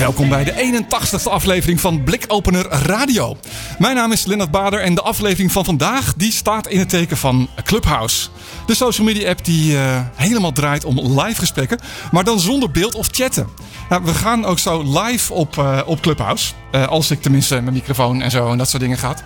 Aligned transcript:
Welkom 0.00 0.28
bij 0.28 0.44
de 0.44 0.84
81ste 0.84 1.30
aflevering 1.30 1.80
van 1.80 2.04
Blikopener 2.04 2.66
Radio. 2.68 3.36
Mijn 3.78 3.96
naam 3.96 4.12
is 4.12 4.24
Lennart 4.24 4.50
Bader 4.50 4.80
en 4.80 4.94
de 4.94 5.00
aflevering 5.00 5.52
van 5.52 5.64
vandaag 5.64 6.14
die 6.14 6.32
staat 6.32 6.66
in 6.66 6.78
het 6.78 6.88
teken 6.88 7.16
van 7.16 7.48
Clubhouse. 7.64 8.28
De 8.66 8.74
social 8.74 9.06
media 9.06 9.30
app 9.30 9.44
die 9.44 9.76
eh, 9.76 10.00
helemaal 10.14 10.52
draait 10.52 10.84
om 10.84 11.20
live 11.20 11.38
gesprekken, 11.38 11.78
maar 12.10 12.24
dan 12.24 12.40
zonder 12.40 12.70
beeld 12.70 12.94
of 12.94 13.08
chatten. 13.10 13.48
Nou, 13.88 14.04
we 14.04 14.14
gaan 14.14 14.44
ook 14.44 14.58
zo 14.58 14.82
live 15.00 15.32
op, 15.32 15.58
eh, 15.58 15.80
op 15.86 16.00
Clubhouse. 16.00 16.52
Eh, 16.70 16.86
als 16.86 17.10
ik 17.10 17.22
tenminste 17.22 17.60
mijn 17.60 17.74
microfoon 17.74 18.22
en 18.22 18.30
zo 18.30 18.50
en 18.50 18.58
dat 18.58 18.68
soort 18.68 18.82
dingen 18.82 18.98
gaat. 18.98 19.22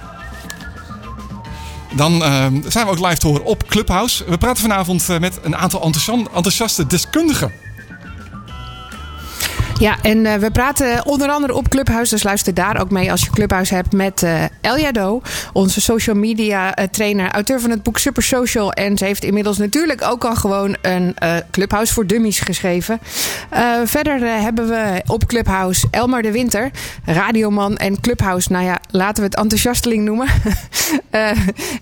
Dan 1.97 2.19
zijn 2.66 2.86
we 2.86 2.92
ook 2.92 3.06
live 3.06 3.19
te 3.19 3.27
horen 3.27 3.45
op 3.45 3.66
Clubhouse. 3.66 4.25
We 4.25 4.38
praten 4.38 4.62
vanavond 4.62 5.09
met 5.20 5.38
een 5.42 5.56
aantal 5.56 5.83
enthousiaste 5.83 6.86
deskundigen. 6.86 7.63
Ja, 9.78 9.97
en 10.03 10.27
eh, 10.27 10.34
we 10.34 10.50
praten 10.50 11.06
onder 11.06 11.28
andere 11.28 11.55
op 11.55 11.69
Clubhouse. 11.69 12.14
Dus 12.14 12.22
luister 12.22 12.55
daar 12.55 12.80
ook 12.80 12.91
mee 12.91 13.11
als 13.11 13.20
je 13.20 13.30
Clubhouse 13.30 13.75
hebt 13.75 13.92
met 13.92 14.22
eh 14.22 14.42
Elja 14.61 14.92
Do, 14.92 15.22
onze 15.53 15.81
social 15.81 16.16
media 16.16 16.75
eh, 16.75 16.86
trainer, 16.86 17.31
auteur 17.31 17.61
van 17.61 17.70
het 17.70 17.83
boek 17.83 17.98
Super 17.98 18.22
Social. 18.22 18.72
En 18.72 18.98
ze 18.98 19.05
heeft 19.05 19.25
inmiddels 19.25 19.58
natuurlijk 19.58 20.03
ook 20.03 20.25
al 20.25 20.34
gewoon 20.34 20.77
een 20.83 21.14
Clubhouse 21.50 21.92
voor 21.92 22.06
Dummies 22.06 22.41
geschreven. 22.41 23.00
Verder 23.84 24.20
hebben 24.20 24.69
we 24.69 25.03
op 25.06 25.27
Clubhouse 25.27 25.86
Elmar 25.91 26.22
de 26.22 26.31
Winter, 26.31 26.70
radioman 27.05 27.77
en 27.77 28.00
Clubhouse. 28.00 28.53
Nou 28.53 28.64
ja, 28.64 28.78
laten 28.91 29.22
we 29.22 29.28
het 29.28 29.36
enthousiasteling 29.36 30.05
noemen. 30.05 30.28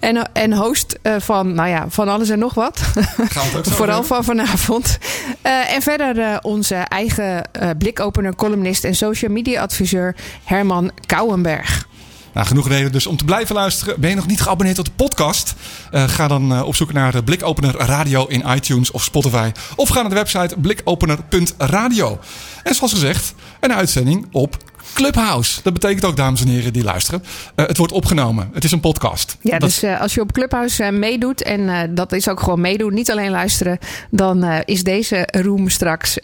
En, 0.00 0.32
en 0.32 0.52
host 0.52 0.98
van, 1.18 1.54
nou 1.54 1.68
ja, 1.68 1.84
van 1.88 2.08
alles 2.08 2.28
en 2.28 2.38
nog 2.38 2.54
wat. 2.54 2.80
Vooral 3.78 4.04
van 4.04 4.24
vanavond. 4.24 4.98
En 5.42 5.82
verder 5.82 6.38
onze 6.42 6.74
eigen 6.74 7.42
blikopener, 7.82 8.34
columnist 8.34 8.84
en 8.84 8.94
social 8.94 9.30
media 9.30 9.62
adviseur 9.62 10.16
Herman 10.44 10.90
Kouwenberg. 11.06 11.88
Nou, 12.32 12.46
genoeg 12.46 12.68
reden 12.68 12.92
dus 12.92 13.06
om 13.06 13.16
te 13.16 13.24
blijven 13.24 13.54
luisteren. 13.54 14.00
Ben 14.00 14.10
je 14.10 14.16
nog 14.16 14.26
niet 14.26 14.40
geabonneerd 14.40 14.78
op 14.78 14.84
de 14.84 14.90
podcast? 14.96 15.54
Eh, 15.90 16.08
ga 16.08 16.28
dan 16.28 16.52
eh, 16.52 16.62
op 16.62 16.74
zoek 16.74 16.92
naar 16.92 17.12
de 17.12 17.22
Blikopener 17.22 17.76
Radio 17.76 18.26
in 18.26 18.44
iTunes 18.48 18.90
of 18.90 19.04
Spotify. 19.04 19.50
Of 19.76 19.88
ga 19.88 20.00
naar 20.00 20.10
de 20.10 20.14
website 20.14 20.54
blikopener.radio. 20.58 22.18
En 22.62 22.74
zoals 22.74 22.92
gezegd, 22.92 23.34
een 23.60 23.72
uitzending 23.72 24.26
op 24.32 24.56
Clubhouse. 24.92 25.60
Dat 25.62 25.72
betekent 25.72 26.04
ook, 26.04 26.16
dames 26.16 26.40
en 26.40 26.48
heren 26.48 26.72
die 26.72 26.84
luisteren, 26.84 27.22
eh, 27.54 27.66
het 27.66 27.76
wordt 27.76 27.92
opgenomen. 27.92 28.50
Het 28.52 28.64
is 28.64 28.72
een 28.72 28.80
podcast. 28.80 29.36
Ja, 29.40 29.50
Dat- 29.50 29.60
dus 29.60 29.82
eh, 29.82 30.00
als 30.00 30.14
je 30.14 30.20
op 30.20 30.32
Clubhouse 30.32 30.84
eh, 30.84 30.92
meedoet, 30.92 31.42
en 31.42 31.94
dat 31.94 32.12
is 32.12 32.28
ook 32.28 32.40
gewoon 32.40 32.60
meedoen, 32.60 32.94
niet 32.94 33.10
alleen 33.10 33.30
luisteren, 33.30 33.78
dan 34.10 34.44
is 34.64 34.82
deze 34.84 35.28
room 35.30 35.68
straks 35.68 36.18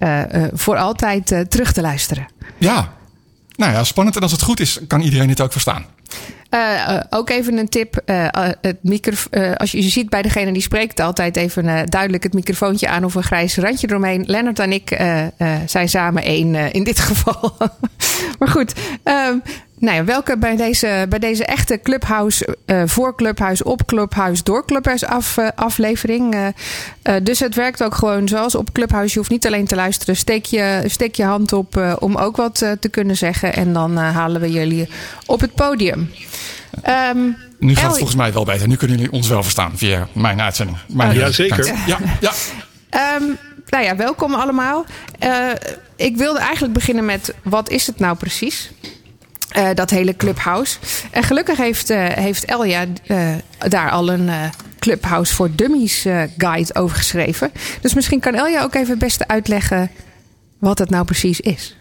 voor 0.53 0.77
altijd 0.77 1.45
terug 1.49 1.73
te 1.73 1.81
luisteren. 1.81 2.27
Ja. 2.59 2.93
Nou 3.57 3.73
ja, 3.73 3.85
spannend. 3.85 4.17
En 4.17 4.23
als 4.23 4.33
het 4.33 4.43
goed 4.43 4.61
is, 4.61 4.79
kan 4.87 5.01
iedereen 5.01 5.27
dit 5.27 5.41
ook 5.41 5.53
verstaan. 5.53 5.87
Eh, 6.49 6.97
eh, 6.97 7.01
ook 7.11 7.31
even 7.31 7.59
een 7.59 7.69
tip. 7.69 7.97
eh, 8.05 8.49
het 8.61 8.79
eh, 9.31 9.53
als 9.55 9.73
je, 9.73 9.83
je 9.83 9.89
ziet 9.89 10.09
bij 10.09 10.23
degene 10.23 10.53
die 10.53 10.63
spreekt 10.63 11.01
altijd 11.01 11.37
even 11.37 11.87
duidelijk 11.91 12.23
het 12.23 12.35
microfoontje 12.35 12.89
aan 12.89 13.05
of 13.05 13.15
een 13.15 13.23
grijs 13.23 13.57
randje 13.57 13.89
eromheen. 13.89 14.25
Lennart 14.27 14.59
en 14.59 14.73
ik 14.73 15.01
zijn 15.67 15.89
samen 15.89 16.23
één 16.23 16.73
in 16.73 16.85
dit 16.85 17.01
geval. 17.09 17.57
maar 18.39 18.49
goed. 18.49 18.75
Nou 19.79 19.97
ja, 19.97 20.05
welke 20.05 20.39
bij 20.39 20.57
deze, 20.57 21.07
bij 21.09 21.19
deze 21.19 21.45
echte 21.45 21.81
Clubhouse, 21.83 22.57
eh, 22.67 22.83
voor 22.87 23.17
Clubhouse, 23.17 23.65
op 23.65 23.87
Clubhouse, 23.87 24.43
door 24.43 24.65
Clubhouse 24.67 25.09
af, 25.09 25.37
eh, 25.37 25.49
aflevering. 25.55 26.35
Eh, 27.03 27.15
dus 27.23 27.41
het 27.41 27.55
werkt 27.55 27.83
ook 27.83 27.95
gewoon 27.95 28.29
zoals 28.29 28.55
op 28.55 28.73
Clubhouse. 28.73 29.13
Je 29.13 29.19
hoeft 29.19 29.31
niet 29.31 29.47
alleen 29.47 29.67
te 29.67 29.75
luisteren. 29.75 30.17
Steek 30.17 30.45
je, 30.45 30.83
steek 30.87 31.15
je 31.15 31.25
hand 31.25 31.53
op 31.53 31.77
eh, 31.77 31.97
om 31.99 32.17
ook 32.17 32.37
wat 32.37 32.63
eh, 32.63 32.71
te 32.81 32.89
kunnen 32.89 33.17
zeggen. 33.17 33.55
En 33.55 33.73
dan 33.73 33.99
eh, 33.99 34.15
halen 34.15 34.41
we 34.41 34.51
jullie 34.51 34.89
op 35.27 35.41
het 35.41 35.55
podium. 35.55 36.11
Ehm, 36.83 37.19
Nu 37.59 37.75
gaat 37.75 37.85
het 37.87 37.97
volgens 37.97 38.17
mij 38.17 38.33
wel 38.33 38.45
beter. 38.45 38.69
Nu 38.69 38.77
kunnen 38.77 38.97
jullie 38.97 39.13
ons 39.13 39.29
wel 39.29 39.43
verstaan 39.43 39.73
via 39.75 40.09
mijn 40.13 40.41
uitzending. 40.41 40.79
Mijn 40.89 41.15
Ja, 41.15 41.31
zeker. 41.31 41.67
Ja, 41.87 41.99
ja. 42.21 42.33
Ehm, 42.91 43.23
nou 43.69 43.85
ja, 43.85 43.97
welkom 43.97 44.35
allemaal. 44.35 44.85
Eh, 45.19 45.51
ik 45.97 46.17
wilde 46.17 46.39
eigenlijk 46.39 46.75
beginnen 46.75 47.05
met 47.05 47.35
wat 47.43 47.71
is 47.71 47.87
het 47.87 47.99
nou 47.99 48.17
precies? 48.17 48.71
Eh, 49.49 49.69
dat 49.75 49.91
hele 49.91 50.17
Clubhouse. 50.17 50.79
En 51.11 51.23
gelukkig 51.23 51.57
heeft, 51.57 51.91
eh, 51.91 52.07
heeft 52.07 52.45
Elja 52.45 52.85
eh, 53.07 53.35
daar 53.59 53.91
al 53.91 54.11
een 54.11 54.31
Clubhouse 54.79 55.35
voor 55.35 55.49
Dummies 55.55 56.07
guide 56.39 56.75
over 56.75 56.97
geschreven. 56.97 57.53
Dus 57.81 57.95
misschien 57.95 58.21
kan 58.21 58.35
Elja 58.35 58.63
ook 58.63 58.75
even 58.75 58.91
het 58.91 58.99
beste 58.99 59.29
uitleggen 59.29 59.91
wat 60.59 60.79
het 60.79 60.91
nou 60.91 61.05
precies 61.05 61.41
is. 61.41 61.77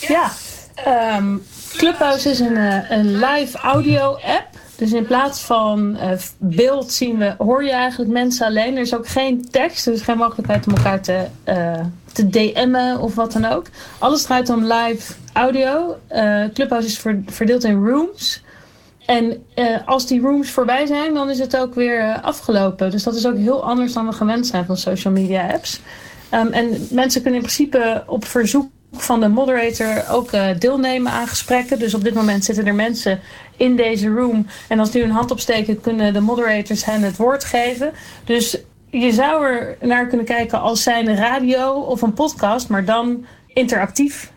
Ja, 0.00 0.30
ehm, 0.74 1.36
Clubhouse 1.76 2.30
is 2.30 2.38
een, 2.38 2.56
een 2.92 3.18
live 3.18 3.58
audio 3.58 4.14
app. 4.14 4.46
Dus 4.78 4.92
in 4.92 5.06
plaats 5.06 5.40
van 5.40 5.96
eh, 5.96 6.10
beeld 6.38 6.92
zien 6.92 7.18
we, 7.18 7.34
hoor 7.38 7.64
je 7.64 7.70
eigenlijk 7.70 8.10
mensen 8.10 8.46
alleen. 8.46 8.74
Er 8.74 8.82
is 8.82 8.94
ook 8.94 9.08
geen 9.08 9.48
tekst, 9.50 9.86
is 9.86 10.02
geen 10.02 10.16
mogelijkheid 10.16 10.66
om 10.66 10.74
elkaar 10.74 11.00
te, 11.02 11.26
eh, 11.44 11.80
te 12.12 12.28
DM'en 12.28 13.00
of 13.00 13.14
wat 13.14 13.32
dan 13.32 13.44
ook. 13.44 13.66
Alles 13.98 14.22
draait 14.22 14.48
om 14.48 14.64
live 14.64 15.12
audio. 15.32 15.96
Eh, 16.06 16.44
Clubhouse 16.54 16.86
is 16.88 16.98
ver- 16.98 17.22
verdeeld 17.26 17.64
in 17.64 17.84
rooms. 17.86 18.42
En 19.06 19.46
als 19.84 20.06
die 20.06 20.20
rooms 20.20 20.50
voorbij 20.50 20.86
zijn, 20.86 21.14
dan 21.14 21.30
is 21.30 21.38
het 21.38 21.56
ook 21.56 21.74
weer 21.74 22.20
afgelopen. 22.20 22.90
Dus 22.90 23.02
dat 23.02 23.14
is 23.14 23.26
ook 23.26 23.36
heel 23.36 23.62
anders 23.64 23.92
dan 23.92 24.06
we 24.06 24.12
gewend 24.12 24.46
zijn 24.46 24.64
van 24.64 24.76
social 24.76 25.12
media 25.12 25.52
apps. 25.52 25.80
Ehm, 26.28 26.46
en 26.46 26.86
mensen 26.90 27.22
kunnen 27.22 27.40
in 27.40 27.46
principe 27.46 28.04
op 28.06 28.24
verzoek 28.24 28.70
van 28.92 29.20
de 29.20 29.28
moderator 29.28 30.04
ook 30.10 30.32
eh, 30.32 30.46
deelnemen 30.58 31.12
aan 31.12 31.28
gesprekken. 31.28 31.78
Dus 31.78 31.94
op 31.94 32.04
dit 32.04 32.14
moment 32.14 32.44
zitten 32.44 32.66
er 32.66 32.74
mensen 32.74 33.20
in 33.56 33.76
deze 33.76 34.08
room. 34.08 34.46
En 34.68 34.78
als 34.78 34.90
die 34.90 35.02
hun 35.02 35.10
hand 35.10 35.30
opsteken, 35.30 35.80
kunnen 35.80 36.12
de 36.12 36.20
moderators 36.20 36.84
hen 36.84 37.02
het 37.02 37.16
woord 37.16 37.44
geven. 37.44 37.92
Dus 38.24 38.58
je 38.90 39.12
zou 39.12 39.46
er 39.46 39.76
naar 39.80 40.06
kunnen 40.06 40.26
kijken 40.26 40.60
als 40.60 40.82
zijn 40.82 41.16
radio 41.16 41.72
of 41.72 42.02
een 42.02 42.12
podcast, 42.12 42.68
maar 42.68 42.84
dan 42.84 43.24
interactief. 43.46 44.32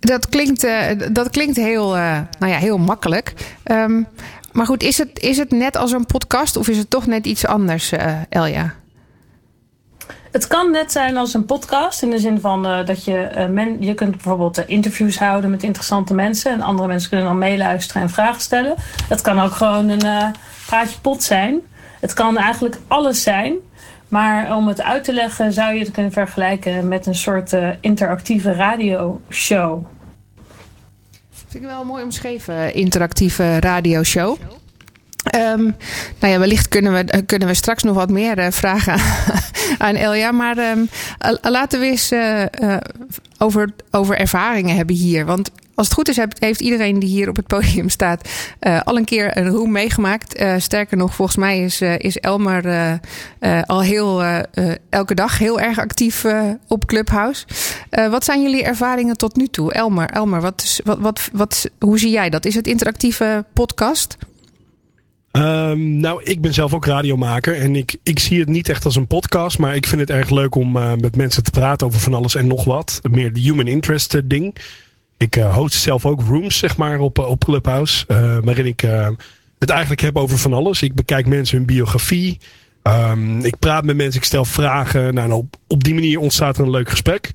Dat 0.00 0.28
klinkt, 0.28 0.64
eh, 0.64 0.86
dat 1.12 1.30
klinkt 1.30 1.56
heel, 1.56 1.96
eh, 1.96 2.20
nou 2.38 2.52
ja, 2.52 2.58
heel 2.58 2.78
makkelijk. 2.78 3.34
Ehm, 3.62 4.02
maar 4.52 4.66
goed, 4.66 4.82
is 4.82 4.98
het, 4.98 5.18
is 5.18 5.36
het 5.36 5.50
net 5.50 5.76
als 5.76 5.92
een 5.92 6.06
podcast 6.06 6.56
of 6.56 6.68
is 6.68 6.78
het 6.78 6.90
toch 6.90 7.06
net 7.06 7.26
iets 7.26 7.46
anders, 7.46 7.92
Elja? 8.28 8.81
Het 10.32 10.46
kan 10.46 10.70
net 10.70 10.92
zijn 10.92 11.16
als 11.16 11.34
een 11.34 11.44
podcast. 11.44 12.02
In 12.02 12.10
de 12.10 12.18
zin 12.18 12.40
van 12.40 12.66
eh, 12.66 12.86
dat 12.86 13.04
je, 13.04 13.18
eh, 13.18 13.48
men, 13.48 13.76
je 13.80 13.94
kunt 13.94 14.10
bijvoorbeeld 14.10 14.58
eh, 14.58 14.64
interviews 14.66 15.18
houden 15.18 15.50
met 15.50 15.62
interessante 15.62 16.14
mensen. 16.14 16.52
En 16.52 16.60
andere 16.60 16.88
mensen 16.88 17.08
kunnen 17.08 17.26
dan 17.26 17.38
meeluisteren 17.38 18.02
en 18.02 18.10
vragen 18.10 18.40
stellen. 18.40 18.74
Het 19.08 19.20
kan 19.20 19.40
ook 19.40 19.52
gewoon 19.52 19.88
een 19.88 20.34
praatje 20.66 21.00
pot 21.00 21.22
zijn. 21.22 21.60
Het 22.00 22.12
kan 22.12 22.36
eigenlijk 22.36 22.78
alles 22.86 23.22
zijn. 23.22 23.54
Maar 24.08 24.56
om 24.56 24.68
het 24.68 24.82
uit 24.82 25.04
te 25.04 25.12
leggen 25.12 25.52
zou 25.52 25.74
je 25.74 25.80
het 25.80 25.90
kunnen 25.90 26.12
vergelijken 26.12 26.88
met 26.88 27.06
een 27.06 27.14
soort 27.14 27.56
interactieve 27.80 28.52
radioshow. 28.52 29.84
Vind 31.32 31.64
ik 31.64 31.70
wel 31.70 31.84
mooi 31.84 32.02
omschreven, 32.02 32.74
interactieve 32.74 33.60
radioshow. 33.60 34.36
Ehm 35.22 35.62
nou 36.18 36.32
ja, 36.32 36.38
wellicht 36.38 36.68
kunnen 36.68 36.92
we, 36.92 37.22
kunnen 37.22 37.48
we 37.48 37.54
straks 37.54 37.82
nog 37.82 37.94
wat 37.94 38.10
meer 38.10 38.52
vragen 38.52 39.00
aan 39.78 39.94
Elja. 39.94 40.32
Maar 40.32 40.58
ehm, 40.58 40.84
eh, 41.18 41.50
laten 41.50 41.80
we 41.80 41.86
eens 41.86 42.10
eh, 42.10 42.42
eh, 42.42 42.80
over, 43.38 43.72
over 43.90 44.16
ervaringen 44.16 44.76
hebben 44.76 44.96
hier. 44.96 45.24
Want 45.24 45.50
als 45.74 45.86
het 45.86 45.96
goed 45.96 46.08
is, 46.08 46.20
heeft, 46.38 46.60
iedereen 46.60 46.98
die 46.98 47.08
hier 47.08 47.28
op 47.28 47.36
het 47.36 47.46
podium 47.46 47.88
staat 47.88 48.28
eh, 48.58 48.80
al 48.84 48.96
een 48.96 49.04
keer 49.04 49.36
een 49.36 49.48
room 49.48 49.70
meegemaakt. 49.70 50.44
Sterker 50.58 50.96
nog, 50.96 51.14
volgens 51.14 51.36
mij 51.36 51.60
is, 51.60 51.80
eh, 51.80 51.98
is 51.98 52.18
Elmer 52.18 53.00
al 53.66 53.82
heel 53.82 54.22
elke 54.90 55.14
dag 55.14 55.38
heel 55.38 55.60
erg 55.60 55.78
actief 55.78 56.26
op 56.68 56.86
Clubhouse. 56.86 57.46
Wat 57.90 58.24
zijn 58.24 58.42
jullie 58.42 58.64
ervaringen 58.64 59.16
tot 59.16 59.36
nu 59.36 59.46
toe? 59.46 59.72
Elmer, 59.72 60.10
Elmer 60.10 60.40
wat, 60.40 60.80
wat, 60.84 61.28
wat, 61.32 61.70
hoe 61.78 61.98
zie 61.98 62.10
jij 62.10 62.30
dat? 62.30 62.44
Is 62.44 62.54
het 62.54 62.66
interactieve 62.66 63.44
podcast? 63.52 64.16
Ehm, 65.32 65.96
nou, 65.96 66.22
ik 66.22 66.40
ben 66.40 66.54
zelf 66.54 66.74
ook 66.74 66.86
radiomaker 66.86 67.56
en 67.56 67.76
ik, 67.76 67.96
ik 68.02 68.18
zie 68.18 68.40
het 68.40 68.48
niet 68.48 68.68
echt 68.68 68.84
als 68.84 68.96
een 68.96 69.06
podcast, 69.06 69.58
maar 69.58 69.76
ik 69.76 69.86
vind 69.86 70.00
het 70.00 70.10
erg 70.10 70.30
leuk 70.30 70.54
om 70.54 70.76
uh, 70.76 70.92
met 71.00 71.16
mensen 71.16 71.42
te 71.42 71.50
praten 71.50 71.86
over 71.86 72.00
van 72.00 72.14
alles 72.14 72.34
en 72.34 72.46
nog 72.46 72.64
wat. 72.64 73.00
Meer 73.10 73.32
de 73.32 73.40
human 73.40 73.66
interest 73.66 74.14
uh, 74.14 74.20
ding. 74.24 74.56
Ik 75.16 75.36
uh, 75.36 75.54
host 75.54 75.74
zelf 75.74 76.06
ook 76.06 76.20
rooms, 76.20 76.58
zeg 76.58 76.76
maar, 76.76 76.98
op, 76.98 77.18
op 77.18 77.44
Clubhouse, 77.44 78.04
waarin 78.44 78.66
ik 78.66 78.80
het 79.58 79.70
eigenlijk 79.70 80.00
heb 80.00 80.16
over 80.16 80.38
van 80.38 80.52
alles. 80.52 80.82
Ik 80.82 80.94
bekijk 80.94 81.26
mensen 81.26 81.56
hun 81.56 81.66
biografie, 81.66 82.38
um, 82.82 83.44
ik 83.44 83.58
praat 83.58 83.84
met 83.84 83.96
mensen, 83.96 84.20
ik 84.20 84.26
stel 84.26 84.44
vragen. 84.44 85.14
Nou, 85.14 85.32
op, 85.32 85.56
op 85.66 85.84
die 85.84 85.94
manier 85.94 86.18
ontstaat 86.18 86.58
er 86.58 86.64
een 86.64 86.70
leuk 86.70 86.90
gesprek. 86.90 87.32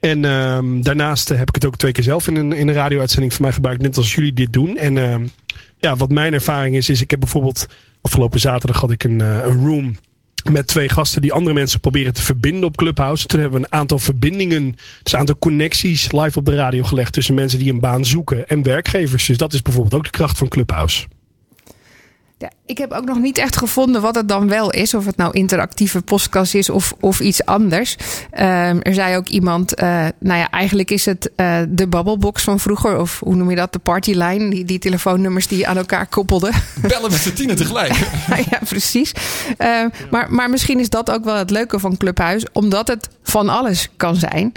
En 0.00 0.24
um, 0.24 0.82
daarnaast 0.82 1.28
heb 1.28 1.48
ik 1.48 1.54
het 1.54 1.66
ook 1.66 1.76
twee 1.76 1.92
keer 1.92 2.04
zelf 2.04 2.28
in 2.28 2.36
een, 2.36 2.52
in 2.52 2.68
een 2.68 2.74
radio-uitzending 2.74 3.32
van 3.32 3.42
mij 3.42 3.52
gebruikt, 3.52 3.82
net 3.82 3.96
als 3.96 4.14
jullie 4.14 4.32
dit 4.32 4.52
doen. 4.52 4.76
En 4.76 4.96
ja, 5.80 5.96
wat 5.96 6.10
mijn 6.10 6.32
ervaring 6.32 6.76
is, 6.76 6.88
is 6.88 7.00
ik 7.00 7.10
heb 7.10 7.20
bijvoorbeeld 7.20 7.66
afgelopen 8.00 8.40
zaterdag 8.40 8.80
had 8.80 8.90
ik 8.90 9.04
een, 9.04 9.20
uh, 9.20 9.44
een 9.44 9.66
room 9.66 9.96
met 10.50 10.66
twee 10.66 10.88
gasten 10.88 11.22
die 11.22 11.32
andere 11.32 11.54
mensen 11.54 11.80
proberen 11.80 12.12
te 12.12 12.22
verbinden 12.22 12.64
op 12.64 12.76
Clubhouse. 12.76 13.26
Toen 13.26 13.40
hebben 13.40 13.60
we 13.60 13.66
een 13.66 13.78
aantal 13.78 13.98
verbindingen, 13.98 14.76
dus 15.02 15.12
een 15.12 15.18
aantal 15.18 15.38
connecties 15.38 16.12
live 16.12 16.38
op 16.38 16.44
de 16.44 16.54
radio 16.54 16.82
gelegd 16.82 17.12
tussen 17.12 17.34
mensen 17.34 17.58
die 17.58 17.72
een 17.72 17.80
baan 17.80 18.04
zoeken 18.04 18.48
en 18.48 18.62
werkgevers. 18.62 19.26
Dus 19.26 19.36
dat 19.36 19.52
is 19.52 19.62
bijvoorbeeld 19.62 19.94
ook 19.94 20.04
de 20.04 20.10
kracht 20.10 20.38
van 20.38 20.48
Clubhouse. 20.48 21.06
Ja, 22.40 22.50
ik 22.66 22.78
heb 22.78 22.92
ook 22.92 23.04
nog 23.04 23.18
niet 23.18 23.38
echt 23.38 23.56
gevonden 23.56 24.02
wat 24.02 24.14
het 24.14 24.28
dan 24.28 24.48
wel 24.48 24.70
is. 24.70 24.94
Of 24.94 25.06
het 25.06 25.16
nou 25.16 25.32
interactieve 25.32 26.02
podcast 26.02 26.54
is 26.54 26.70
of, 26.70 26.94
of 27.00 27.20
iets 27.20 27.44
anders. 27.44 27.96
Um, 28.32 28.82
er 28.82 28.94
zei 28.94 29.16
ook 29.16 29.28
iemand, 29.28 29.82
uh, 29.82 30.06
nou 30.18 30.38
ja, 30.38 30.50
eigenlijk 30.50 30.90
is 30.90 31.06
het 31.06 31.30
uh, 31.36 31.58
de 31.68 31.86
babbelbox 31.86 32.42
van 32.42 32.60
vroeger. 32.60 32.98
Of 32.98 33.20
hoe 33.24 33.34
noem 33.34 33.50
je 33.50 33.56
dat? 33.56 33.72
De 33.72 33.78
partyline. 33.78 34.50
Die, 34.50 34.64
die 34.64 34.78
telefoonnummers 34.78 35.46
die 35.46 35.58
je 35.58 35.66
aan 35.66 35.76
elkaar 35.76 36.06
koppelden. 36.06 36.52
Bellen 36.88 37.10
met 37.10 37.36
tienen 37.36 37.56
tegelijk. 37.56 37.92
ja, 38.50 38.58
precies. 38.68 39.12
Uh, 39.58 39.84
maar, 40.10 40.32
maar 40.32 40.50
misschien 40.50 40.80
is 40.80 40.90
dat 40.90 41.10
ook 41.10 41.24
wel 41.24 41.36
het 41.36 41.50
leuke 41.50 41.78
van 41.78 41.96
Clubhuis. 41.96 42.44
Omdat 42.52 42.88
het 42.88 43.08
van 43.22 43.48
alles 43.48 43.88
kan 43.96 44.16
zijn. 44.16 44.52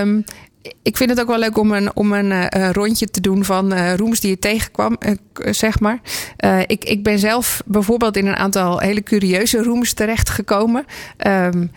Um, 0.00 0.24
ik 0.82 0.96
vind 0.96 1.10
het 1.10 1.20
ook 1.20 1.26
wel 1.26 1.38
leuk 1.38 1.58
om 1.58 1.72
een, 1.72 1.96
om 1.96 2.12
een 2.12 2.30
uh, 2.30 2.70
rondje 2.70 3.06
te 3.06 3.20
doen 3.20 3.44
van 3.44 3.72
uh, 3.72 3.94
rooms 3.94 4.20
die 4.20 4.30
je 4.30 4.38
tegenkwam, 4.38 4.96
uh, 5.06 5.12
zeg 5.52 5.80
maar. 5.80 6.00
ik, 6.66 6.84
ik 6.84 7.02
ben 7.02 7.18
zelf 7.18 7.62
bijvoorbeeld 7.66 8.16
in 8.16 8.26
een 8.26 8.36
aantal 8.36 8.78
hele 8.78 9.02
curieuze 9.02 9.62
rooms 9.62 9.92
terechtgekomen. 9.92 10.84
Um, 11.26 11.70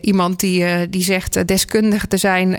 iemand 0.00 0.40
die, 0.40 0.88
die 0.88 1.02
zegt 1.02 1.46
deskundig 1.46 2.06
te 2.06 2.16
zijn, 2.16 2.58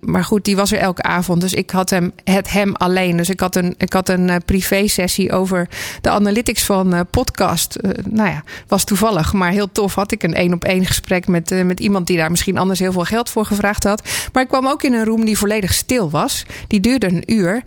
maar 0.00 0.24
goed, 0.24 0.44
die 0.44 0.56
was 0.56 0.72
er 0.72 0.78
elke 0.78 1.02
avond. 1.02 1.40
Dus 1.40 1.54
ik 1.54 1.70
had 1.70 1.90
hem, 1.90 2.12
het 2.24 2.50
hem 2.50 2.74
alleen. 2.74 3.16
Dus 3.16 3.30
ik 3.30 3.40
had 3.40 3.56
een, 3.56 3.74
ik 3.78 3.92
had 3.92 4.08
een 4.08 4.42
privé-sessie 4.44 5.32
over 5.32 5.68
de 6.00 6.10
analytics 6.10 6.64
van 6.64 7.06
podcast. 7.10 7.78
nou 8.08 8.28
ja, 8.28 8.42
was 8.66 8.84
toevallig, 8.84 9.32
maar 9.32 9.50
heel 9.50 9.72
tof. 9.72 9.94
Had 9.94 10.12
ik 10.12 10.22
een 10.22 10.34
één 10.34 10.52
op 10.52 10.64
één 10.64 10.84
gesprek 10.86 11.26
met, 11.26 11.64
met 11.64 11.80
iemand 11.80 12.06
die 12.06 12.16
daar 12.16 12.30
misschien 12.30 12.58
anders 12.58 12.78
heel 12.78 12.92
veel 12.92 13.04
geld 13.04 13.30
voor 13.30 13.44
gevraagd 13.44 13.84
had. 13.84 14.08
Maar 14.32 14.42
ik 14.42 14.48
kwam 14.48 14.66
ook 14.66 14.82
in 14.82 14.92
een 14.92 15.04
room 15.04 15.24
die 15.24 15.38
volledig 15.38 15.74
stil 15.74 16.10
was. 16.10 16.44
Die 16.68 16.80
duurde 16.80 17.06
een 17.06 17.32
uur. 17.32 17.62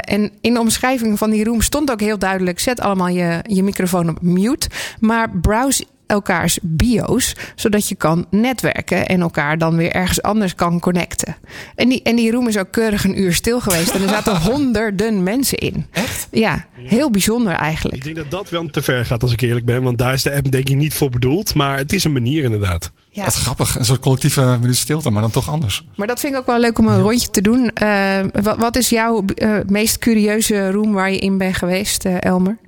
En 0.00 0.32
in 0.40 0.54
de 0.54 0.60
omschrijving 0.60 1.18
van 1.18 1.30
die 1.30 1.44
room 1.44 1.60
stond 1.60 1.90
ook 1.90 2.00
heel 2.00 2.18
duidelijk: 2.18 2.58
zet 2.58 2.80
allemaal 2.80 3.08
je, 3.08 3.38
je 3.46 3.62
microfoon 3.62 4.08
op 4.08 4.22
mute. 4.22 4.68
Maar 5.00 5.30
browse 5.30 5.84
elkaars 6.10 6.58
bio's, 6.62 7.36
zodat 7.54 7.88
je 7.88 7.94
kan 7.94 8.26
netwerken 8.30 9.06
en 9.06 9.20
elkaar 9.20 9.58
dan 9.58 9.76
weer 9.76 9.92
ergens 9.92 10.22
anders 10.22 10.54
kan 10.54 10.80
connecten. 10.80 11.36
En 11.74 11.88
die, 11.88 12.02
en 12.02 12.16
die 12.16 12.30
room 12.30 12.48
is 12.48 12.58
ook 12.58 12.70
keurig 12.70 13.04
een 13.04 13.20
uur 13.20 13.34
stil 13.34 13.60
geweest 13.60 13.94
en 13.94 14.02
er 14.02 14.08
zaten 14.08 14.40
honderden 14.50 15.22
mensen 15.22 15.58
in. 15.58 15.86
Echt? 15.90 16.28
Ja, 16.30 16.66
heel 16.76 17.10
bijzonder 17.10 17.52
eigenlijk. 17.52 17.96
Ik 17.96 18.04
denk 18.04 18.16
dat 18.16 18.30
dat 18.30 18.50
wel 18.50 18.66
te 18.66 18.82
ver 18.82 19.06
gaat 19.06 19.22
als 19.22 19.32
ik 19.32 19.40
eerlijk 19.40 19.66
ben, 19.66 19.82
want 19.82 19.98
daar 19.98 20.12
is 20.12 20.22
de 20.22 20.34
app 20.34 20.50
denk 20.50 20.68
ik 20.68 20.76
niet 20.76 20.94
voor 20.94 21.10
bedoeld, 21.10 21.54
maar 21.54 21.76
het 21.76 21.92
is 21.92 22.04
een 22.04 22.12
manier 22.12 22.44
inderdaad. 22.44 22.92
Ja. 23.12 23.24
Wat 23.24 23.34
grappig, 23.34 23.78
een 23.78 23.84
soort 23.84 24.00
collectieve 24.00 24.56
minuut 24.60 24.76
stilte, 24.76 25.10
maar 25.10 25.22
dan 25.22 25.30
toch 25.30 25.50
anders. 25.50 25.84
Maar 25.96 26.06
dat 26.06 26.20
vind 26.20 26.32
ik 26.32 26.38
ook 26.38 26.46
wel 26.46 26.58
leuk 26.58 26.78
om 26.78 26.88
een 26.88 27.00
rondje 27.00 27.30
te 27.30 27.40
doen. 27.40 27.70
Uh, 27.82 28.20
wat, 28.42 28.56
wat, 28.58 28.76
is 28.76 28.88
jouw 28.88 29.24
uh, 29.34 29.58
meest 29.66 29.98
curieuze 29.98 30.70
room 30.70 30.92
waar 30.92 31.12
je 31.12 31.18
in 31.18 31.38
bent 31.38 31.56
geweest, 31.56 32.04
uh, 32.04 32.16
Elmer? 32.20 32.58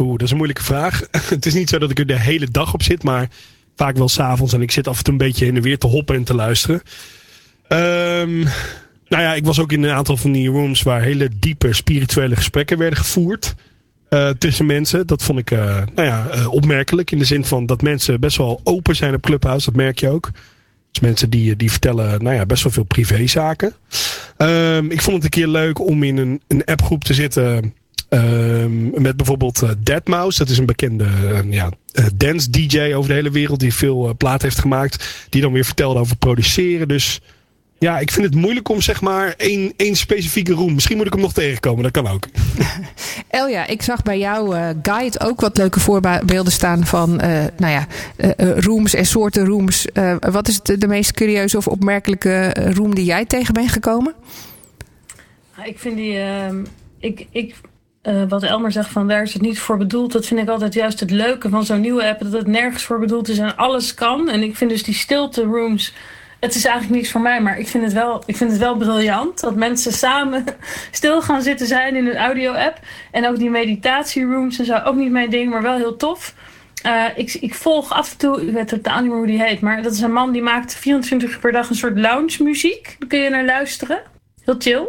Oeh, 0.00 0.12
dat 0.12 0.22
is 0.22 0.30
een 0.30 0.36
moeilijke 0.36 0.64
vraag. 0.64 1.02
het 1.28 1.46
is 1.46 1.54
niet 1.54 1.68
zo 1.68 1.78
dat 1.78 1.90
ik 1.90 1.98
er 1.98 2.06
de 2.06 2.18
hele 2.18 2.50
dag 2.50 2.74
op 2.74 2.82
zit, 2.82 3.02
maar 3.02 3.28
vaak 3.76 3.96
wel 3.96 4.08
s'avonds. 4.08 4.52
En 4.52 4.62
ik 4.62 4.70
zit 4.70 4.88
af 4.88 4.98
en 4.98 5.04
toe 5.04 5.12
een 5.12 5.18
beetje 5.18 5.46
in 5.46 5.54
de 5.54 5.60
weer 5.60 5.78
te 5.78 5.86
hoppen 5.86 6.16
en 6.16 6.24
te 6.24 6.34
luisteren. 6.34 6.82
Um, 7.68 8.42
nou 9.08 9.22
ja, 9.22 9.34
ik 9.34 9.44
was 9.44 9.58
ook 9.58 9.72
in 9.72 9.82
een 9.82 9.94
aantal 9.94 10.16
van 10.16 10.32
die 10.32 10.48
rooms 10.48 10.82
waar 10.82 11.02
hele 11.02 11.28
diepe 11.38 11.72
spirituele 11.72 12.36
gesprekken 12.36 12.78
werden 12.78 12.98
gevoerd. 12.98 13.54
Uh, 14.10 14.28
tussen 14.28 14.66
mensen. 14.66 15.06
Dat 15.06 15.22
vond 15.22 15.38
ik 15.38 15.50
uh, 15.50 15.58
nou 15.94 16.08
ja, 16.08 16.26
uh, 16.34 16.52
opmerkelijk. 16.52 17.10
In 17.10 17.18
de 17.18 17.24
zin 17.24 17.44
van 17.44 17.66
dat 17.66 17.82
mensen 17.82 18.20
best 18.20 18.36
wel 18.36 18.60
open 18.64 18.96
zijn 18.96 19.14
op 19.14 19.22
Clubhouse. 19.22 19.64
Dat 19.64 19.74
merk 19.74 19.98
je 19.98 20.08
ook. 20.08 20.30
Dus 20.90 21.00
mensen 21.00 21.30
die, 21.30 21.56
die 21.56 21.70
vertellen 21.70 22.22
nou 22.22 22.36
ja, 22.36 22.46
best 22.46 22.62
wel 22.62 22.72
veel 22.72 22.84
privézaken. 22.84 23.74
Um, 24.38 24.90
ik 24.90 25.02
vond 25.02 25.16
het 25.16 25.24
een 25.24 25.30
keer 25.30 25.48
leuk 25.48 25.78
om 25.78 26.02
in 26.02 26.16
een, 26.16 26.40
een 26.48 26.64
appgroep 26.64 27.04
te 27.04 27.14
zitten. 27.14 27.74
Um, 28.12 29.02
met 29.02 29.16
bijvoorbeeld 29.16 29.62
uh, 29.62 29.70
Deadmau5. 29.70 30.36
Dat 30.36 30.48
is 30.48 30.58
een 30.58 30.66
bekende 30.66 31.04
uh, 31.04 31.52
ja, 31.52 31.70
uh, 31.92 32.06
dance 32.14 32.50
DJ 32.50 32.92
over 32.94 33.08
de 33.08 33.14
hele 33.14 33.30
wereld. 33.30 33.60
Die 33.60 33.74
veel 33.74 34.14
plaat 34.16 34.42
heeft 34.42 34.58
gemaakt. 34.58 35.26
Die 35.28 35.42
dan 35.42 35.52
weer 35.52 35.64
vertelde 35.64 36.00
over 36.00 36.16
produceren. 36.16 36.88
Dus 36.88 37.20
ja, 37.78 37.98
ik 37.98 38.10
vind 38.10 38.26
het 38.26 38.34
moeilijk 38.34 38.68
om 38.68 38.80
zeg 38.80 39.00
maar 39.00 39.34
één, 39.36 39.72
één 39.76 39.96
specifieke 39.96 40.52
room. 40.52 40.74
Misschien 40.74 40.96
moet 40.96 41.06
ik 41.06 41.12
hem 41.12 41.22
nog 41.22 41.32
tegenkomen. 41.32 41.82
Dat 41.82 41.92
kan 41.92 42.06
ook. 42.06 42.26
Elja, 43.28 43.66
ik 43.66 43.82
zag 43.82 44.02
bij 44.02 44.18
jouw 44.18 44.74
guide 44.82 45.20
ook 45.20 45.40
wat 45.40 45.56
leuke 45.56 45.80
voorbeelden 45.80 46.52
staan 46.52 46.86
van 46.86 47.16
nou 47.56 47.72
ja, 47.72 47.86
rooms 48.36 48.94
en 48.94 49.06
soorten 49.06 49.46
rooms. 49.46 49.86
wat 50.20 50.48
is 50.48 50.62
de, 50.62 50.78
de 50.78 50.86
meest 50.86 51.12
curieuze 51.12 51.56
of 51.56 51.68
opmerkelijke 51.68 52.54
room 52.74 52.94
die 52.94 53.04
jij 53.04 53.24
tegen 53.24 53.54
bent 53.54 53.70
gekomen? 53.70 54.14
Ik 55.64 55.78
vind 55.78 55.96
die... 55.96 56.18
ik, 56.98 57.26
ik 57.30 57.54
uh, 58.02 58.22
wat 58.28 58.42
Elmer 58.42 58.72
zegt 58.72 58.90
van 58.90 59.08
daar 59.08 59.22
is 59.22 59.32
het 59.32 59.42
niet 59.42 59.58
voor 59.58 59.76
bedoeld. 59.76 60.12
Dat 60.12 60.26
vind 60.26 60.40
ik 60.40 60.48
altijd 60.48 60.74
juist 60.74 61.00
het 61.00 61.10
leuke 61.10 61.48
van 61.48 61.64
zo'n 61.64 61.80
nieuwe 61.80 62.08
app. 62.08 62.20
Dat 62.20 62.32
het 62.32 62.46
nergens 62.46 62.84
voor 62.84 62.98
bedoeld 62.98 63.28
is 63.28 63.38
en 63.38 63.56
alles 63.56 63.94
kan. 63.94 64.28
En 64.28 64.42
ik 64.42 64.56
vind 64.56 64.70
dus 64.70 64.82
die 64.82 64.94
stilte 64.94 65.42
rooms. 65.42 65.94
Het 66.40 66.54
is 66.54 66.64
eigenlijk 66.64 66.96
niets 66.96 67.10
voor 67.10 67.20
mij, 67.20 67.40
maar 67.40 67.58
ik 67.58 67.68
vind 67.68 67.84
het 67.84 67.92
wel, 67.92 68.22
ik 68.26 68.36
vind 68.36 68.50
het 68.50 68.60
wel 68.60 68.76
briljant. 68.76 69.40
Dat 69.40 69.54
mensen 69.54 69.92
samen 69.92 70.44
stil 70.90 71.22
gaan 71.22 71.42
zitten 71.42 71.66
zijn 71.66 71.96
in 71.96 72.06
een 72.06 72.16
audio-app. 72.16 72.78
En 73.10 73.28
ook 73.28 73.38
die 73.38 73.50
meditatierooms 73.50 74.58
en 74.58 74.64
zo. 74.64 74.80
Ook 74.84 74.94
niet 74.94 75.10
mijn 75.10 75.30
ding, 75.30 75.50
maar 75.50 75.62
wel 75.62 75.76
heel 75.76 75.96
tof. 75.96 76.34
Uh, 76.86 77.04
ik, 77.16 77.34
ik, 77.34 77.54
volg 77.54 77.92
af 77.92 78.12
en 78.12 78.18
toe, 78.18 78.46
ik 78.46 78.52
weet 78.52 78.68
totaal 78.68 79.00
niet 79.00 79.08
meer 79.08 79.18
hoe 79.18 79.26
die 79.26 79.42
heet. 79.42 79.60
Maar 79.60 79.82
dat 79.82 79.92
is 79.92 80.00
een 80.00 80.12
man 80.12 80.32
die 80.32 80.42
maakt 80.42 80.74
24 80.74 81.30
uur 81.30 81.38
per 81.38 81.52
dag 81.52 81.68
een 81.68 81.74
soort 81.74 81.98
lounge 81.98 82.42
muziek. 82.42 82.96
Daar 82.98 83.08
kun 83.08 83.18
je 83.18 83.30
naar 83.30 83.44
luisteren. 83.44 84.02
Heel 84.44 84.56
chill. 84.58 84.88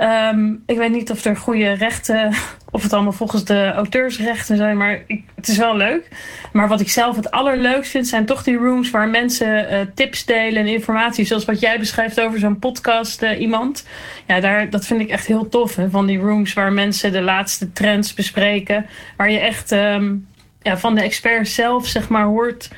Um, 0.00 0.62
ik 0.66 0.76
weet 0.76 0.90
niet 0.90 1.10
of 1.10 1.24
er 1.24 1.36
goede 1.36 1.72
rechten, 1.72 2.32
of 2.70 2.82
het 2.82 2.92
allemaal 2.92 3.12
volgens 3.12 3.44
de 3.44 3.72
auteursrechten 3.72 4.56
zijn, 4.56 4.76
maar 4.76 5.04
het 5.34 5.48
is 5.48 5.56
wel 5.56 5.76
leuk. 5.76 6.08
Maar 6.52 6.68
wat 6.68 6.80
ik 6.80 6.90
zelf 6.90 7.16
het 7.16 7.30
allerleukst 7.30 7.90
vind, 7.90 8.08
zijn 8.08 8.26
toch 8.26 8.42
die 8.42 8.56
rooms 8.56 8.90
waar 8.90 9.08
mensen 9.08 9.72
uh, 9.72 9.80
tips 9.94 10.24
delen 10.24 10.62
en 10.62 10.68
informatie, 10.68 11.24
zoals 11.24 11.44
wat 11.44 11.60
jij 11.60 11.78
beschrijft 11.78 12.20
over 12.20 12.38
zo'n 12.38 12.58
podcast 12.58 13.22
uh, 13.22 13.40
iemand. 13.40 13.86
Ja, 14.26 14.40
daar, 14.40 14.70
dat 14.70 14.86
vind 14.86 15.00
ik 15.00 15.08
echt 15.08 15.26
heel 15.26 15.48
tof. 15.48 15.76
Hè? 15.76 15.90
Van 15.90 16.06
die 16.06 16.18
rooms 16.18 16.52
waar 16.52 16.72
mensen 16.72 17.12
de 17.12 17.22
laatste 17.22 17.72
trends 17.72 18.14
bespreken, 18.14 18.86
waar 19.16 19.30
je 19.30 19.38
echt 19.38 19.70
um, 19.70 20.28
ja, 20.62 20.76
van 20.76 20.94
de 20.94 21.02
experts 21.02 21.54
zelf 21.54 21.86
zeg 21.86 22.08
maar 22.08 22.24
hoort 22.24 22.68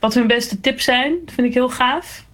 wat 0.00 0.14
hun 0.14 0.26
beste 0.26 0.60
tips 0.60 0.84
zijn. 0.84 1.14
Dat 1.24 1.34
vind 1.34 1.46
ik 1.46 1.54
heel 1.54 1.70
gaaf. 1.70 2.24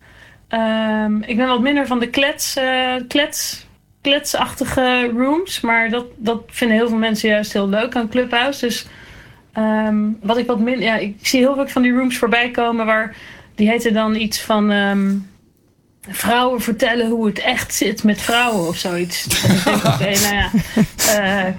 Um, 0.48 1.22
ik 1.22 1.36
ben 1.36 1.46
wat 1.46 1.60
minder 1.60 1.86
van 1.86 1.98
de 1.98 2.10
klets, 2.10 2.56
uh, 2.56 2.94
klets 3.08 3.66
kletsachtige 4.04 5.10
rooms. 5.16 5.60
Maar 5.60 5.90
dat, 5.90 6.06
dat 6.16 6.42
vinden 6.46 6.76
heel 6.76 6.88
veel 6.88 6.98
mensen 6.98 7.28
juist 7.28 7.52
heel 7.52 7.68
leuk 7.68 7.96
aan 7.96 8.08
Clubhouse. 8.08 8.66
Dus 8.66 8.86
um, 9.58 10.18
wat 10.22 10.38
ik 10.38 10.46
wat 10.46 10.60
min. 10.60 10.80
Ja, 10.80 10.96
ik 10.96 11.16
zie 11.22 11.40
heel 11.40 11.54
veel 11.54 11.68
van 11.68 11.82
die 11.82 11.92
rooms 11.92 12.18
voorbij 12.18 12.50
komen 12.50 12.86
waar. 12.86 13.16
Die 13.54 13.68
heten 13.68 13.92
dan 13.92 14.14
iets 14.14 14.40
van. 14.40 14.70
Um, 14.70 15.32
vrouwen 16.08 16.60
vertellen 16.60 17.08
hoe 17.10 17.26
het 17.26 17.38
echt 17.38 17.74
zit 17.74 18.02
met 18.02 18.20
vrouwen 18.20 18.68
of 18.68 18.76
zoiets. 18.76 19.26
Oké, 19.66 19.86
okay, 19.86 20.14
nou 20.14 20.34
ja. 20.34 20.50
Uh, 21.46 21.54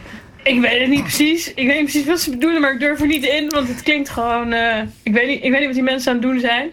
ik 0.45 0.61
weet 0.61 0.79
het 0.79 0.89
niet 0.89 1.01
precies. 1.01 1.53
Ik 1.53 1.67
weet 1.67 1.75
niet 1.75 1.91
precies 1.91 2.05
wat 2.05 2.19
ze 2.19 2.29
bedoelen, 2.29 2.61
maar 2.61 2.73
ik 2.73 2.79
durf 2.79 3.01
er 3.01 3.07
niet 3.07 3.25
in. 3.25 3.49
Want 3.49 3.67
het 3.67 3.83
klinkt 3.83 4.09
gewoon... 4.09 4.53
Uh, 4.53 4.81
ik, 5.03 5.13
weet 5.13 5.27
niet, 5.27 5.43
ik 5.43 5.51
weet 5.51 5.59
niet 5.59 5.65
wat 5.65 5.73
die 5.73 5.83
mensen 5.83 6.11
aan 6.11 6.17
het 6.17 6.27
doen 6.27 6.39
zijn. 6.39 6.71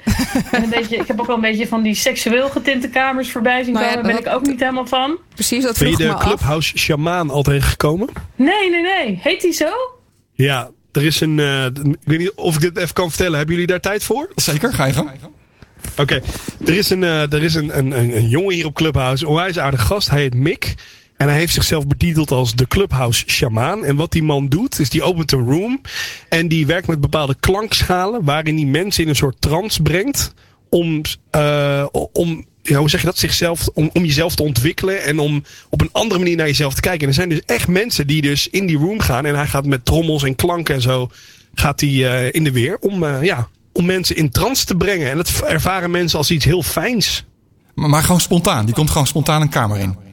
en 0.51 0.63
een 0.63 0.71
beetje, 0.79 0.97
ik 0.97 1.07
heb 1.07 1.21
ook 1.21 1.27
wel 1.27 1.37
een 1.37 1.43
beetje 1.43 1.69
van 1.69 1.83
die 1.83 1.95
seksueel 1.95 2.49
getinte 2.49 2.89
kamers 2.89 3.31
voorbij 3.31 3.65
zien 3.65 3.75
komen. 3.75 3.93
Daar 3.93 4.03
ben 4.03 4.19
ik 4.19 4.27
ook 4.27 4.47
niet 4.47 4.61
helemaal 4.61 4.87
van. 4.87 5.19
Precies, 5.35 5.63
dat 5.63 5.79
Ben 5.79 5.91
je 5.91 5.97
vroeg 5.97 6.19
de. 6.19 6.25
Clubhouse 6.25 6.79
Shamaan 6.79 7.31
al 7.31 7.43
tegengekomen? 7.43 8.09
Nee, 8.37 8.71
nee, 8.71 8.83
nee. 8.83 9.19
Heet 9.23 9.41
die 9.41 9.53
zo? 9.53 9.71
Ja, 10.33 10.71
er 10.93 11.05
is 11.05 11.21
een... 11.21 11.39
Uh, 11.39 11.65
ik 11.65 11.97
weet 12.05 12.19
niet 12.19 12.33
of 12.35 12.55
ik 12.55 12.61
dit 12.61 12.77
even 12.77 12.95
kan 12.95 13.09
vertellen. 13.09 13.37
Hebben 13.37 13.55
jullie 13.55 13.71
daar 13.71 13.81
tijd 13.81 14.05
voor? 14.05 14.31
Zeker, 14.35 14.73
ga 14.73 14.85
je 14.85 14.93
gang. 14.93 15.11
Oké, 15.91 16.01
okay. 16.03 16.23
er 16.67 16.77
is, 16.77 16.91
een, 16.91 17.03
uh, 17.03 17.33
er 17.33 17.43
is 17.43 17.55
een, 17.55 17.79
een, 17.79 17.91
een, 17.91 18.17
een 18.17 18.29
jongen 18.29 18.55
hier 18.55 18.67
op 18.67 18.75
Clubhouse. 18.75 19.27
Onwijs 19.27 19.59
aardig 19.59 19.83
gast. 19.83 20.11
Hij 20.11 20.21
heet 20.21 20.35
Mick. 20.35 20.75
En 21.23 21.29
hij 21.29 21.37
heeft 21.37 21.53
zichzelf 21.53 21.87
betiteld 21.87 22.31
als 22.31 22.55
de 22.55 22.67
Clubhouse 22.67 23.25
Shamaan. 23.27 23.85
En 23.85 23.97
wat 23.97 24.13
die 24.13 24.23
man 24.23 24.49
doet, 24.49 24.79
is 24.79 24.91
die 24.91 25.03
opent 25.03 25.33
een 25.33 25.47
room. 25.47 25.81
En 26.29 26.49
die 26.49 26.67
werkt 26.67 26.87
met 26.87 27.01
bepaalde 27.01 27.37
klankschalen. 27.41 28.25
Waarin 28.25 28.57
die 28.57 28.67
mensen 28.67 29.03
in 29.03 29.09
een 29.09 29.17
soort 29.17 29.41
trance 29.41 29.83
brengt. 29.83 30.35
Om, 30.69 31.01
uh, 31.37 31.87
om 32.13 32.47
ja, 32.63 32.79
hoe 32.79 32.91
zeg 32.91 33.01
je 33.01 33.07
dat? 33.07 33.19
Zichzelf, 33.19 33.69
om, 33.75 33.91
om 33.93 34.05
jezelf 34.05 34.35
te 34.35 34.43
ontwikkelen. 34.43 35.03
En 35.03 35.19
om 35.19 35.45
op 35.71 35.81
een 35.81 35.89
andere 35.93 36.21
manier 36.21 36.37
naar 36.37 36.47
jezelf 36.47 36.75
te 36.75 36.81
kijken. 36.81 37.01
En 37.01 37.09
er 37.09 37.15
zijn 37.15 37.29
dus 37.29 37.43
echt 37.47 37.69
mensen 37.69 38.07
die 38.07 38.23
dus 38.23 38.49
in 38.49 38.67
die 38.67 38.79
room 38.79 39.01
gaan. 39.01 39.27
En 39.27 39.35
hij 39.35 39.47
gaat 39.47 39.67
met 39.67 39.85
trommels 39.85 40.23
en 40.23 40.37
klanken 40.37 40.75
en 40.75 40.83
zo. 40.83 41.11
Gaat 41.55 41.81
hij 41.81 41.91
uh, 41.91 42.33
in 42.33 42.45
de 42.45 42.53
weer. 42.53 42.79
Om, 42.81 43.03
uh, 43.03 43.23
ja, 43.23 43.49
om 43.73 43.85
mensen 43.85 44.17
in 44.17 44.31
trance 44.31 44.65
te 44.65 44.75
brengen. 44.75 45.11
En 45.11 45.17
dat 45.17 45.43
ervaren 45.47 45.91
mensen 45.91 46.19
als 46.19 46.31
iets 46.31 46.45
heel 46.45 46.63
fijns. 46.63 47.25
Maar, 47.75 47.89
maar 47.89 48.03
gewoon 48.03 48.21
spontaan. 48.21 48.65
Die 48.65 48.75
komt 48.75 48.91
gewoon 48.91 49.07
spontaan 49.07 49.41
een 49.41 49.49
kamer 49.49 49.79
in. 49.79 50.11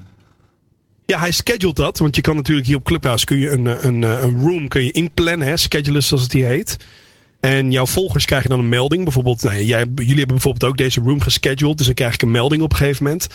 Ja, 1.10 1.20
hij 1.20 1.32
schedult 1.32 1.76
dat. 1.76 1.98
Want 1.98 2.16
je 2.16 2.22
kan 2.22 2.36
natuurlijk 2.36 2.68
hier 2.68 2.76
op 2.76 2.84
Clubhouse 2.84 3.26
kun 3.26 3.38
je 3.38 3.50
een, 3.50 3.88
een, 3.88 4.02
een 4.02 4.42
room 4.42 4.68
kun 4.68 4.84
je 4.84 4.92
inplannen. 4.92 5.48
Hè, 5.48 5.58
schedulen 5.58 6.04
zoals 6.04 6.24
het 6.24 6.34
hier 6.34 6.46
heet. 6.46 6.78
En 7.40 7.72
jouw 7.72 7.86
volgers 7.86 8.26
krijgen 8.26 8.50
dan 8.50 8.60
een 8.60 8.70
melding. 8.70 9.04
Bijvoorbeeld, 9.04 9.44
nou, 9.44 9.64
jij, 9.64 9.86
jullie 9.96 10.18
hebben 10.18 10.28
bijvoorbeeld 10.28 10.72
ook 10.72 10.78
deze 10.78 11.02
room 11.02 11.22
gescheduled. 11.22 11.78
Dus 11.78 11.86
dan 11.86 11.96
krijg 11.96 12.14
ik 12.14 12.22
een 12.22 12.32
melding 12.32 12.62
op 12.62 12.72
een 12.72 12.78
gegeven 12.78 13.04
moment. 13.04 13.28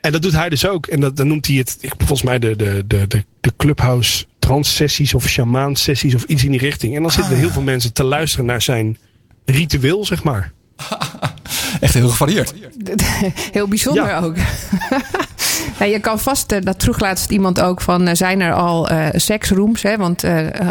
En 0.00 0.12
dat 0.12 0.22
doet 0.22 0.32
hij 0.32 0.48
dus 0.48 0.66
ook. 0.66 0.86
En 0.86 1.00
dat, 1.00 1.16
dan 1.16 1.28
noemt 1.28 1.46
hij 1.46 1.56
het, 1.56 1.78
volgens 1.80 2.22
mij, 2.22 2.38
de, 2.38 2.56
de, 2.56 2.84
de, 2.86 3.06
de, 3.06 3.24
de 3.40 3.52
Clubhouse 3.56 4.24
trans 4.38 4.74
sessies 4.74 5.14
of 5.14 5.28
shamaan 5.28 5.76
sessies 5.76 6.14
of 6.14 6.24
iets 6.24 6.44
in 6.44 6.50
die 6.50 6.60
richting. 6.60 6.96
En 6.96 7.02
dan 7.02 7.10
zitten 7.10 7.32
er 7.32 7.38
heel 7.38 7.50
veel 7.50 7.62
mensen 7.62 7.92
te 7.92 8.04
luisteren 8.04 8.46
naar 8.46 8.62
zijn 8.62 8.98
ritueel, 9.44 10.04
zeg 10.04 10.22
maar. 10.22 10.52
Echt 11.80 11.94
heel 11.94 12.08
gevarieerd. 12.08 12.54
Heel 13.52 13.68
bijzonder 13.68 14.06
ja. 14.06 14.20
ook. 14.20 14.36
Nou, 15.78 15.90
je 15.90 16.00
kan 16.00 16.18
vast, 16.18 16.52
uh, 16.52 16.60
dat 16.60 16.82
vroeg 16.82 17.00
laatst 17.00 17.30
iemand 17.30 17.60
ook 17.60 17.80
van, 17.80 18.08
uh, 18.08 18.14
zijn 18.14 18.40
er 18.40 18.52
al 18.52 18.92
uh, 18.92 19.06
seksrooms? 19.12 19.82
Hè? 19.82 19.96
Want 19.96 20.24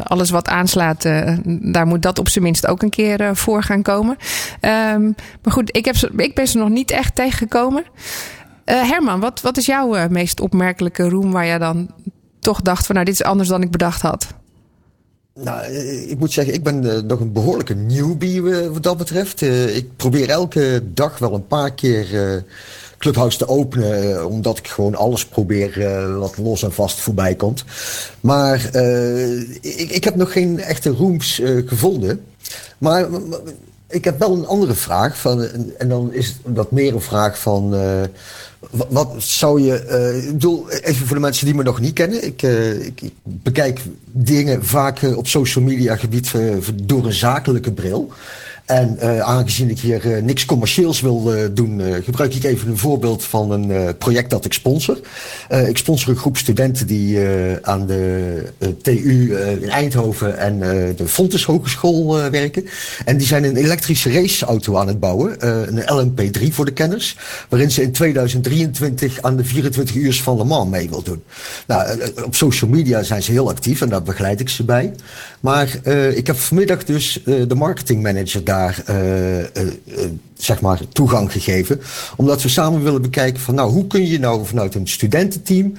alles 0.03 0.29
wat 0.29 0.47
aanslaat, 0.47 1.01
daar 1.61 1.87
moet 1.87 2.01
dat 2.01 2.19
op 2.19 2.29
zijn 2.29 2.43
minst 2.43 2.67
ook 2.67 2.81
een 2.81 2.89
keer 2.89 3.35
voor 3.35 3.63
gaan 3.63 3.81
komen. 3.81 4.17
Um, 4.93 5.15
maar 5.43 5.53
goed, 5.53 5.75
ik, 5.75 5.85
heb, 5.85 5.95
ik 6.15 6.35
ben 6.35 6.47
ze 6.47 6.57
nog 6.57 6.69
niet 6.69 6.91
echt 6.91 7.15
tegengekomen. 7.15 7.83
Herman, 8.65 9.19
wat, 9.19 9.41
wat 9.41 9.57
is 9.57 9.65
jouw 9.65 10.07
meest 10.09 10.39
opmerkelijke 10.39 11.09
room 11.09 11.31
waar 11.31 11.45
je 11.45 11.59
dan 11.59 11.89
toch 12.39 12.61
dacht 12.61 12.85
van, 12.85 12.95
nou, 12.95 13.07
dit 13.07 13.13
is 13.19 13.23
anders 13.23 13.49
dan 13.49 13.61
ik 13.61 13.71
bedacht 13.71 14.01
had? 14.01 14.27
Nou, 15.33 15.65
ik 16.07 16.19
moet 16.19 16.31
zeggen, 16.31 16.53
ik 16.53 16.63
ben 16.63 17.05
nog 17.05 17.19
een 17.19 17.31
behoorlijke 17.31 17.75
newbie 17.75 18.41
wat 18.71 18.83
dat 18.83 18.97
betreft. 18.97 19.41
Ik 19.75 19.95
probeer 19.95 20.29
elke 20.29 20.83
dag 20.93 21.17
wel 21.17 21.33
een 21.33 21.47
paar 21.47 21.73
keer 21.73 22.43
Clubhouse 22.97 23.37
te 23.37 23.47
openen. 23.47 24.27
omdat 24.27 24.57
ik 24.57 24.67
gewoon 24.67 24.95
alles 24.95 25.25
probeer 25.25 25.97
wat 26.17 26.37
los 26.37 26.63
en 26.63 26.73
vast 26.73 26.99
voorbij 26.99 27.35
komt. 27.35 27.63
Maar 28.19 28.75
ik, 29.61 29.89
ik, 29.91 30.03
heb 30.03 30.15
nog 30.15 30.31
geen 30.31 30.59
echte 30.59 30.89
rooms 30.89 31.41
gevonden. 31.65 32.21
Maar 32.77 33.07
ik 33.89 34.03
heb 34.03 34.19
wel 34.19 34.33
een 34.33 34.47
andere 34.47 34.73
vraag. 34.73 35.17
Van, 35.17 35.41
en 35.77 35.89
dan 35.89 36.13
is 36.13 36.35
wat 36.43 36.71
meer 36.71 36.93
een 36.93 37.01
vraag 37.01 37.39
van... 37.39 37.75
Wat, 38.71 38.87
wat, 38.89 39.13
zou 39.17 39.61
je. 39.61 39.73
Ik 40.25 40.31
bedoel, 40.31 40.69
even 40.69 41.05
voor 41.05 41.15
de 41.15 41.21
mensen 41.21 41.45
die 41.45 41.55
me 41.55 41.63
nog 41.63 41.79
niet 41.79 41.93
kennen. 41.93 42.25
Ik, 42.25 42.41
ik, 42.41 43.01
ik 43.01 43.13
bekijk 43.23 43.81
dingen 44.03 44.65
vaak 44.65 45.01
op 45.15 45.27
social 45.27 45.63
media 45.65 45.95
gebied 45.95 46.31
door 46.83 47.05
een 47.05 47.13
zakelijke 47.13 47.71
bril. 47.71 48.11
En 48.67 48.97
uh, 49.01 49.19
aangezien 49.19 49.69
ik 49.69 49.79
hier 49.79 50.05
uh, 50.05 50.23
niks 50.23 50.45
commercieels 50.45 51.01
wil 51.01 51.35
uh, 51.35 51.43
doen, 51.51 51.81
gebruik 52.03 52.35
ik 52.35 52.43
even 52.43 52.69
een 52.69 52.77
voorbeeld 52.77 53.23
van 53.23 53.51
een 53.51 53.97
project 53.97 54.29
dat 54.29 54.45
ik 54.45 54.53
sponsor. 54.53 54.99
ik 55.67 55.77
sponsor 55.77 56.09
een 56.09 56.15
groep 56.15 56.37
studenten 56.37 56.87
die 56.87 57.19
aan 57.61 57.85
de 57.87 58.43
TU 58.81 59.37
in 59.61 59.69
Eindhoven 59.69 60.37
en 60.37 60.59
de 60.95 61.07
Fontes 61.07 61.43
Hogeschool 61.43 62.29
werken. 62.29 62.65
En 63.05 63.17
die 63.17 63.27
zijn 63.27 63.43
een 63.43 63.55
elektrische 63.55 64.11
raceauto 64.11 64.77
aan 64.77 64.87
het 64.87 64.99
bouwen, 64.99 65.47
een 65.77 66.11
LMP3 66.11 66.47
voor 66.51 66.65
de 66.65 66.73
kenners, 66.73 67.17
waarin 67.49 67.71
ze 67.71 67.81
in 67.81 67.91
2023 67.91 69.21
aan 69.21 69.37
de 69.37 69.43
24 69.43 69.95
uur 69.95 70.13
van 70.13 70.37
Le 70.37 70.43
Mans 70.43 70.69
mee 70.69 70.89
wil 70.89 71.03
doen. 71.03 71.23
Nou, 71.67 71.99
op 72.25 72.35
social 72.35 72.69
media 72.69 73.03
zijn 73.03 73.23
ze 73.23 73.31
heel 73.31 73.49
actief 73.49 73.81
en 73.81 73.89
daar 73.89 74.03
begeleid 74.03 74.39
ik 74.39 74.49
ze 74.49 74.63
bij. 74.63 74.93
Maar 75.39 75.87
ik 76.13 76.27
heb 76.27 76.37
vanmiddag 76.37 76.83
dus 76.83 77.21
de 77.23 77.55
marketingmanager 77.55 78.43
daar 78.43 78.56
daar 78.57 78.83
uh, 78.89 79.39
uh, 79.39 79.45
zeg 80.37 80.61
maar 80.61 80.79
toegang 80.91 81.31
gegeven. 81.31 81.81
Omdat 82.15 82.41
we 82.41 82.49
samen 82.49 82.83
willen 82.83 83.01
bekijken 83.01 83.41
van 83.41 83.55
nou, 83.55 83.71
hoe 83.71 83.87
kun 83.87 84.07
je 84.07 84.19
nou 84.19 84.45
vanuit 84.45 84.75
een 84.75 84.87
studententeam 84.87 85.73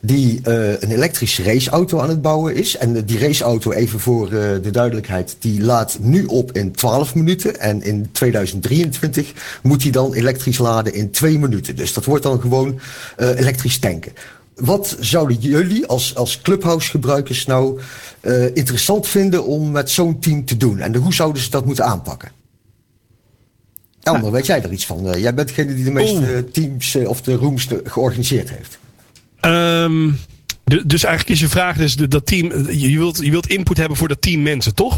die 0.00 0.40
een 0.44 0.90
elektrische 0.90 1.42
raceauto 1.42 2.00
aan 2.00 2.08
het 2.08 2.22
bouwen 2.22 2.54
is. 2.54 2.76
En 2.76 3.04
die 3.04 3.18
raceauto, 3.18 3.72
even 3.72 4.00
voor 4.00 4.30
de 4.30 4.70
duidelijkheid, 4.70 5.36
die 5.38 5.62
laat 5.62 5.98
nu 6.00 6.24
op 6.24 6.52
in 6.52 6.72
12 6.72 7.14
minuten. 7.14 7.60
En 7.60 7.82
in 7.82 8.08
2023 8.12 9.32
moet 9.62 9.82
hij 9.82 9.90
dan 9.90 10.14
elektrisch 10.14 10.58
laden 10.58 10.94
in 10.94 11.10
2 11.10 11.38
minuten. 11.38 11.76
Dus 11.76 11.92
dat 11.92 12.04
wordt 12.04 12.22
dan 12.22 12.40
gewoon 12.40 12.80
elektrisch 13.16 13.78
tanken. 13.78 14.12
Wat 14.54 14.96
zouden 15.00 15.36
jullie 15.36 15.86
als, 15.86 16.14
als 16.14 16.40
Clubhouse 16.40 16.90
gebruikers 16.90 17.46
nou 17.46 17.80
uh, 18.20 18.56
interessant 18.56 19.06
vinden 19.06 19.44
om 19.44 19.70
met 19.70 19.90
zo'n 19.90 20.20
team 20.20 20.44
te 20.44 20.56
doen? 20.56 20.78
En 20.78 20.94
hoe 20.94 21.14
zouden 21.14 21.42
ze 21.42 21.50
dat 21.50 21.64
moeten 21.64 21.84
aanpakken? 21.84 22.30
Elmer, 24.02 24.20
nou, 24.20 24.32
weet 24.32 24.46
jij 24.46 24.62
er 24.62 24.72
iets 24.72 24.86
van? 24.86 25.06
Uh, 25.06 25.20
jij 25.20 25.34
bent 25.34 25.48
degene 25.48 25.74
die 25.74 25.84
de 25.84 25.90
meeste 25.90 26.44
teams 26.52 26.94
uh, 26.94 27.08
of 27.08 27.22
de 27.22 27.34
rooms 27.34 27.68
georganiseerd 27.84 28.50
heeft. 28.50 28.78
Um, 29.40 30.18
dus 30.64 31.04
eigenlijk 31.04 31.28
is 31.28 31.40
je 31.40 31.48
vraag 31.48 31.76
dus 31.76 31.96
dat 31.96 32.26
team. 32.26 32.68
Je 32.70 32.98
wilt, 32.98 33.18
je 33.22 33.30
wilt 33.30 33.48
input 33.48 33.76
hebben 33.76 33.96
voor 33.96 34.08
dat 34.08 34.22
team 34.22 34.42
mensen, 34.42 34.74
toch? 34.74 34.96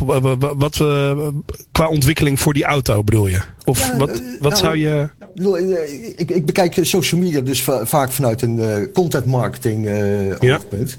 Wat, 0.57 0.77
qua 1.73 1.89
ontwikkeling 1.89 2.41
voor 2.41 2.53
die 2.53 2.65
auto 2.65 3.05
bedoel 3.05 3.27
je? 3.27 3.41
Of 3.65 3.87
ja, 3.87 3.97
wat, 3.97 4.23
wat 4.41 4.51
nou, 4.51 4.57
zou 4.57 4.77
je. 4.77 5.09
Ik, 6.17 6.31
ik 6.31 6.47
bekijk 6.47 6.79
social 6.81 7.21
media 7.21 7.41
dus 7.41 7.63
vaak 7.83 8.13
vanuit 8.13 8.43
een 8.43 8.91
content 8.93 9.27
marketing 9.27 9.87
uh, 9.87 10.55
oogpunt. 10.55 10.97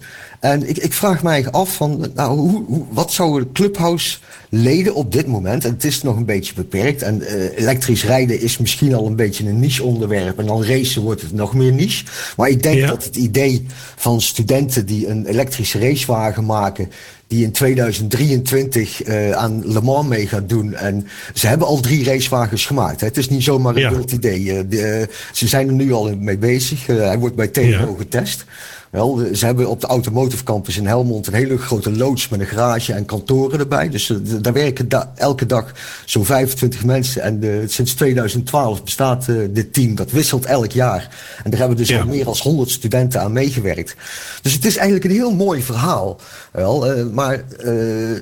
En 0.51 0.69
ik, 0.69 0.77
ik 0.77 0.93
vraag 0.93 1.23
mij 1.23 1.51
af 1.51 1.75
van, 1.75 2.11
nou, 2.15 2.39
hoe, 2.39 2.63
hoe, 2.67 2.85
wat 2.91 3.11
zouden 3.11 3.51
Clubhouse 3.51 4.17
leden 4.49 4.95
op 4.95 5.11
dit 5.11 5.27
moment, 5.27 5.65
en 5.65 5.71
het 5.71 5.83
is 5.83 6.01
nog 6.01 6.15
een 6.15 6.25
beetje 6.25 6.53
beperkt, 6.53 7.01
en 7.01 7.21
uh, 7.21 7.57
elektrisch 7.57 8.05
rijden 8.05 8.41
is 8.41 8.57
misschien 8.57 8.93
al 8.93 9.05
een 9.05 9.15
beetje 9.15 9.47
een 9.47 9.59
niche 9.59 9.83
onderwerp, 9.83 10.39
en 10.39 10.45
dan 10.45 10.63
racen 10.63 11.01
wordt 11.01 11.21
het 11.21 11.33
nog 11.33 11.53
meer 11.53 11.73
niche. 11.73 12.05
Maar 12.37 12.49
ik 12.49 12.63
denk 12.63 12.77
ja. 12.77 12.87
dat 12.87 13.03
het 13.03 13.15
idee 13.15 13.65
van 13.95 14.21
studenten 14.21 14.85
die 14.85 15.07
een 15.07 15.25
elektrische 15.25 15.79
racewagen 15.79 16.45
maken, 16.45 16.91
die 17.27 17.43
in 17.43 17.51
2023 17.51 19.07
uh, 19.07 19.31
aan 19.31 19.71
Le 19.71 19.81
Mans 19.81 20.07
mee 20.07 20.27
gaat 20.27 20.49
doen. 20.49 20.73
En 20.73 21.07
ze 21.33 21.47
hebben 21.47 21.67
al 21.67 21.79
drie 21.79 22.03
racewagens 22.03 22.65
gemaakt. 22.65 22.99
Hè. 22.99 23.07
Het 23.07 23.17
is 23.17 23.29
niet 23.29 23.43
zomaar 23.43 23.75
een 23.75 23.89
wild 23.89 24.09
ja. 24.09 24.15
idee. 24.15 24.41
Uh, 24.43 24.59
de, 24.69 25.09
ze 25.33 25.47
zijn 25.47 25.67
er 25.67 25.73
nu 25.73 25.93
al 25.93 26.15
mee 26.15 26.37
bezig. 26.37 26.85
Hij 26.85 27.19
wordt 27.19 27.35
bij 27.35 27.49
ja. 27.53 27.87
getest. 27.97 28.45
Wel, 28.91 29.21
ze 29.33 29.45
hebben 29.45 29.69
op 29.69 29.81
de 29.81 29.87
Automotive 29.87 30.43
Campus 30.43 30.77
in 30.77 30.85
Helmond 30.85 31.27
een 31.27 31.33
hele 31.33 31.57
grote 31.57 31.91
loods 31.91 32.29
met 32.29 32.39
een 32.39 32.45
garage 32.45 32.93
en 32.93 33.05
kantoren 33.05 33.59
erbij. 33.59 33.89
Dus 33.89 34.09
uh, 34.09 34.17
daar 34.41 34.53
werken 34.53 34.89
da 34.89 35.11
elke 35.15 35.45
dag 35.45 35.71
zo'n 36.05 36.25
25 36.25 36.85
mensen. 36.85 37.21
En 37.21 37.43
uh, 37.43 37.55
sinds 37.65 37.93
2012 37.93 38.83
bestaat 38.83 39.27
uh, 39.27 39.47
dit 39.49 39.73
team. 39.73 39.95
Dat 39.95 40.11
wisselt 40.11 40.45
elk 40.45 40.71
jaar. 40.71 41.09
En 41.43 41.49
daar 41.49 41.59
hebben 41.59 41.77
dus 41.77 41.87
ja. 41.87 41.99
al 41.99 42.07
meer 42.07 42.25
dan 42.25 42.35
100 42.39 42.69
studenten 42.69 43.21
aan 43.21 43.31
meegewerkt. 43.31 43.95
Dus 44.41 44.53
het 44.53 44.65
is 44.65 44.75
eigenlijk 44.75 45.05
een 45.05 45.17
heel 45.17 45.33
mooi 45.33 45.61
verhaal. 45.61 46.19
Wel, 46.51 47.05
maar 47.11 47.43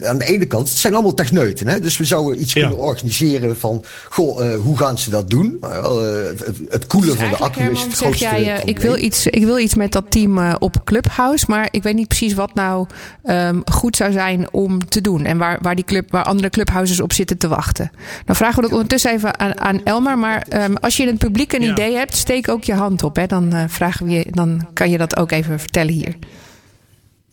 aan 0.04 0.18
de 0.18 0.26
ene 0.26 0.46
kant, 0.46 0.70
het 0.70 0.78
zijn 0.78 0.94
allemaal 0.94 1.14
techneuten. 1.14 1.68
Hè? 1.68 1.80
Dus 1.80 1.98
we 1.98 2.06
zouden 2.06 2.42
iets 2.42 2.54
ja. 2.54 2.62
kunnen 2.62 2.86
organiseren 2.86 3.58
van, 3.58 3.84
goh, 4.10 4.56
hoe 4.56 4.78
gaan 4.78 4.98
ze 4.98 5.10
dat 5.10 5.30
doen? 5.30 5.58
het, 5.62 6.46
het 6.70 6.88
koelen 6.88 7.10
dus 7.10 7.20
van 7.20 7.30
de 7.30 7.38
accu 7.38 7.72
is 7.72 7.82
het 7.82 7.94
grootste 7.94 8.24
jij, 8.26 8.62
ik, 8.66 8.80
wil 8.80 8.98
iets, 8.98 9.28
ik 9.28 9.44
wil 9.44 9.60
iets 9.60 9.76
met 9.76 9.92
dat 9.92 10.06
team 10.10 10.55
op 10.60 10.82
Clubhouse. 10.84 11.46
Maar 11.48 11.68
ik 11.72 11.84
weet 11.84 11.96
niet 11.96 12.08
precies 12.08 12.34
wat 12.34 12.54
nou 12.54 12.88
um, 13.26 13.62
goed 13.72 13.96
zou 13.96 14.12
zijn 14.12 14.48
om 14.52 14.86
te 14.86 15.02
doen. 15.02 15.26
En 15.26 15.38
waar, 15.38 15.58
waar, 15.62 15.76
die 15.76 15.86
club, 15.86 16.12
waar 16.12 16.24
andere 16.24 16.50
clubhouses 16.50 17.02
op 17.02 17.14
zitten 17.14 17.38
te 17.38 17.48
wachten. 17.48 17.92
Dan 18.26 18.36
vragen 18.36 18.56
we 18.56 18.62
dat 18.62 18.72
ondertussen 18.72 19.12
even 19.12 19.40
aan, 19.40 19.60
aan 19.60 19.84
Elmar. 19.84 20.18
Maar 20.18 20.48
um, 20.54 20.78
als 20.78 20.98
je 20.98 21.04
in 21.04 21.10
het 21.10 21.18
publiek 21.18 21.54
een 21.54 21.62
ja. 21.62 21.72
idee 21.72 21.96
hebt, 21.96 22.16
steek 22.16 22.50
ook 22.50 22.64
je 22.64 22.74
hand 22.74 23.04
op. 23.04 23.16
Hè? 23.16 23.26
Dan, 23.26 23.56
uh, 23.56 23.64
vragen 23.68 24.06
we 24.06 24.12
je, 24.12 24.26
dan 24.30 24.68
kan 24.74 24.90
je 24.90 24.98
dat 24.98 25.18
ook 25.18 25.32
even 25.32 25.60
vertellen 25.60 25.94
hier. 25.94 26.16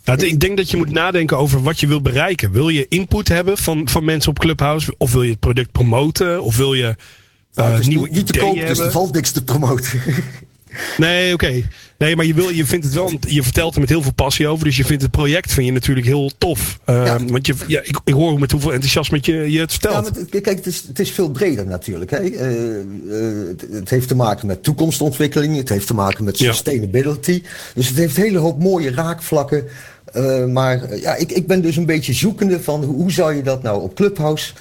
Nou, 0.05 0.27
ik 0.27 0.41
denk 0.41 0.57
dat 0.57 0.71
je 0.71 0.77
moet 0.77 0.91
nadenken 0.91 1.39
over 1.39 1.63
wat 1.63 1.81
je 1.81 1.87
wil 1.87 2.01
bereiken. 2.01 2.53
Wil 2.53 2.69
je 2.69 2.87
input 2.89 3.29
hebben 3.29 3.59
van, 3.59 3.89
van 3.89 4.05
mensen 4.05 4.31
op 4.31 4.39
Clubhouse? 4.39 4.95
Of 4.99 5.13
wil 5.13 5.23
je 5.23 5.31
het 5.31 5.41
product 5.41 5.73
promoten? 5.73 6.43
Of 6.43 6.57
wil 6.57 6.75
je 6.75 6.97
uh, 7.55 7.69
nou, 7.69 7.87
nieuwe 7.87 8.09
niet 8.11 8.27
te 8.27 8.39
koop, 8.39 8.55
dus 8.55 8.79
er 8.79 8.91
valt 8.91 9.15
niks 9.15 9.31
te 9.31 9.45
promoten. 9.45 10.01
Nee, 10.97 11.33
oké. 11.33 11.63
Nee, 11.99 12.17
maar 12.17 12.25
je, 12.27 12.35
wil, 12.35 12.49
je 12.49 12.67
vindt 12.67 12.85
het 12.85 12.95
wel. 12.95 13.13
Je 13.21 13.43
vertelt 13.43 13.75
er 13.75 13.81
met 13.81 13.89
heel 13.89 14.03
veel 14.03 14.13
passie 14.13 14.49
over. 14.49 14.65
Dus 14.65 14.77
je 14.77 14.85
vindt 14.85 15.03
het 15.03 15.11
project 15.11 15.53
vind 15.53 15.67
je 15.67 15.73
natuurlijk 15.73 16.07
heel 16.07 16.31
tof. 16.39 16.79
Uh, 16.87 17.05
Ja. 17.07 17.19
Want 17.25 17.47
je, 17.47 17.55
ja, 17.67 17.81
ik, 17.81 18.01
ik 18.05 18.15
hoor 18.15 18.39
met 18.39 18.51
hoeveel 18.51 18.73
enthousiasme 18.73 19.19
je, 19.21 19.33
je 19.33 19.61
het 19.61 19.73
Ja, 19.73 19.79
vertelt. 19.79 20.11
maar 20.11 20.21
het- 20.23 20.31
kijk, 20.41 20.57
het 20.57 20.67
is, 20.67 20.85
het 20.89 20.99
is 20.99 21.11
veel 21.11 21.31
breder 21.31 21.67
natuurlijk. 21.67 22.11
Hè. 22.11 22.17
Eh, 22.17 22.81
eh, 22.81 22.85
het, 23.49 23.65
het 23.73 23.91
heeft 23.91 24.09
te 24.09 24.15
maken 24.15 24.47
met 24.47 24.63
toekomstontwikkeling. 24.63 25.57
Het 25.57 25.69
heeft 25.69 25.87
te 25.87 25.95
maken 25.95 26.25
met 26.25 26.39
Ja. 26.39 26.53
sustainability. 26.53 27.43
Dus 27.75 27.89
het 27.89 27.97
heeft 27.97 28.17
een 28.17 28.23
hele 28.23 28.39
hoop 28.39 28.63
mooie 28.63 28.91
raakvlakken. 28.95 29.65
Eh, 30.13 30.45
maar 30.45 30.97
ja, 30.99 31.15
ik, 31.15 31.33
ik 31.33 31.47
ben 31.47 31.63
dus 31.63 31.77
een 31.77 31.87
beetje 31.87 32.13
zoekende 32.13 32.61
van 32.63 32.85
hoe, 32.85 33.13
zou 33.13 33.35
je 33.35 33.43
dat 33.43 33.63
nou 33.63 33.83
op 33.83 33.95
Clubhouse 33.95 34.53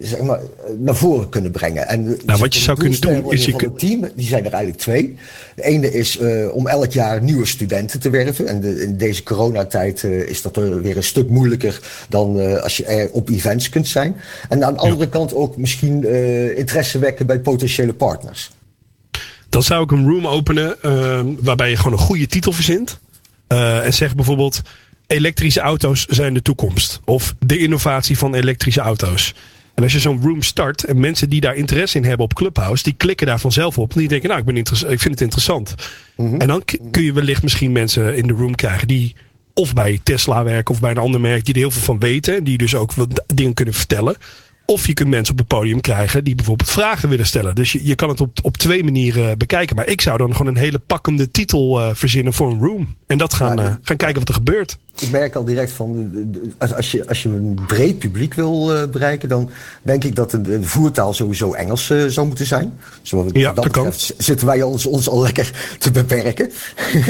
zeg 0.00 0.20
maar, 0.22 0.38
eh, 0.38 0.44
naar 0.78 0.96
voren 0.96 1.28
kunnen 1.28 1.50
brengen. 1.50 1.88
En 1.88 2.06
eh, 2.06 2.24
Nou, 2.24 2.38
wat 2.38 2.54
je 2.54 2.60
zou 2.60 2.78
kunnen 2.78 3.00
doen, 3.00 3.32
is 3.32 3.44
je 3.44 3.50
van 3.50 3.60
kun- 3.60 3.68
het 3.70 3.78
team, 3.78 4.08
die 4.16 4.26
zijn 4.26 4.44
er 4.44 4.52
eigenlijk 4.52 4.82
twee. 4.82 5.16
De 5.56 5.62
ene 5.64 5.92
is 5.92 6.18
eh, 6.18 6.54
om 6.54 6.66
elk 6.66 6.92
jaar 6.92 7.22
nieuwe 7.22 7.46
studenten 7.46 8.00
te 8.00 8.10
werven. 8.10 8.46
En 8.46 8.60
de- 8.60 8.82
in 8.82 8.96
deze 8.96 9.22
coronatijd 9.22 10.04
eh, 10.04 10.28
is 10.28 10.42
dat 10.42 10.56
er 10.56 10.82
weer 10.82 10.96
een 10.96 11.02
stuk 11.04 11.28
moeilijker 11.28 11.80
dan 12.08 12.40
eh, 12.40 12.62
als 12.62 12.76
je 12.76 12.84
er 12.84 13.10
op 13.12 13.28
events 13.28 13.68
kunt 13.68 13.88
zijn. 13.88 14.16
En 14.48 14.64
aan 14.64 14.74
de 14.74 14.80
andere 14.80 15.08
kant 15.08 15.34
ook 15.34 15.56
misschien 15.56 16.04
eh, 16.04 16.58
interesse 16.58 16.98
wekken 16.98 17.26
bij 17.26 17.40
potentiële 17.40 17.92
partners. 17.94 18.50
Dan 19.48 19.62
zou 19.62 19.82
ik 19.82 19.90
een 19.90 20.08
room 20.08 20.26
openen 20.26 20.82
ehm, 20.82 21.26
waarbij 21.40 21.70
je 21.70 21.76
gewoon 21.76 21.92
een 21.92 22.04
goede 22.04 22.26
titel 22.26 22.52
verzint. 22.52 22.98
Eh, 23.46 23.84
en 23.84 23.94
zeg 23.94 24.14
bijvoorbeeld: 24.14 24.60
elektrische 25.12 25.60
auto's 25.60 26.06
zijn 26.06 26.34
de 26.34 26.42
toekomst. 26.42 27.00
Of 27.04 27.34
de 27.38 27.58
innovatie 27.58 28.18
van 28.18 28.34
elektrische 28.34 28.80
auto's. 28.80 29.34
En 29.74 29.82
als 29.82 29.92
je 29.92 29.98
zo'n 29.98 30.22
room 30.22 30.42
start 30.42 30.84
en 30.84 31.00
mensen 31.00 31.28
die 31.28 31.40
daar 31.40 31.54
interesse 31.54 31.96
in 31.96 32.04
hebben 32.04 32.24
op 32.24 32.34
Clubhouse, 32.34 32.82
die 32.82 32.94
klikken 32.96 33.26
daar 33.26 33.40
vanzelf 33.40 33.78
op. 33.78 33.92
En 33.92 33.98
die 33.98 34.08
denken, 34.08 34.28
nou, 34.28 34.40
ik, 34.40 34.46
ben 34.46 34.56
ik 34.56 35.00
vind 35.00 35.04
het 35.04 35.20
interessant. 35.20 35.74
En 36.16 36.46
dan 36.46 36.62
kun 36.90 37.02
je 37.02 37.12
wellicht 37.12 37.42
misschien 37.42 37.72
mensen 37.72 38.16
in 38.16 38.26
de 38.26 38.32
room 38.32 38.54
krijgen 38.54 38.88
die 38.88 39.14
of 39.54 39.74
bij 39.74 40.00
Tesla 40.02 40.44
werken 40.44 40.74
of 40.74 40.80
bij 40.80 40.90
een 40.90 40.98
ander 40.98 41.20
merk 41.20 41.44
die 41.44 41.54
er 41.54 41.60
heel 41.60 41.70
veel 41.70 41.82
van 41.82 41.98
weten. 41.98 42.36
En 42.36 42.44
die 42.44 42.58
dus 42.58 42.74
ook 42.74 42.92
wat 42.92 43.24
dingen 43.34 43.54
kunnen 43.54 43.74
vertellen. 43.74 44.16
Of 44.66 44.86
je 44.86 44.92
kunt 44.92 45.08
mensen 45.08 45.32
op 45.32 45.38
het 45.38 45.48
podium 45.48 45.80
krijgen 45.80 46.24
die 46.24 46.34
bijvoorbeeld 46.34 46.70
vragen 46.70 47.08
willen 47.08 47.26
stellen. 47.26 47.54
Dus 47.54 47.72
je, 47.72 47.84
je 47.86 47.94
kan 47.94 48.08
het 48.08 48.20
op, 48.20 48.38
op 48.42 48.56
twee 48.56 48.84
manieren 48.84 49.38
bekijken. 49.38 49.76
Maar 49.76 49.86
ik 49.86 50.00
zou 50.00 50.18
dan 50.18 50.32
gewoon 50.32 50.46
een 50.46 50.60
hele 50.60 50.78
pakkende 50.78 51.30
titel 51.30 51.80
eh, 51.80 51.90
verzinnen 51.94 52.32
voor 52.32 52.50
een 52.50 52.60
room. 52.60 52.96
En 53.06 53.18
dat 53.18 53.34
gaan, 53.34 53.58
eh, 53.58 53.64
gaan 53.82 53.96
kijken 53.96 54.18
wat 54.18 54.28
er 54.28 54.34
gebeurt. 54.34 54.78
Ik 55.00 55.10
merk 55.10 55.34
al 55.34 55.44
direct 55.44 55.72
van, 55.72 56.10
als, 56.58 56.74
als, 56.74 56.90
je, 56.90 57.08
als 57.08 57.22
je 57.22 57.28
een 57.28 57.58
breed 57.66 57.98
publiek 57.98 58.34
wil 58.34 58.74
eh, 58.74 58.88
bereiken, 58.88 59.28
dan 59.28 59.50
denk 59.82 60.04
ik 60.04 60.14
dat 60.14 60.30
de, 60.30 60.40
de 60.40 60.62
voertaal 60.62 61.14
sowieso 61.14 61.52
Engels 61.52 61.86
zou 62.06 62.26
moeten 62.26 62.46
zijn. 62.46 62.78
Zo, 63.02 63.28
Ja, 63.32 63.52
dat 63.52 63.64
dat 63.64 63.72
kan. 63.72 63.92
zitten 64.18 64.46
wij 64.46 64.62
ons, 64.62 64.86
ons 64.86 65.08
al 65.08 65.22
lekker 65.22 65.50
te 65.78 65.90
beperken. 65.90 66.50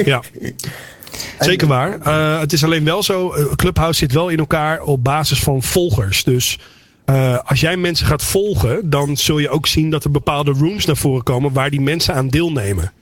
Ja. 0.04 0.22
Zeker 1.40 1.66
waar. 1.66 1.98
Het 2.40 2.52
is 2.52 2.64
alleen 2.64 2.84
wel 2.84 3.02
zo, 3.02 3.34
Clubhouse 3.56 3.98
zit 3.98 4.12
wel 4.12 4.28
in 4.28 4.38
elkaar 4.38 4.82
op 4.82 5.04
basis 5.04 5.42
van 5.42 5.62
volgers. 5.62 6.24
Dus 6.24 6.58
eh, 7.04 7.38
als 7.44 7.60
jij 7.60 7.76
mensen 7.76 8.06
gaat 8.06 8.22
volgen, 8.24 8.90
dan 8.90 9.16
zul 9.16 9.38
je 9.38 9.48
ook 9.48 9.66
zien 9.66 9.90
dat 9.90 10.04
er 10.04 10.10
bepaalde 10.10 10.50
rooms 10.50 10.84
naar 10.84 10.96
voren 10.96 11.22
komen 11.22 11.52
waar 11.52 11.70
die 11.70 11.80
mensen 11.80 12.14
aan 12.14 12.28
deelnemen. 12.28 12.92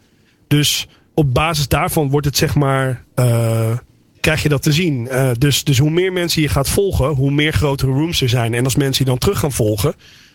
Dus 0.48 0.88
op 1.14 1.34
basis 1.34 1.68
daarvan 1.68 2.10
wordt 2.10 2.26
het 2.26 2.36
zeg 2.36 2.54
maar. 2.54 3.04
eh, 3.14 3.70
krijg 4.20 4.42
je 4.42 4.48
dat 4.48 4.62
te 4.62 4.72
zien. 4.72 5.08
Eh, 5.08 5.30
dus, 5.38 5.64
dus 5.64 5.78
hoe 5.78 5.90
meer 5.90 6.12
mensen 6.12 6.42
je 6.42 6.48
gaat 6.48 6.68
volgen, 6.68 7.08
hoe 7.08 7.30
meer 7.30 7.52
grotere 7.52 7.92
rooms 7.92 8.20
er 8.20 8.28
zijn. 8.28 8.54
En 8.54 8.64
als 8.64 8.76
mensen 8.76 9.04
je 9.04 9.10
dan 9.10 9.18
terug 9.18 9.38
gaan 9.38 9.52
volgen, 9.52 9.94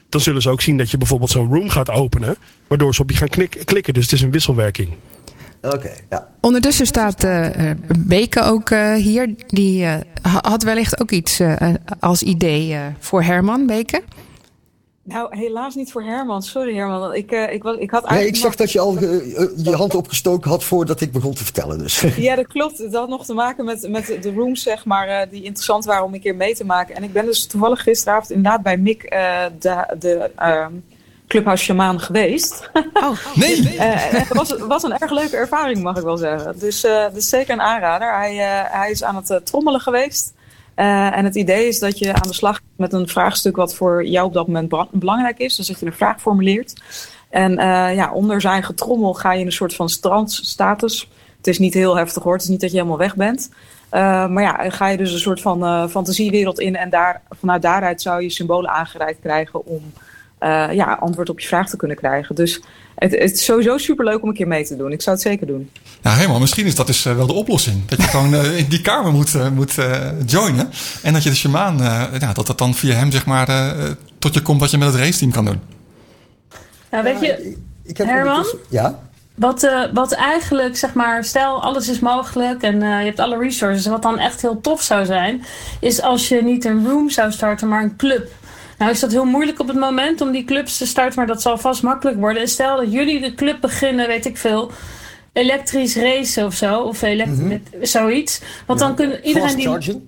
dan 0.10 0.22
zullen 0.22 0.42
ze 0.42 0.50
ook 0.50 0.62
zien 0.62 0.78
dat 0.78 0.92
je 0.92 0.98
bijvoorbeeld 0.98 1.32
zo'n 1.32 1.54
room 1.54 1.70
gaat 1.70 1.90
openen. 1.90 2.36
Waardoor 2.68 2.96
ze 2.96 3.02
op 3.02 3.12
je 3.12 3.18
gaan 3.18 3.48
klikken. 3.66 3.94
Dus 3.94 4.04
het 4.04 4.14
is 4.14 4.22
een 4.22 4.32
wisselwerking. 4.32 4.90
Oké, 5.74 5.92
ja. 6.10 6.28
Ondertussen 6.42 6.86
staat 6.86 7.24
eh 7.24 7.70
eh, 7.70 7.78
Beke 8.00 8.42
ook 8.42 8.70
eh, 8.70 8.94
hier. 8.94 9.36
Die 9.48 9.84
eh, 9.86 9.94
ha- 10.22 10.50
had 10.50 10.64
wellicht 10.64 11.02
ook 11.02 11.12
iets 11.12 11.40
eh, 11.40 11.56
als 12.00 12.24
idee 12.24 12.78
voor 13.00 13.24
Herman, 13.24 13.66
Beke. 13.66 14.02
Nou, 15.04 15.38
helaas 15.38 15.76
niet 15.76 15.92
voor 15.92 16.04
Herman. 16.04 16.44
Sorry 16.44 16.76
Herman. 16.76 17.14
Ik, 17.14 17.32
eh, 17.32 17.54
ik, 17.54 17.64
was, 17.64 17.78
ik 17.78 17.92
had 17.92 18.02
Nee, 18.02 18.12
ik 18.12 18.16
eigenlijk 18.18 18.36
zag 18.36 18.56
dat 18.56 18.72
je 18.72 18.80
al 18.80 19.00
je 19.64 19.76
hand 19.76 19.96
opgestoken 19.96 20.50
had 20.50 20.64
voordat 20.64 21.02
ik 21.02 21.12
begon 21.12 21.34
te 21.34 21.44
vertellen. 21.44 21.78
Dus. 21.78 22.02
Ja, 22.18 22.36
dat 22.36 22.48
klopt. 22.48 22.78
Het 22.78 22.94
had 22.94 23.10
nog 23.10 23.26
te 23.26 23.34
maken 23.34 23.66
met, 23.66 23.90
met 23.90 24.06
de 24.22 24.34
rooms, 24.34 24.62
zeg 24.64 24.86
maar, 24.86 25.08
eh, 25.08 25.30
die 25.32 25.44
interessant 25.44 25.86
waren 25.86 26.04
om 26.04 26.14
een 26.14 26.22
keer 26.22 26.36
mee 26.36 26.56
te 26.56 26.66
maken. 26.66 26.96
En 26.96 27.04
ik 27.04 27.14
ben 27.14 27.26
dus 27.26 27.48
toevallig 27.48 27.82
gisteravond 27.84 28.30
inderdaad 28.32 28.62
bij 28.62 28.78
Mick, 28.78 29.04
eh, 29.04 29.46
de, 29.60 29.96
de 30.00 30.32
ehm, 30.36 30.72
Clubhouse 31.36 31.64
Shamaan, 31.64 32.00
geweest. 32.00 32.70
Nee! 33.36 33.78
Eh, 33.78 33.94
het 33.96 34.34
was, 34.34 34.58
was 34.58 34.84
een 34.84 34.98
erg 34.98 35.12
leuke 35.12 35.36
ervaring, 35.36 35.84
mag 35.84 35.98
ik 35.98 36.04
wel 36.04 36.18
zeggen. 36.18 36.60
Dus 36.60 36.84
eh 36.84 37.02
dat 37.02 37.16
is 37.16 37.30
zeker 37.30 37.54
een 37.54 37.62
aanrader. 37.62 38.14
Hij, 38.14 38.32
eh, 38.32 38.72
hij 38.80 38.92
is 38.92 39.04
aan 39.04 39.16
het 39.16 39.46
trommelen 39.46 39.82
geweest. 39.82 40.34
Eh, 40.76 41.18
en 41.18 41.26
het 41.26 41.36
idee 41.36 41.68
is 41.68 41.80
dat 41.80 42.00
je 42.00 42.14
aan 42.14 42.28
de 42.28 42.34
slag 42.34 42.56
gaat 42.56 42.64
met 42.76 42.94
een 42.94 43.08
vraagstuk 43.08 43.56
wat 43.56 43.76
voor 43.76 44.06
jou 44.06 44.28
op 44.28 44.34
dat 44.34 44.48
moment 44.48 44.90
belangrijk 44.92 45.38
is. 45.38 45.56
Dus 45.56 45.68
dat 45.68 45.80
je 45.80 45.86
een 45.86 45.94
vraag 45.94 46.22
formuleert. 46.22 46.74
En 47.30 47.58
eh, 47.58 47.96
ja, 47.96 48.12
onder 48.12 48.42
zijn 48.42 48.64
getrommel 48.64 49.14
ga 49.14 49.34
je 49.34 49.40
in 49.40 49.46
een 49.46 49.52
soort 49.52 49.76
van 49.76 49.90
strandstatus. 49.90 51.10
Het 51.38 51.48
is 51.48 51.60
niet 51.60 51.74
heel 51.74 51.96
heftig 51.96 52.24
hoor, 52.24 52.34
het 52.34 52.42
is 52.42 52.48
niet 52.48 52.62
dat 52.62 52.72
je 52.72 52.78
helemaal 52.78 52.98
weg 52.98 53.16
bent. 53.16 53.50
Eh, 53.90 54.28
maar 54.28 54.44
ja, 54.44 54.70
ga 54.70 54.88
je 54.88 54.98
dus 54.98 55.14
een 55.14 55.20
soort 55.20 55.42
van 55.42 55.64
eh, 55.64 55.88
fantasiewereld 55.88 56.60
in. 56.60 56.76
En 56.76 56.90
daar, 56.90 57.22
vanuit 57.30 57.62
daaruit 57.62 58.02
zou 58.02 58.22
je 58.22 58.30
symbolen 58.30 58.70
aangereikt 58.70 59.20
krijgen 59.20 59.66
om 59.66 59.94
eh, 60.38 60.68
ja, 60.72 60.98
antwoord 61.00 61.30
op 61.30 61.40
je 61.40 61.48
vraag 61.48 61.70
te 61.70 61.78
kunnen 61.78 61.98
krijgen. 61.98 62.36
Dus 62.36 62.62
het, 62.96 63.12
het 63.12 63.32
is 63.32 63.46
sowieso 63.46 63.78
superleuk 63.78 64.22
om 64.22 64.28
een 64.30 64.36
keer 64.36 64.48
mee 64.48 64.66
te 64.66 64.76
doen. 64.76 64.92
Ik 64.92 65.02
zou 65.02 65.16
het 65.16 65.26
zeker 65.26 65.48
doen. 65.48 65.70
Nou, 66.02 66.18
helemaal. 66.18 66.40
Misschien 66.40 66.66
is 66.66 66.76
dat 66.76 66.88
dus 66.88 67.06
eh, 67.06 67.16
wel 67.16 67.28
de 67.28 67.34
oplossing. 67.34 67.86
Dat 67.86 68.02
je 68.02 68.08
gewoon 68.08 68.34
eh, 68.34 68.58
in 68.58 68.66
die 68.70 68.82
kamer 68.82 69.12
moet, 69.12 69.52
moet 69.54 69.76
joinen. 70.26 70.70
En 71.02 71.14
dat 71.14 71.24
je 71.24 71.30
de 71.30 71.36
shamaan, 71.36 71.82
eh, 71.82 72.04
ja, 72.20 72.34
dat 72.34 72.48
het 72.48 72.58
dan 72.58 72.74
via 72.74 72.96
hem 72.96 73.12
zeg 73.12 73.26
maar 73.26 73.50
eh, 73.50 73.72
tot 74.20 74.34
je 74.34 74.42
komt 74.42 74.60
wat 74.60 74.72
je 74.72 74.78
met 74.78 74.88
het 74.88 74.98
raceteam 75.02 75.32
kan 75.32 75.46
doen. 75.46 75.60
Nou, 76.92 77.04
weet 77.04 77.20
je, 77.20 77.28
Ik, 77.28 77.58
ik 77.84 77.98
heb 77.98 78.08
Herman? 78.08 78.46
Ja? 78.70 79.00
Wat, 79.36 79.64
eh, 79.64 79.82
wat 79.94 80.12
eigenlijk, 80.12 80.78
zeg 80.78 80.94
maar, 80.94 81.24
stel 81.24 81.64
alles 81.64 81.90
is 81.90 82.00
mogelijk 82.00 82.62
en 82.62 82.82
eh, 82.82 83.00
je 83.00 83.06
hebt 83.06 83.20
alle 83.20 83.38
resources. 83.38 83.86
Wat 83.86 84.02
dan 84.02 84.20
echt 84.20 84.42
heel 84.42 84.62
tof 84.62 84.82
zou 84.82 85.06
zijn, 85.06 85.44
is 85.80 86.02
als 86.02 86.28
je 86.28 86.44
niet 86.44 86.66
een 86.66 86.88
room 86.88 87.10
zou 87.10 87.32
starten, 87.32 87.68
maar 87.68 87.84
een 87.84 87.96
club. 87.96 88.28
Nou 88.78 88.92
is 88.92 89.00
dat 89.00 89.12
heel 89.12 89.26
moeilijk 89.26 89.60
op 89.60 89.68
het 89.68 89.78
moment 89.78 90.22
om 90.22 90.32
die 90.32 90.46
clubs 90.46 90.78
te 90.78 90.86
starten, 90.86 91.16
maar 91.16 91.28
dat 91.28 91.42
zal 91.42 91.58
vast 91.58 91.84
makkelijk 91.84 92.18
worden. 92.18 92.42
En 92.42 92.48
stel 92.48 92.78
dat 92.78 92.92
jullie 92.92 93.22
de 93.22 93.34
club 93.34 93.62
beginnen, 93.62 94.08
weet 94.08 94.26
ik 94.26 94.38
veel, 94.38 94.72
elektrisch 95.34 95.96
racen 95.96 96.46
of 96.46 96.54
zo, 96.54 96.80
of 96.80 97.02
elekt- 97.02 97.42
met 97.42 97.62
zoiets. 97.82 98.42
Want 98.66 98.80
dan 98.80 98.96
kunnen 98.96 99.18
iedereen 99.18 99.42
Fast 99.42 99.56
die... 99.56 99.68
charging? 99.68 100.02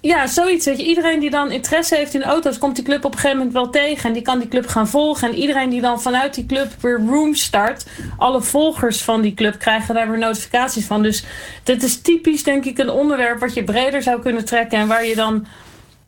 Ja, 0.00 0.26
zoiets. 0.26 0.66
Weet 0.66 0.78
je. 0.78 0.84
Iedereen 0.84 1.20
die 1.20 1.30
dan 1.30 1.50
interesse 1.50 1.94
heeft 1.94 2.14
in 2.14 2.22
auto's, 2.22 2.58
komt 2.58 2.74
die 2.74 2.84
club 2.84 3.04
op 3.04 3.12
een 3.12 3.18
gegeven 3.18 3.36
moment 3.36 3.54
wel 3.54 3.70
tegen. 3.70 4.08
En 4.08 4.12
die 4.12 4.22
kan 4.22 4.38
die 4.38 4.48
club 4.48 4.66
gaan 4.66 4.88
volgen. 4.88 5.28
En 5.28 5.34
iedereen 5.34 5.70
die 5.70 5.80
dan 5.80 6.02
vanuit 6.02 6.34
die 6.34 6.46
club 6.46 6.72
weer 6.80 7.00
rooms 7.06 7.42
start, 7.42 7.86
alle 8.16 8.42
volgers 8.42 9.02
van 9.02 9.20
die 9.20 9.34
club 9.34 9.58
krijgen 9.58 9.94
daar 9.94 10.10
weer 10.10 10.18
notificaties 10.18 10.86
van. 10.86 11.02
Dus 11.02 11.24
dit 11.62 11.82
is 11.82 12.00
typisch, 12.00 12.42
denk 12.42 12.64
ik, 12.64 12.78
een 12.78 12.90
onderwerp 12.90 13.40
wat 13.40 13.54
je 13.54 13.64
breder 13.64 14.02
zou 14.02 14.20
kunnen 14.20 14.44
trekken. 14.44 14.78
En 14.78 14.86
waar 14.86 15.06
je 15.06 15.14
dan 15.14 15.46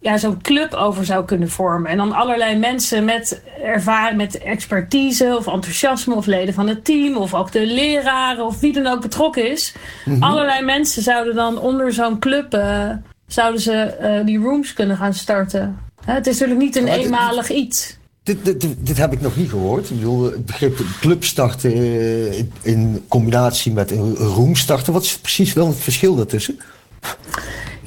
ja, 0.00 0.18
zo'n 0.18 0.42
club 0.42 0.74
over 0.74 1.04
zou 1.04 1.24
kunnen 1.24 1.48
vormen. 1.50 1.90
En 1.90 1.96
dan 1.96 2.12
allerlei 2.12 2.56
mensen 2.58 3.04
met 3.04 3.42
ervaring, 3.62 4.16
met 4.16 4.38
expertise 4.38 5.36
of 5.38 5.46
enthousiasme, 5.46 6.14
of 6.14 6.26
leden 6.26 6.54
van 6.54 6.68
het 6.68 6.84
team, 6.84 7.16
of 7.16 7.34
ook 7.34 7.52
de 7.52 7.66
leraren, 7.66 8.46
of 8.46 8.60
wie 8.60 8.72
dan 8.72 8.86
ook 8.86 9.00
betrokken 9.00 9.50
is. 9.50 9.74
Allerlei 10.20 10.64
mensen 10.64 11.02
zouden 11.02 11.34
dan 11.34 11.58
onder 11.58 11.92
zo'n 11.92 12.18
club. 12.18 12.54
eh, 12.54 12.90
zouden 13.26 13.60
ze 13.60 13.72
eh, 13.72 14.24
die 14.26 14.38
rooms 14.38 14.72
kunnen 14.72 14.96
gaan 14.96 15.14
starten. 15.14 15.78
Hè, 16.04 16.12
het 16.12 16.26
is 16.26 16.32
natuurlijk 16.38 16.60
niet 16.60 16.76
een 16.76 16.84
dit- 16.84 16.94
eenmalig 17.04 17.50
iets. 17.50 17.96
Dit, 18.22 18.44
dit, 18.44 18.86
dit, 18.86 18.96
heb 18.98 19.12
ik 19.12 19.20
nog 19.20 19.36
niet 19.36 19.50
gehoord. 19.50 19.90
Ik 19.90 19.96
bedoel, 19.96 20.22
het 20.24 20.46
begrip 20.46 20.78
club 21.00 21.24
starten 21.24 21.72
eh, 21.72 22.38
in 22.62 23.04
combinatie 23.08 23.72
met 23.72 23.90
een 23.90 24.14
room 24.14 24.56
starten. 24.56 24.92
Wat 24.92 25.02
is 25.02 25.18
precies 25.18 25.52
wel 25.52 25.66
het 25.66 25.76
verschil 25.78 26.14
daartussen? 26.14 26.58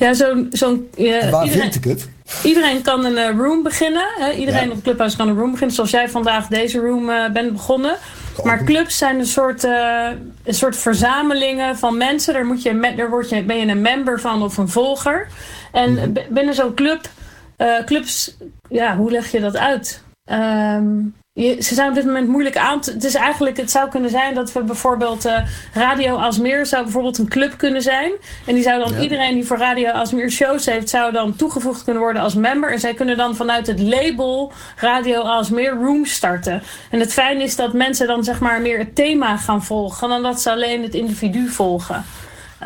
Ja, 0.02 0.14
zo'n. 0.14 0.48
zo'n 0.52 0.90
En 0.98 1.32
waar 1.32 1.44
iedereen, 1.44 1.72
vind 1.72 1.76
ik 1.76 1.84
het? 1.84 2.10
iedereen 2.44 2.82
kan 2.82 3.06
een 3.06 3.18
eh, 3.18 3.38
room 3.38 3.64
beginnen. 3.64 4.04
Hè? 4.20 4.32
Iedereen 4.32 4.68
Ja. 4.68 4.74
op 4.74 4.84
Clubhouse 4.84 5.18
kan 5.18 5.28
een 5.28 5.38
room 5.38 5.52
beginnen. 5.52 5.76
Zoals 5.76 5.92
jij 5.92 6.10
vandaag 6.10 6.48
deze 6.48 6.80
room 6.80 7.10
eh, 7.10 7.30
bent 7.32 7.52
begonnen. 7.52 7.96
Maar 8.44 8.64
clubs 8.64 8.98
zijn 8.98 9.20
een 9.20 9.26
soort, 9.26 9.64
eh, 9.64 10.10
een 10.44 10.54
soort 10.54 10.78
verzamelingen 10.78 11.78
van 11.78 11.98
mensen. 11.98 12.34
Daar, 12.34 12.46
moet 12.46 12.62
je, 12.62 12.74
met, 12.74 12.98
daar 12.98 13.10
word 13.10 13.30
je, 13.30 13.44
ben 13.44 13.58
je 13.58 13.66
een 13.68 13.82
member 13.82 14.20
van 14.20 14.44
of 14.44 14.58
een 14.58 14.70
volger. 14.70 15.28
En 15.72 15.94
Mhm. 15.94 16.12
binnen 16.30 16.54
zo'n 16.56 16.74
club, 16.74 17.10
eh, 17.58 17.84
clubs, 17.86 18.36
ja, 18.70 18.96
hoe 18.96 19.12
leg 19.12 19.32
je 19.32 19.40
dat 19.40 19.58
uit? 19.58 20.04
Ehm, 20.26 20.86
je, 21.34 21.62
ze 21.62 21.74
zijn 21.74 21.90
op 21.90 21.96
dit 21.96 22.06
moment 22.06 22.28
moeilijk 22.28 22.58
aan 22.58 22.82
te. 22.82 22.92
Het 22.92 23.04
is 23.04 23.14
eigenlijk, 23.16 23.58
het 23.58 23.72
zou 23.72 23.90
kunnen 23.90 24.10
zijn 24.10 24.34
dat 24.36 24.52
we 24.52 24.64
bijvoorbeeld 24.64 25.26
uh, 25.26 25.38
Radio 25.74 26.16
Alsmeer 26.16 26.66
zou 26.66 26.84
bijvoorbeeld 26.84 27.18
een 27.18 27.28
club 27.30 27.58
kunnen 27.58 27.82
zijn. 27.82 28.12
En 28.46 28.54
die 28.54 28.64
zou 28.64 28.80
dan 28.84 28.94
Ja. 28.94 29.00
iedereen 29.00 29.34
die 29.34 29.46
voor 29.46 29.58
Radio 29.58 29.90
Alsmeer 29.90 30.32
shows 30.32 30.66
heeft, 30.66 30.90
zou 30.90 31.12
dan 31.12 31.36
toegevoegd 31.36 31.84
kunnen 31.84 32.02
worden 32.02 32.22
als 32.22 32.36
member. 32.36 32.72
En 32.72 32.80
zij 32.80 32.94
kunnen 32.94 33.18
dan 33.18 33.36
vanuit 33.36 33.68
het 33.68 33.80
label 33.80 34.52
Radio 34.76 35.22
Alsmeer 35.22 35.72
Room 35.72 36.06
starten. 36.06 36.64
En 36.90 37.00
het 37.00 37.14
fijne 37.14 37.44
is 37.44 37.56
dat 37.56 37.74
mensen 37.74 38.08
dan 38.08 38.24
zeg 38.24 38.40
maar 38.40 38.62
meer 38.62 38.78
het 38.78 38.96
thema 38.96 39.38
gaan 39.38 39.64
volgen 39.64 40.10
dan 40.10 40.22
dat 40.22 40.42
ze 40.42 40.52
alleen 40.52 40.84
het 40.84 40.94
individu 40.94 41.48
volgen. 41.48 42.06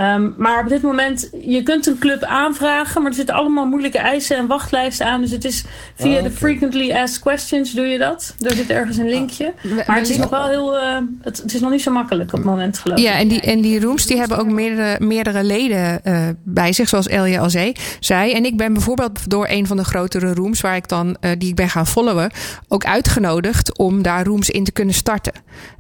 Um, 0.02 0.34
maar 0.38 0.64
op 0.64 0.70
dit 0.70 0.82
moment, 0.82 1.30
je 1.42 1.64
kunt 1.64 1.88
een 1.88 1.98
club 1.98 2.24
aanvragen, 2.24 3.02
maar 3.02 3.12
er 3.12 3.18
zitten 3.18 3.36
allemaal 3.36 3.66
moeilijke 3.66 3.98
eisen 3.98 4.38
en 4.38 4.48
wachtlijsten 4.48 5.06
aan. 5.06 5.22
Dus 5.22 5.32
het 5.32 5.46
is 5.46 5.64
via 5.96 6.18
Ah, 6.18 6.24
de 6.24 6.32
frequently 6.32 6.92
asked 6.92 7.22
questions 7.22 7.72
doe 7.72 7.86
je 7.86 7.98
dat. 7.98 8.36
Er 8.40 8.56
zit 8.56 8.70
ergens 8.70 8.98
een 8.98 9.10
linkje. 9.10 9.54
Maar 9.88 9.98
het 9.98 10.10
is 10.10 10.18
nog 10.18 10.30
wel 10.30 10.48
heel, 10.48 10.76
uh, 10.76 10.98
het, 11.22 11.38
het, 11.38 11.54
is 11.54 11.62
nog 11.62 11.72
niet 11.72 11.82
zo 11.82 11.92
makkelijk 11.92 12.34
op 12.34 12.38
het 12.38 12.48
moment 12.48 12.78
geloof 12.78 12.98
ik. 12.98 13.04
Ja, 13.04 13.18
en 13.18 13.28
die, 13.28 13.42
en 13.42 13.62
die 13.62 13.80
rooms 13.80 14.06
die 14.06 14.18
hebben 14.18 14.38
ook 14.38 14.50
meerdere, 14.50 15.06
meerdere 15.06 15.44
leden 15.44 16.02
uh, 16.04 16.28
bij 16.44 16.74
zich, 16.74 16.90
zoals 16.90 17.08
Elja 17.08 17.42
al 17.42 17.50
zei. 17.50 17.74
zei. 18.00 18.34
En 18.34 18.46
ik 18.46 18.58
ben 18.58 18.74
bijvoorbeeld 18.74 19.30
door 19.30 19.48
een 19.50 19.68
van 19.68 19.78
de 19.78 19.84
grotere 19.84 20.34
rooms, 20.34 20.62
waar 20.62 20.76
ik 20.76 20.88
dan, 20.88 21.18
uh, 21.22 21.32
die 21.38 21.50
ik 21.50 21.56
ben 21.56 21.70
gaan 21.70 21.88
followen, 21.88 22.32
ook 22.68 22.86
uitgenodigd 22.86 23.78
om 23.78 24.02
daar 24.02 24.26
rooms 24.26 24.50
in 24.50 24.64
te 24.64 24.72
kunnen 24.72 24.96
starten. 24.96 25.34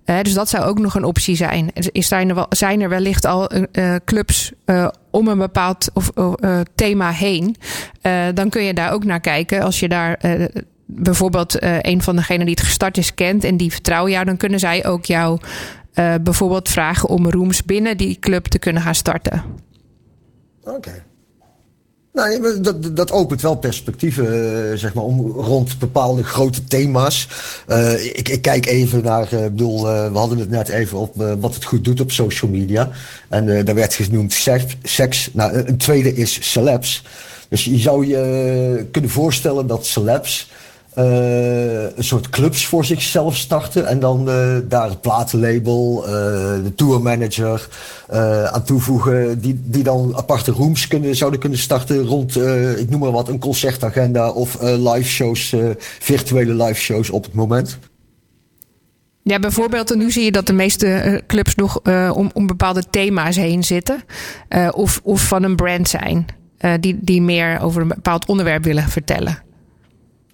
Dus 0.05 0.33
dat 0.33 0.49
zou 0.49 0.63
ook 0.63 0.79
nog 0.79 0.95
een 0.95 1.03
optie 1.03 1.35
zijn. 1.35 1.71
Is 1.73 2.07
zijn, 2.07 2.29
er 2.29 2.35
wel, 2.35 2.45
zijn 2.49 2.81
er 2.81 2.89
wellicht 2.89 3.25
al 3.25 3.51
uh, 3.55 3.95
clubs 4.05 4.51
uh, 4.65 4.87
om 5.11 5.27
een 5.27 5.37
bepaald 5.37 5.89
of, 5.93 6.11
thema 6.75 7.11
heen? 7.11 7.55
dan 8.33 8.49
kun 8.49 8.63
je 8.63 8.73
daar 8.73 8.91
ook 8.91 9.03
naar 9.03 9.19
kijken. 9.19 9.61
Als 9.61 9.79
je 9.79 9.89
daar 9.89 10.19
bijvoorbeeld 10.85 11.57
een 11.81 12.01
van 12.01 12.15
degenen 12.15 12.45
die 12.45 12.55
het 12.55 12.65
gestart 12.65 12.97
is 12.97 13.13
kent 13.13 13.43
en 13.43 13.57
die 13.57 13.71
vertrouwen 13.71 14.11
jou, 14.11 14.25
dan 14.25 14.37
kunnen 14.37 14.59
zij 14.59 14.85
ook 14.85 15.05
jou 15.05 15.39
bijvoorbeeld 16.21 16.69
vragen 16.69 17.09
om 17.09 17.29
rooms 17.29 17.63
binnen 17.63 17.97
die 17.97 18.19
club 18.19 18.45
te 18.45 18.59
kunnen 18.59 18.81
gaan 18.81 18.95
starten. 18.95 19.43
Oké. 20.63 21.03
Nou, 22.15 22.61
dat, 22.61 22.95
dat 22.95 23.11
opent 23.11 23.41
wel 23.41 23.55
perspectieven, 23.55 24.25
uh, 24.25 24.77
zeg 24.77 24.93
maar, 24.93 25.03
om 25.03 25.31
rond 25.31 25.79
bepaalde 25.79 26.23
grote 26.23 26.63
thema's. 26.63 27.27
Uh, 27.67 28.05
ik, 28.05 28.29
ik, 28.29 28.41
kijk 28.41 28.65
even 28.65 29.03
naar, 29.03 29.33
uh, 29.33 29.39
bedoel, 29.39 29.83
we 29.83 30.17
hadden 30.17 30.37
het 30.37 30.49
net 30.49 30.69
even 30.69 30.97
op 30.97 31.15
wat 31.39 31.53
het 31.53 31.65
goed 31.65 31.83
doet 31.83 32.01
op 32.01 32.11
social 32.11 32.51
media. 32.51 32.89
En 33.29 33.65
daar 33.65 33.75
werd 33.75 33.93
genoemd 33.93 34.33
seks. 34.83 35.29
Nou, 35.33 35.53
een 35.53 35.77
tweede 35.77 36.15
is 36.15 36.51
celebs. 36.51 37.03
Dus 37.49 37.65
je 37.65 37.77
zou 37.77 38.07
je 38.07 38.87
kunnen 38.91 39.11
voorstellen 39.11 39.67
dat 39.67 39.85
celebs 39.85 40.49
een 40.95 42.03
soort 42.03 42.29
clubs 42.29 42.65
voor 42.65 42.85
zichzelf 42.85 43.35
starten. 43.35 43.87
En 43.87 43.99
dan 43.99 44.29
uh, 44.29 44.57
daar 44.67 44.89
het 44.89 45.01
platenlabel, 45.01 46.03
uh, 46.03 46.11
de 46.63 46.71
tourmanager 46.75 47.67
aan 48.51 48.63
toevoegen. 48.63 49.39
Die, 49.39 49.61
die 49.63 49.83
dan 49.83 50.13
aparte 50.15 50.51
rooms 50.51 50.87
kunnen, 50.87 51.15
zouden 51.15 51.39
kunnen 51.39 51.59
starten 51.59 52.05
rond, 52.05 52.35
ik 52.77 52.89
noem 52.89 52.99
maar 52.99 53.11
wat, 53.11 53.29
een 53.29 53.39
concertagenda 53.39 54.29
of 54.29 54.61
live 54.61 55.09
shows, 55.09 55.55
virtuele 55.99 56.63
live 56.63 56.79
shows 56.79 57.09
op 57.09 57.23
het 57.23 57.33
moment. 57.33 57.77
Ja, 59.23 59.39
bijvoorbeeld, 59.39 59.95
nu 59.95 60.11
zie 60.11 60.23
je 60.23 60.31
dat 60.31 60.47
de 60.47 60.53
meeste 60.53 61.21
clubs 61.27 61.55
nog 61.55 61.81
om, 62.13 62.29
om 62.33 62.47
bepaalde 62.47 62.83
thema's 62.89 63.35
heen 63.35 63.63
zitten. 63.63 64.03
of, 64.71 65.01
of 65.03 65.27
van 65.27 65.43
een 65.43 65.55
brand 65.55 65.89
zijn. 65.89 66.25
die, 66.79 66.97
die 67.01 67.21
meer 67.21 67.59
over 67.59 67.81
een 67.81 67.87
bepaald 67.87 68.25
onderwerp 68.25 68.63
willen 68.63 68.89
vertellen. 68.89 69.44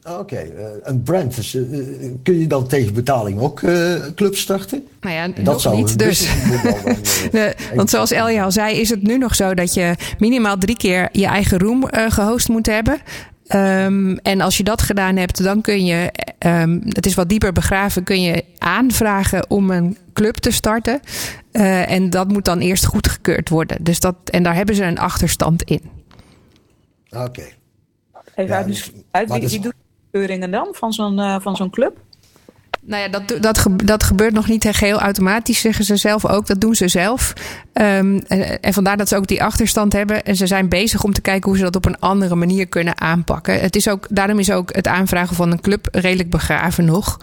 Oké, 0.04 0.20
okay. 0.20 0.46
uh, 0.46 0.64
een 0.82 1.04
brand. 1.04 1.36
Dus, 1.36 1.56
uh, 1.56 2.12
kun 2.24 2.40
je 2.40 2.48
dan 2.48 2.68
tegen 2.68 2.94
betaling 2.94 3.40
ook 3.40 3.62
uh, 3.62 3.96
clubs 4.16 4.40
starten? 4.40 4.88
Nou 5.02 5.16
ja, 5.16 5.28
dat 5.28 5.38
nog 5.38 5.62
zou 5.62 5.76
niet. 5.76 6.00
Dus. 6.00 6.28
Nee, 7.32 7.54
want 7.76 7.90
zoals 7.90 8.12
Elja 8.12 8.44
al 8.44 8.52
zei, 8.52 8.76
is 8.76 8.90
het 8.90 9.02
nu 9.02 9.18
nog 9.18 9.36
zo 9.36 9.54
dat 9.54 9.74
je 9.74 9.96
minimaal 10.20 10.58
drie 10.58 10.78
keer 10.78 11.10
je 11.12 11.26
eigen 11.26 11.60
room 11.60 11.88
gehost 11.92 12.50
moet 12.50 12.66
hebben. 12.66 13.00
Um, 13.56 14.18
en 14.18 14.42
als 14.42 14.58
je 14.58 14.64
dat 14.64 14.82
gedaan 14.82 15.16
hebt, 15.16 15.44
dan 15.44 15.62
kun 15.62 15.86
je, 15.86 16.12
um, 16.40 16.82
het 16.86 17.06
is 17.06 17.14
wat 17.14 17.30
dieper 17.30 17.52
begraven, 17.52 18.04
kun 18.04 18.22
je 18.22 18.44
aanvragen 18.58 19.50
om 19.50 19.72
een 19.72 19.98
club 20.14 20.36
te 20.36 20.52
starten. 20.52 21.00
en 21.52 22.10
dat 22.10 22.28
moet 22.28 22.46
dan 22.46 22.60
eerst 22.60 22.86
goedgekeurd 22.86 23.50
worden. 23.50 23.78
Dus 23.84 24.00
dat, 24.00 24.16
en 24.26 24.44
daar 24.44 24.56
hebben 24.56 24.76
ze 24.76 24.84
een 24.84 25.00
achterstand 25.00 25.64
in. 25.64 25.82
Oké. 27.10 27.24
Okay. 27.24 27.54
Even 28.36 28.56
ja, 28.56 28.64
dus, 28.64 28.92
uit, 29.12 29.32
wie, 29.32 29.48
wie 29.48 29.60
doet 29.60 29.74
keuringen 30.12 30.52
dan 30.52 30.68
van 30.72 30.94
zo'n 30.94 31.20
uh, 31.20 31.36
van 31.40 31.56
zo'n 31.56 31.70
club? 31.70 31.98
Nou 32.84 33.02
ja, 33.02 33.08
dat, 33.10 33.42
dat, 33.42 33.68
dat 33.86 34.04
gebeurt 34.04 34.34
nog 34.34 34.48
niet 34.48 34.68
geheel 34.72 35.00
automatisch, 35.00 35.60
zeggen 35.60 35.86
ze 35.86 35.96
zelf 35.96 36.26
ook. 36.26 36.48
Dat 36.48 36.62
doen 36.62 36.76
ze 36.76 36.88
zelf. 36.88 37.34
Um, 37.74 38.20
en, 38.20 38.62
en 38.62 38.74
vandaar 38.74 38.98
dat 38.98 39.08
ze 39.08 39.16
ook 39.16 39.28
die 39.28 39.44
achterstand 39.44 39.94
hebben. 39.94 40.24
En 40.24 40.36
ze 40.36 40.48
zijn 40.48 40.70
bezig 40.70 41.04
om 41.04 41.14
te 41.14 41.22
kijken 41.22 41.50
hoe 41.50 41.58
ze 41.58 41.64
dat 41.64 41.76
op 41.76 41.86
een 41.86 42.00
andere 42.00 42.36
manier 42.36 42.68
kunnen 42.68 43.02
aanpakken. 43.02 43.60
Het 43.60 43.76
is 43.76 43.88
ook, 43.88 44.08
daarom 44.10 44.40
is 44.40 44.52
ook 44.52 44.76
het 44.76 44.88
aanvragen 44.88 45.36
van 45.36 45.52
een 45.52 45.62
club 45.62 45.88
redelijk 45.92 46.30
begraven 46.30 46.86
nog. 46.86 47.20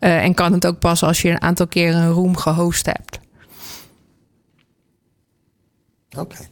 Uh, 0.00 0.24
en 0.24 0.34
kan 0.34 0.52
het 0.52 0.66
ook 0.66 0.78
pas 0.78 1.02
als 1.02 1.22
je 1.22 1.30
een 1.30 1.42
aantal 1.42 1.66
keer 1.66 1.94
een 1.94 2.10
room 2.10 2.36
gehost 2.36 2.86
hebt. 2.86 3.18
Oké. 6.10 6.20
Okay. 6.20 6.51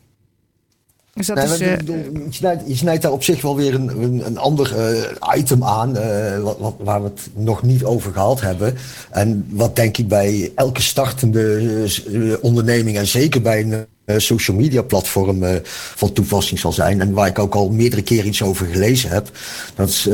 Dus 1.15 1.27
dat 1.27 1.37
nee, 1.37 1.45
is, 1.45 1.61
uh, 1.61 1.77
je, 1.77 2.27
snijdt, 2.31 2.63
je, 2.67 2.77
snijdt, 2.77 3.03
daar 3.03 3.13
op 3.13 3.23
zich 3.23 3.43
wel 3.43 3.57
weer 3.57 3.75
een, 3.75 4.03
een, 4.03 4.27
een 4.27 4.39
ander 4.39 4.75
uh, 4.77 5.37
item 5.37 5.65
aan, 5.65 5.97
uh, 5.97 6.39
wat, 6.39 6.59
wat, 6.59 6.75
waar 6.79 7.03
we 7.03 7.09
het 7.09 7.29
nog 7.35 7.63
niet 7.63 7.85
over 7.85 8.13
gehad 8.13 8.41
hebben. 8.41 8.77
En 9.11 9.47
wat 9.51 9.77
denk 9.77 9.97
ik 9.97 10.09
bij 10.09 10.53
elke 10.55 10.83
startende 10.83 12.39
onderneming 12.41 12.97
en 12.97 13.07
zeker 13.07 13.43
bij 13.43 13.61
een 13.61 13.87
social 14.17 14.57
media 14.57 14.83
platform 14.83 15.45
van 15.95 16.13
toepassing 16.13 16.61
zal 16.61 16.73
zijn. 16.73 17.01
En 17.01 17.13
waar 17.13 17.27
ik 17.27 17.39
ook 17.39 17.55
al 17.55 17.71
meerdere 17.71 18.03
keren 18.03 18.27
iets 18.27 18.43
over 18.43 18.67
gelezen 18.67 19.11
heb. 19.11 19.31
Dat 19.75 19.89
is 19.89 20.05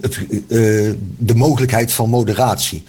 het, 0.00 0.18
de 1.18 1.34
mogelijkheid 1.34 1.92
van 1.92 2.08
moderatie. 2.08 2.82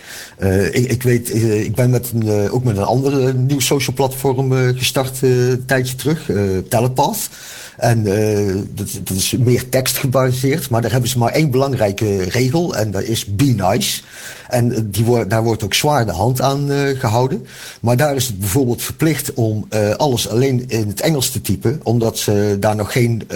Ik, 0.72 0.92
ik, 0.92 1.04
weet, 1.04 1.36
ik 1.44 1.76
ben 1.76 1.90
met 1.90 2.12
een, 2.14 2.50
ook 2.52 2.64
met 2.64 2.78
een 2.78 2.84
andere 2.84 3.34
nieuw 3.34 3.60
social 3.60 3.96
platform 3.96 4.52
gestart 4.78 5.22
een 5.22 5.64
tijdje 5.66 5.96
terug, 5.96 6.30
Telepath. 6.70 7.30
En 7.78 8.08
uh, 8.08 8.56
dat, 8.74 8.88
dat, 9.04 9.18
is 9.18 9.36
meer 9.40 9.70
tekst 9.70 9.98
gebaseerd, 9.98 10.70
maar 10.70 10.82
daar 10.82 10.92
hebben 10.92 11.10
ze 11.10 11.18
maar 11.18 11.32
één 11.32 11.52
belangrijke 11.52 12.24
regel 12.24 12.76
en 12.76 12.92
dat 12.92 13.04
is 13.04 13.26
be 13.26 13.44
nice. 13.44 14.02
En 14.48 14.92
die 14.92 15.06
wordt, 15.06 15.30
daar 15.30 15.44
wordt 15.44 15.64
ook 15.64 15.74
zwaar 15.74 16.06
de 16.06 16.12
hand 16.12 16.42
aan 16.42 16.72
uh, 16.72 17.00
gehouden. 17.00 17.46
Maar 17.82 17.98
daar 17.98 18.16
is 18.16 18.28
het 18.28 18.40
bijvoorbeeld 18.40 18.82
verplicht 18.82 19.34
om 19.34 19.68
alles 19.98 20.30
alleen 20.30 20.64
in 20.68 20.88
het 20.88 21.02
Engels 21.02 21.30
te 21.30 21.42
typen, 21.42 21.80
omdat 21.84 22.18
ze 22.18 22.58
daar 22.60 22.76
nog 22.76 22.92
geen 22.92 23.28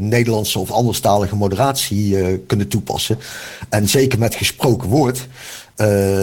Nederlandse 0.00 0.58
of 0.58 0.70
anderstalige 0.70 1.36
moderatie 1.36 2.38
kunnen 2.38 2.68
toepassen. 2.68 3.18
En 3.68 3.88
zeker 3.88 4.18
met 4.18 4.34
gesproken 4.34 4.88
woord 4.88 5.28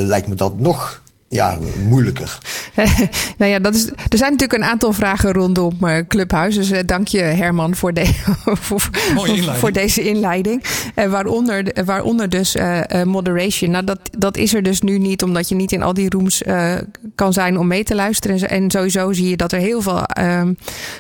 lijkt 0.04 0.28
me 0.28 0.36
dat 0.36 0.60
nog 0.60 1.02
ja, 1.30 1.58
moeilijker. 1.88 2.38
nou 3.38 3.52
ja, 3.52 3.60
dat 3.60 3.76
is, 3.76 3.88
er 3.88 4.18
zijn 4.18 4.32
natuurlijk 4.32 4.54
een 4.62 4.70
aantal 4.70 4.94
vragen 4.94 5.32
rondom 5.32 5.78
uh, 5.82 5.98
Clubhuis. 6.08 6.56
Dus 6.56 6.72
uh, 6.72 6.80
dank 6.86 7.08
je 7.08 7.20
Herman 7.20 7.76
voor, 7.76 7.94
de, 7.94 8.06
voor, 8.44 8.82
voor, 9.58 9.72
deze 9.72 10.10
inleiding. 10.10 10.64
Uh, 10.96 11.06
waaronder, 11.06 11.84
waaronder 11.86 12.30
dus 12.30 12.56
moderation. 13.04 13.72
Nou, 13.72 13.84
dat, 13.84 14.00
dat 14.18 14.38
is 14.38 14.54
er 14.54 14.64
dus 14.64 14.82
nu 14.82 14.98
niet, 14.98 15.24
omdat 15.24 15.50
je 15.50 15.56
niet 15.56 15.72
in 15.72 15.84
al 15.84 15.94
die 15.94 16.10
rooms 16.10 16.42
kan 17.16 17.34
zijn 17.34 17.58
om 17.58 17.68
mee 17.68 17.84
te 17.84 17.96
luisteren. 17.96 18.50
En 18.50 18.72
sowieso 18.72 19.14
zie 19.14 19.30
je 19.30 19.38
dat 19.38 19.52
er 19.52 19.60
heel 19.60 19.82
veel, 19.82 20.04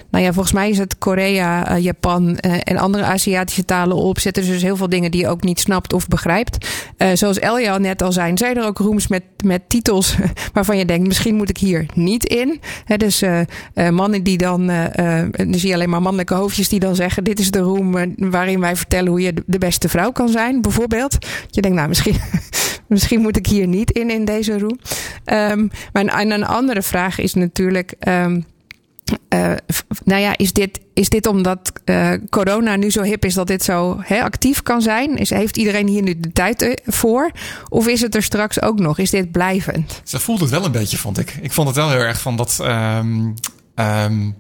nou 0.09 0.23
ja, 0.23 0.33
volgens 0.33 0.53
mij 0.53 0.69
is 0.69 0.77
het 0.77 0.97
Korea, 0.97 1.77
Japan 1.77 2.37
en 2.39 2.77
andere 2.77 3.03
Aziatische 3.03 3.65
talen 3.65 3.97
op 3.97 4.19
zitten. 4.19 4.45
Dus 4.45 4.61
heel 4.61 4.77
veel 4.77 4.89
dingen 4.89 5.11
die 5.11 5.21
je 5.21 5.27
ook 5.27 5.43
niet 5.43 5.59
snapt 5.59 5.93
of 5.93 6.07
begrijpt. 6.07 6.67
zoals 7.13 7.39
Elja 7.39 7.77
net 7.77 8.01
al 8.01 8.11
zei, 8.11 8.37
zijn 8.37 8.57
er 8.57 8.65
ook 8.65 8.77
rooms 8.77 9.07
met, 9.07 9.23
met 9.43 9.62
titels 9.67 10.15
waarvan 10.54 10.78
je 10.78 10.86
denkt, 10.86 11.08
misschien 11.08 11.36
moet 11.36 11.50
ik 11.50 11.58
hier 11.58 11.86
niet 11.93 12.26
in. 12.26 12.60
Dus 12.97 13.23
uh, 13.23 13.39
uh, 13.76 13.89
mannen 13.89 14.23
die 14.23 14.38
dan, 14.38 14.67
dan 15.32 15.32
zie 15.52 15.67
je 15.67 15.73
alleen 15.73 15.89
maar 15.89 16.02
mannelijke 16.02 16.34
hoofdjes 16.34 16.69
die 16.69 16.80
dan 16.80 16.95
zeggen, 16.95 17.23
dit 17.23 17.39
is 17.39 17.52
de 17.52 17.60
room 17.60 18.15
waarin 18.17 18.60
wij 18.60 18.76
vertellen 18.76 19.10
hoe 19.10 19.21
je 19.21 19.34
de 19.45 19.58
beste 19.58 19.89
vrouw 19.89 20.12
kan 20.12 20.30
zijn, 20.30 20.62
bijvoorbeeld. 20.62 21.17
Je 21.50 21.62
denkt, 21.62 21.78
nou 21.78 21.88
misschien, 21.88 22.15
misschien 22.88 23.21
moet 23.21 23.38
ik 23.38 23.47
hier 23.47 23.67
niet 23.67 23.91
in, 23.91 24.10
in 24.10 24.26
deze 24.26 24.60
room. 24.60 24.80
Um, 25.26 25.69
maar 25.93 26.19
een, 26.19 26.32
een 26.32 26.45
andere 26.45 26.82
vraag 26.82 27.19
is 27.19 27.34
natuurlijk... 27.34 27.93
Um, 28.08 28.45
uh, 29.29 29.51
nou 30.03 30.21
ja, 30.21 30.37
is 30.37 30.53
dit, 30.53 30.79
is 30.93 31.09
dit 31.09 31.27
omdat 31.27 31.71
uh, 31.85 32.13
corona 32.29 32.75
nu 32.75 32.91
zo 32.91 33.01
hip 33.01 33.25
is 33.25 33.33
dat 33.33 33.47
dit 33.47 33.63
zo 33.63 34.01
actief 34.09 34.63
kan 34.63 34.81
zijn? 34.81 35.17
Is, 35.17 35.29
heeft 35.29 35.57
iedereen 35.57 35.87
hier 35.87 36.01
nu 36.01 36.19
de 36.19 36.31
tijd 36.31 36.81
voor? 36.85 37.31
Of 37.69 37.87
is 37.87 38.01
het 38.01 38.15
er 38.15 38.23
straks 38.23 38.61
ook 38.61 38.79
nog? 38.79 38.97
Is 38.97 39.09
dit 39.09 39.31
blijvend? 39.31 40.01
Ze 40.03 40.19
voelt 40.19 40.39
het 40.39 40.49
wel 40.49 40.65
een 40.65 40.71
beetje, 40.71 40.97
vond 40.97 41.19
ik. 41.19 41.37
Ik 41.41 41.51
vond 41.51 41.67
het 41.67 41.77
wel 41.77 41.89
heel 41.89 41.99
erg 41.99 42.21
van 42.21 42.35
dat. 42.35 42.59
Um, 42.61 43.33
um, 43.75 44.35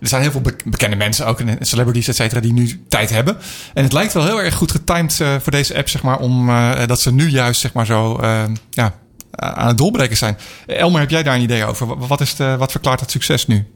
er 0.00 0.08
zijn 0.08 0.22
heel 0.22 0.30
veel 0.30 0.42
bekende 0.64 0.96
mensen 0.96 1.26
ook 1.26 1.42
celebrities, 1.60 2.08
et 2.08 2.16
cetera, 2.16 2.40
die 2.40 2.52
nu 2.52 2.84
tijd 2.88 3.10
hebben. 3.10 3.36
En 3.74 3.82
het 3.82 3.92
lijkt 3.92 4.12
wel 4.12 4.24
heel 4.24 4.42
erg 4.42 4.54
goed 4.54 4.70
getimed 4.70 5.14
voor 5.14 5.52
deze 5.52 5.76
app, 5.76 5.88
zeg 5.88 6.02
maar, 6.02 6.18
om 6.18 6.46
dat 6.86 7.00
ze 7.00 7.12
nu 7.12 7.28
juist, 7.28 7.60
zeg 7.60 7.72
maar, 7.72 7.86
zo 7.86 8.20
uh, 8.20 8.42
ja, 8.70 8.94
aan 9.30 9.68
het 9.68 9.78
doorbreken 9.78 10.16
zijn. 10.16 10.36
Elmer, 10.66 11.00
heb 11.00 11.10
jij 11.10 11.22
daar 11.22 11.34
een 11.34 11.42
idee 11.42 11.64
over? 11.64 12.06
Wat, 12.06 12.20
is 12.20 12.36
wat 12.36 12.70
verklaart 12.70 13.00
het 13.00 13.10
succes 13.10 13.46
nu? 13.46 13.66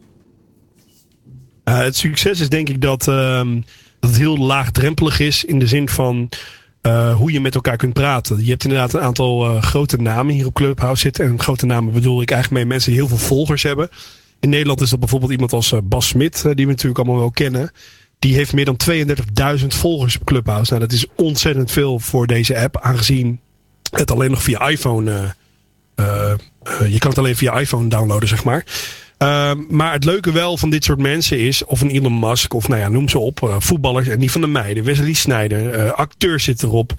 Het 1.65 1.97
succes 1.97 2.41
is 2.41 2.49
denk 2.49 2.69
ik 2.69 2.81
dat, 2.81 3.09
ehm, 3.09 3.55
dat 4.01 4.11
het 4.11 4.19
heel 4.19 4.39
laagdrempelig 4.39 5.21
is 5.21 5.45
in 5.45 5.59
de 5.59 5.67
zin 5.67 5.89
van 5.89 6.29
uh, 6.83 7.17
hoe 7.17 7.33
je 7.33 7.41
met 7.41 7.55
elkaar 7.55 7.77
kunt 7.77 7.93
praten. 7.93 8.45
Je 8.45 8.51
hebt 8.51 8.65
inderdaad 8.65 8.93
een 8.93 9.01
aantal 9.01 9.51
uh, 9.51 9.63
grote 9.63 9.97
namen 9.97 10.35
hier 10.35 10.47
op 10.47 10.55
Clubhouse 10.55 11.01
zitten. 11.01 11.25
En 11.25 11.41
grote 11.41 11.67
namen 11.67 11.93
bedoel 11.93 12.23
ik 12.23 12.31
eigenlijk 12.31 12.63
mee 12.63 12.73
mensen 12.73 12.91
die 12.91 13.01
heel 13.01 13.09
veel 13.09 13.27
volgers 13.27 13.63
hebben. 13.63 13.89
In 14.41 14.49
Nederland 14.49 14.81
is 14.81 14.91
dat 14.91 14.99
bijvoorbeeld 14.99 15.33
iemand 15.33 15.53
als 15.53 15.75
Bas 15.85 16.09
Smit, 16.09 16.43
die 16.43 16.67
we 16.67 16.73
natuurlijk 16.73 16.99
allemaal 16.99 17.19
wel 17.19 17.31
kennen. 17.31 17.71
Die 18.19 18.35
heeft 18.35 18.53
meer 18.53 18.65
dan 18.65 18.81
32.000 19.61 19.67
volgers 19.67 20.17
op 20.17 20.25
Clubhouse. 20.25 20.73
Nou, 20.73 20.85
dat 20.85 20.93
is 20.93 21.07
ontzettend 21.17 21.71
veel 21.71 21.99
voor 21.99 22.27
deze 22.27 22.59
app, 22.59 22.81
aangezien 22.81 23.41
het 23.91 24.11
alleen 24.11 24.31
nog 24.31 24.43
via 24.43 24.69
iPhone. 24.69 25.35
je 26.89 26.99
kan 26.99 27.11
het 27.11 27.19
alleen 27.19 27.37
via 27.37 27.59
iPhone 27.59 27.89
downloaden, 27.89 28.29
zeg 28.29 28.45
maar. 28.45 28.65
Uh, 29.23 29.53
maar 29.69 29.93
het 29.93 30.05
leuke 30.05 30.33
wel 30.33 30.57
van 30.57 30.71
dit 30.71 30.85
soort 30.85 30.99
mensen 30.99 31.39
is, 31.39 31.65
of 31.65 31.81
een 31.81 31.91
Elon 31.91 32.19
Musk, 32.19 32.55
of 32.55 32.69
nou 32.69 32.81
ja, 32.81 32.89
noem 32.89 33.09
ze 33.09 33.19
op, 33.19 33.41
uh, 33.45 33.57
voetballers 33.59 34.09
en 34.09 34.19
die 34.19 34.31
van 34.31 34.41
de 34.41 34.47
meiden, 34.47 34.85
Wesley 34.85 35.13
Sneijder, 35.13 35.85
uh, 35.85 35.93
acteur 35.93 36.41
zit 36.41 36.63
erop. 36.63 36.93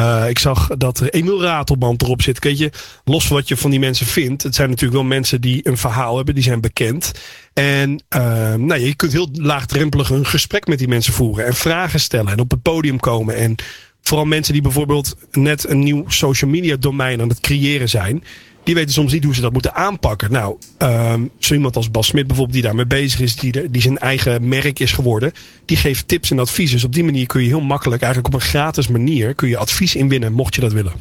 Uh, 0.00 0.24
ik 0.28 0.38
zag 0.38 0.68
dat 0.78 1.00
er 1.00 1.10
Emil 1.10 1.42
Ratelband 1.42 2.02
erop 2.02 2.22
zit. 2.22 2.44
Weet 2.44 2.58
je, 2.58 2.70
los 3.04 3.26
van 3.26 3.36
wat 3.36 3.48
je 3.48 3.56
van 3.56 3.70
die 3.70 3.80
mensen 3.80 4.06
vindt, 4.06 4.42
het 4.42 4.54
zijn 4.54 4.68
natuurlijk 4.68 5.00
wel 5.00 5.08
mensen 5.08 5.40
die 5.40 5.68
een 5.68 5.76
verhaal 5.76 6.16
hebben, 6.16 6.34
die 6.34 6.44
zijn 6.44 6.60
bekend. 6.60 7.12
En 7.52 8.04
ehm, 8.08 8.64
nou, 8.64 8.80
je 8.80 8.94
kunt 8.94 9.12
heel 9.12 9.28
laagdrempelig 9.32 10.10
een 10.10 10.26
gesprek 10.26 10.66
met 10.66 10.78
die 10.78 10.88
mensen 10.88 11.12
voeren 11.12 11.46
en 11.46 11.54
vragen 11.54 12.00
stellen 12.00 12.32
en 12.32 12.40
op 12.40 12.50
het 12.50 12.62
podium 12.62 13.00
komen. 13.00 13.36
En 13.36 13.54
vooral 14.00 14.26
mensen 14.26 14.52
die 14.52 14.62
bijvoorbeeld 14.62 15.16
net 15.30 15.68
een 15.68 15.78
nieuw 15.78 16.04
social 16.08 16.50
media 16.50 16.76
domein 16.76 17.20
aan 17.20 17.28
het 17.28 17.40
creëren 17.40 17.88
zijn 17.88 18.24
die 18.64 18.74
weten 18.74 18.92
soms 18.92 19.12
niet 19.12 19.24
hoe 19.24 19.34
ze 19.34 19.40
dat 19.40 19.52
moeten 19.52 19.74
aanpakken. 19.74 20.32
Nou, 20.32 20.56
um, 20.78 21.30
zo 21.38 21.54
iemand 21.54 21.76
als 21.76 21.90
Bas 21.90 22.06
Smit 22.06 22.26
bijvoorbeeld, 22.26 22.56
die 22.56 22.66
daarmee 22.66 22.86
bezig 22.86 23.20
is, 23.20 23.36
die, 23.36 23.70
die 23.70 23.82
zijn 23.82 23.98
eigen 23.98 24.48
merk 24.48 24.78
is 24.78 24.92
geworden, 24.92 25.32
die 25.64 25.76
geeft 25.76 26.08
tips 26.08 26.30
en 26.30 26.38
advies. 26.38 26.70
Dus 26.70 26.84
op 26.84 26.92
die 26.92 27.04
manier 27.04 27.26
kun 27.26 27.42
je 27.42 27.48
heel 27.48 27.60
makkelijk, 27.60 28.02
eigenlijk 28.02 28.34
op 28.34 28.40
een 28.40 28.46
gratis 28.46 28.88
manier, 28.88 29.34
kun 29.34 29.48
je 29.48 29.56
advies 29.56 29.94
inwinnen, 29.94 30.32
mocht 30.32 30.54
je 30.54 30.60
dat 30.60 30.72
willen. 30.72 30.92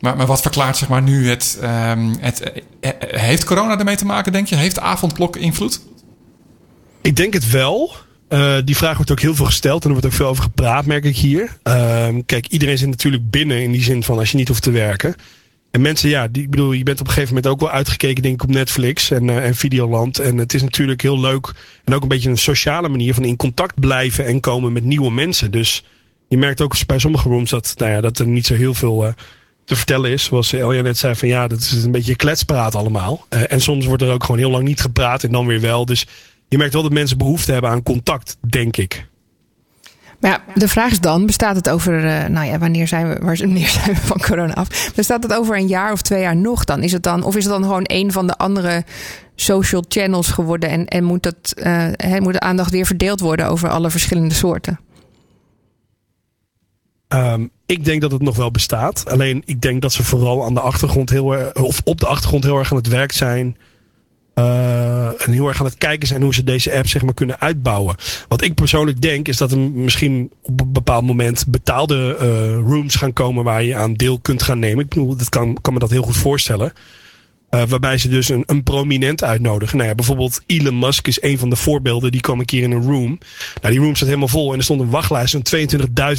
Maar, 0.00 0.16
maar 0.16 0.26
wat 0.26 0.40
verklaart 0.40 0.76
zeg 0.76 0.88
maar 0.88 1.02
nu 1.02 1.28
het, 1.28 1.58
um, 1.62 2.16
het, 2.20 2.40
eh, 2.40 2.62
eh, 2.80 3.20
Heeft 3.20 3.44
corona 3.44 3.78
ermee 3.78 3.96
te 3.96 4.04
maken, 4.04 4.32
denk 4.32 4.46
je? 4.46 4.56
Heeft 4.56 4.74
de 4.74 4.80
avondklok 4.80 5.36
invloed? 5.36 5.80
Ik 7.00 7.16
denk 7.16 7.32
het 7.32 7.50
wel. 7.50 7.94
Uh, 8.28 8.56
die 8.64 8.76
vraag 8.76 8.96
wordt 8.96 9.10
ook 9.10 9.20
heel 9.20 9.34
veel 9.34 9.44
gesteld 9.44 9.82
en 9.82 9.86
er 9.86 9.92
wordt 9.92 10.06
ook 10.06 10.18
veel 10.18 10.26
over 10.26 10.42
gepraat, 10.42 10.86
merk 10.86 11.04
ik 11.04 11.16
hier. 11.16 11.56
Uh, 11.64 12.08
kijk, 12.26 12.46
iedereen 12.46 12.78
zit 12.78 12.88
natuurlijk 12.88 13.30
binnen 13.30 13.62
in 13.62 13.72
die 13.72 13.82
zin 13.82 14.02
van 14.02 14.18
als 14.18 14.30
je 14.30 14.36
niet 14.36 14.48
hoeft 14.48 14.62
te 14.62 14.70
werken. 14.70 15.14
En 15.76 15.82
mensen, 15.82 16.08
ja, 16.08 16.28
die, 16.28 16.42
ik 16.42 16.50
bedoel, 16.50 16.72
je 16.72 16.82
bent 16.82 17.00
op 17.00 17.06
een 17.06 17.12
gegeven 17.12 17.34
moment 17.34 17.52
ook 17.52 17.60
wel 17.60 17.70
uitgekeken, 17.70 18.22
denk 18.22 18.34
ik, 18.34 18.42
op 18.42 18.54
Netflix 18.54 19.10
en, 19.10 19.28
uh, 19.28 19.44
en 19.44 19.54
Videoland. 19.54 20.18
En 20.18 20.38
het 20.38 20.54
is 20.54 20.62
natuurlijk 20.62 21.02
heel 21.02 21.20
leuk 21.20 21.52
en 21.84 21.94
ook 21.94 22.02
een 22.02 22.08
beetje 22.08 22.30
een 22.30 22.38
sociale 22.38 22.88
manier 22.88 23.14
van 23.14 23.24
in 23.24 23.36
contact 23.36 23.80
blijven 23.80 24.26
en 24.26 24.40
komen 24.40 24.72
met 24.72 24.84
nieuwe 24.84 25.10
mensen. 25.10 25.50
Dus 25.50 25.84
je 26.28 26.38
merkt 26.38 26.60
ook 26.60 26.86
bij 26.86 26.98
sommige 26.98 27.28
rooms 27.28 27.50
dat, 27.50 27.74
nou 27.76 27.90
ja, 27.90 28.00
dat 28.00 28.18
er 28.18 28.26
niet 28.26 28.46
zo 28.46 28.54
heel 28.54 28.74
veel 28.74 29.06
uh, 29.06 29.12
te 29.64 29.76
vertellen 29.76 30.10
is. 30.10 30.24
Zoals 30.24 30.52
Elja 30.52 30.82
net 30.82 30.98
zei, 30.98 31.14
van 31.14 31.28
ja, 31.28 31.48
dat 31.48 31.58
is 31.58 31.84
een 31.84 31.90
beetje 31.90 32.16
kletspraat 32.16 32.74
allemaal. 32.74 33.26
Uh, 33.30 33.52
en 33.52 33.60
soms 33.60 33.86
wordt 33.86 34.02
er 34.02 34.12
ook 34.12 34.24
gewoon 34.24 34.40
heel 34.40 34.50
lang 34.50 34.64
niet 34.64 34.80
gepraat 34.80 35.24
en 35.24 35.32
dan 35.32 35.46
weer 35.46 35.60
wel. 35.60 35.86
Dus 35.86 36.06
je 36.48 36.56
merkt 36.56 36.72
wel 36.72 36.82
dat 36.82 36.92
mensen 36.92 37.18
behoefte 37.18 37.52
hebben 37.52 37.70
aan 37.70 37.82
contact, 37.82 38.36
denk 38.40 38.76
ik. 38.76 39.06
Ja, 40.20 40.42
de 40.54 40.68
vraag 40.68 40.90
is 40.90 41.00
dan, 41.00 41.26
bestaat 41.26 41.56
het 41.56 41.70
over, 41.70 42.04
uh, 42.04 42.24
nou 42.24 42.46
ja, 42.46 42.58
wanneer 42.58 42.88
zijn, 42.88 43.08
we, 43.08 43.18
wanneer 43.24 43.68
zijn 43.68 43.94
we 43.94 44.00
van 44.00 44.20
corona 44.20 44.54
af? 44.54 44.92
Bestaat 44.94 45.22
het 45.22 45.34
over 45.34 45.56
een 45.56 45.66
jaar 45.66 45.92
of 45.92 46.02
twee 46.02 46.20
jaar 46.20 46.36
nog 46.36 46.64
dan? 46.64 46.82
Is 46.82 46.92
het 46.92 47.02
dan 47.02 47.22
of 47.22 47.36
is 47.36 47.44
het 47.44 47.52
dan 47.52 47.62
gewoon 47.62 47.84
een 47.86 48.12
van 48.12 48.26
de 48.26 48.36
andere 48.36 48.84
social 49.34 49.84
channels 49.88 50.30
geworden 50.30 50.70
en, 50.70 50.86
en 50.86 51.04
moet, 51.04 51.22
dat, 51.22 51.54
uh, 51.56 52.18
moet 52.18 52.32
de 52.32 52.40
aandacht 52.40 52.70
weer 52.70 52.86
verdeeld 52.86 53.20
worden 53.20 53.48
over 53.48 53.68
alle 53.68 53.90
verschillende 53.90 54.34
soorten? 54.34 54.80
Um, 57.08 57.50
ik 57.66 57.84
denk 57.84 58.00
dat 58.00 58.12
het 58.12 58.22
nog 58.22 58.36
wel 58.36 58.50
bestaat. 58.50 59.10
Alleen 59.10 59.42
ik 59.44 59.60
denk 59.60 59.82
dat 59.82 59.92
ze 59.92 60.04
vooral 60.04 60.44
aan 60.44 60.54
de 60.54 60.60
achtergrond 60.60 61.10
heel 61.10 61.32
erg, 61.32 61.54
of 61.54 61.80
op 61.84 62.00
de 62.00 62.06
achtergrond 62.06 62.44
heel 62.44 62.58
erg 62.58 62.70
aan 62.70 62.76
het 62.76 62.88
werk 62.88 63.12
zijn 63.12 63.56
en 64.36 65.32
heel 65.32 65.48
erg 65.48 65.58
aan 65.58 65.66
het 65.66 65.78
kijken 65.78 66.08
zijn 66.08 66.22
hoe 66.22 66.34
ze 66.34 66.44
deze 66.44 66.74
app 66.74 66.88
zeg 66.88 67.02
maar, 67.02 67.14
kunnen 67.14 67.40
uitbouwen. 67.40 67.96
Wat 68.28 68.42
ik 68.42 68.54
persoonlijk 68.54 69.00
denk 69.00 69.28
is 69.28 69.36
dat 69.36 69.52
er 69.52 69.58
misschien 69.58 70.30
op 70.42 70.60
een 70.60 70.72
bepaald 70.72 71.04
moment 71.04 71.44
betaalde 71.48 72.16
uh, 72.20 72.70
rooms 72.70 72.94
gaan 72.94 73.12
komen 73.12 73.44
waar 73.44 73.62
je 73.62 73.76
aan 73.76 73.94
deel 73.94 74.18
kunt 74.18 74.42
gaan 74.42 74.58
nemen. 74.58 74.84
Ik 74.84 74.88
bedoel, 74.88 75.16
dat 75.16 75.28
kan, 75.28 75.58
kan 75.60 75.72
me 75.72 75.78
dat 75.78 75.90
heel 75.90 76.02
goed 76.02 76.16
voorstellen. 76.16 76.72
Uh, 77.50 77.62
waarbij 77.68 77.98
ze 77.98 78.08
dus 78.08 78.28
een, 78.28 78.42
een 78.46 78.62
prominent 78.62 79.24
uitnodigen. 79.24 79.76
Nou 79.76 79.88
ja, 79.88 79.94
bijvoorbeeld 79.94 80.40
Elon 80.46 80.78
Musk 80.78 81.06
is 81.06 81.22
een 81.22 81.38
van 81.38 81.50
de 81.50 81.56
voorbeelden. 81.56 82.12
Die 82.12 82.20
kwam 82.20 82.38
een 82.40 82.44
keer 82.44 82.62
in 82.62 82.70
een 82.70 82.82
room. 82.82 83.18
Nou, 83.62 83.74
die 83.74 83.82
room 83.82 83.94
staat 83.94 84.08
helemaal 84.08 84.28
vol. 84.28 84.52
En 84.52 84.58
er 84.58 84.64
stond 84.64 84.80
een 84.80 84.90
wachtlijst 84.90 85.36
van 85.48 85.68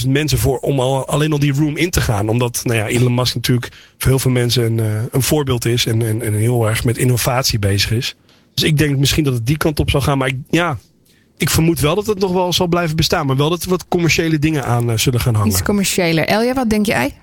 22.000 0.03 0.09
mensen 0.09 0.37
voor 0.37 0.59
om 0.59 0.79
al, 0.79 1.07
alleen 1.07 1.31
al 1.31 1.39
die 1.39 1.53
room 1.53 1.77
in 1.77 1.89
te 1.89 2.01
gaan. 2.01 2.29
Omdat 2.29 2.61
nou 2.63 2.77
ja, 2.77 2.87
Elon 2.87 3.13
Musk 3.13 3.35
natuurlijk 3.35 3.71
voor 3.97 4.09
heel 4.09 4.19
veel 4.19 4.31
mensen 4.31 4.63
een, 4.63 4.77
uh, 4.77 5.01
een 5.11 5.21
voorbeeld 5.21 5.65
is. 5.65 5.85
En, 5.85 6.01
en, 6.01 6.21
en 6.21 6.33
heel 6.33 6.67
erg 6.67 6.83
met 6.83 6.97
innovatie 6.97 7.59
bezig 7.59 7.91
is. 7.91 8.15
Dus 8.53 8.63
ik 8.63 8.77
denk 8.77 8.97
misschien 8.97 9.23
dat 9.23 9.33
het 9.33 9.45
die 9.45 9.57
kant 9.57 9.79
op 9.79 9.89
zal 9.89 10.01
gaan. 10.01 10.17
Maar 10.17 10.27
ik, 10.27 10.37
ja, 10.49 10.77
ik 11.37 11.49
vermoed 11.49 11.79
wel 11.79 11.95
dat 11.95 12.07
het 12.07 12.19
nog 12.19 12.31
wel 12.31 12.53
zal 12.53 12.67
blijven 12.67 12.95
bestaan. 12.95 13.25
Maar 13.25 13.37
wel 13.37 13.49
dat 13.49 13.63
er 13.63 13.69
wat 13.69 13.87
commerciële 13.87 14.39
dingen 14.39 14.65
aan 14.65 14.89
uh, 14.89 14.97
zullen 14.97 15.19
gaan 15.19 15.35
hangen. 15.35 15.51
Iets 15.51 15.63
commerciëler. 15.63 16.25
Elja, 16.25 16.53
wat 16.53 16.69
denk 16.69 16.85
jij? 16.85 17.13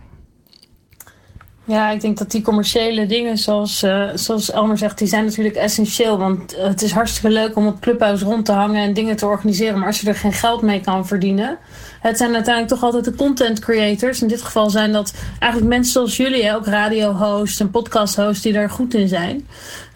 Ja, 1.66 1.90
ik 1.90 2.00
denk 2.00 2.18
dat 2.18 2.30
die 2.30 2.42
commerciële 2.42 3.06
dingen, 3.06 3.38
zoals, 3.38 3.82
uh, 3.82 4.08
zoals 4.14 4.50
Elmer 4.50 4.78
zegt, 4.78 4.98
die 4.98 5.08
zijn 5.08 5.24
natuurlijk 5.24 5.56
essentieel. 5.56 6.18
Want 6.18 6.56
het 6.56 6.82
is 6.82 6.92
hartstikke 6.92 7.30
leuk 7.30 7.56
om 7.56 7.66
op 7.66 7.80
Clubhouse 7.80 8.24
rond 8.24 8.44
te 8.44 8.52
hangen 8.52 8.82
en 8.82 8.94
dingen 8.94 9.16
te 9.16 9.26
organiseren. 9.26 9.78
Maar 9.78 9.86
als 9.86 10.00
je 10.00 10.08
er 10.08 10.14
geen 10.14 10.32
geld 10.32 10.62
mee 10.62 10.80
kan 10.80 11.06
verdienen. 11.06 11.58
Het 12.04 12.16
zijn 12.16 12.34
uiteindelijk 12.34 12.74
toch 12.74 12.82
altijd 12.82 13.04
de 13.04 13.14
content 13.14 13.58
creators. 13.58 14.22
In 14.22 14.28
dit 14.28 14.42
geval 14.42 14.70
zijn 14.70 14.92
dat 14.92 15.14
eigenlijk 15.38 15.72
mensen 15.72 15.92
zoals 15.92 16.16
jullie, 16.16 16.54
ook 16.54 16.66
radio-hosts 16.66 17.60
en 17.60 17.70
podcast-hosts, 17.70 18.42
die 18.42 18.52
daar 18.52 18.70
goed 18.70 18.94
in 18.94 19.08
zijn. 19.08 19.46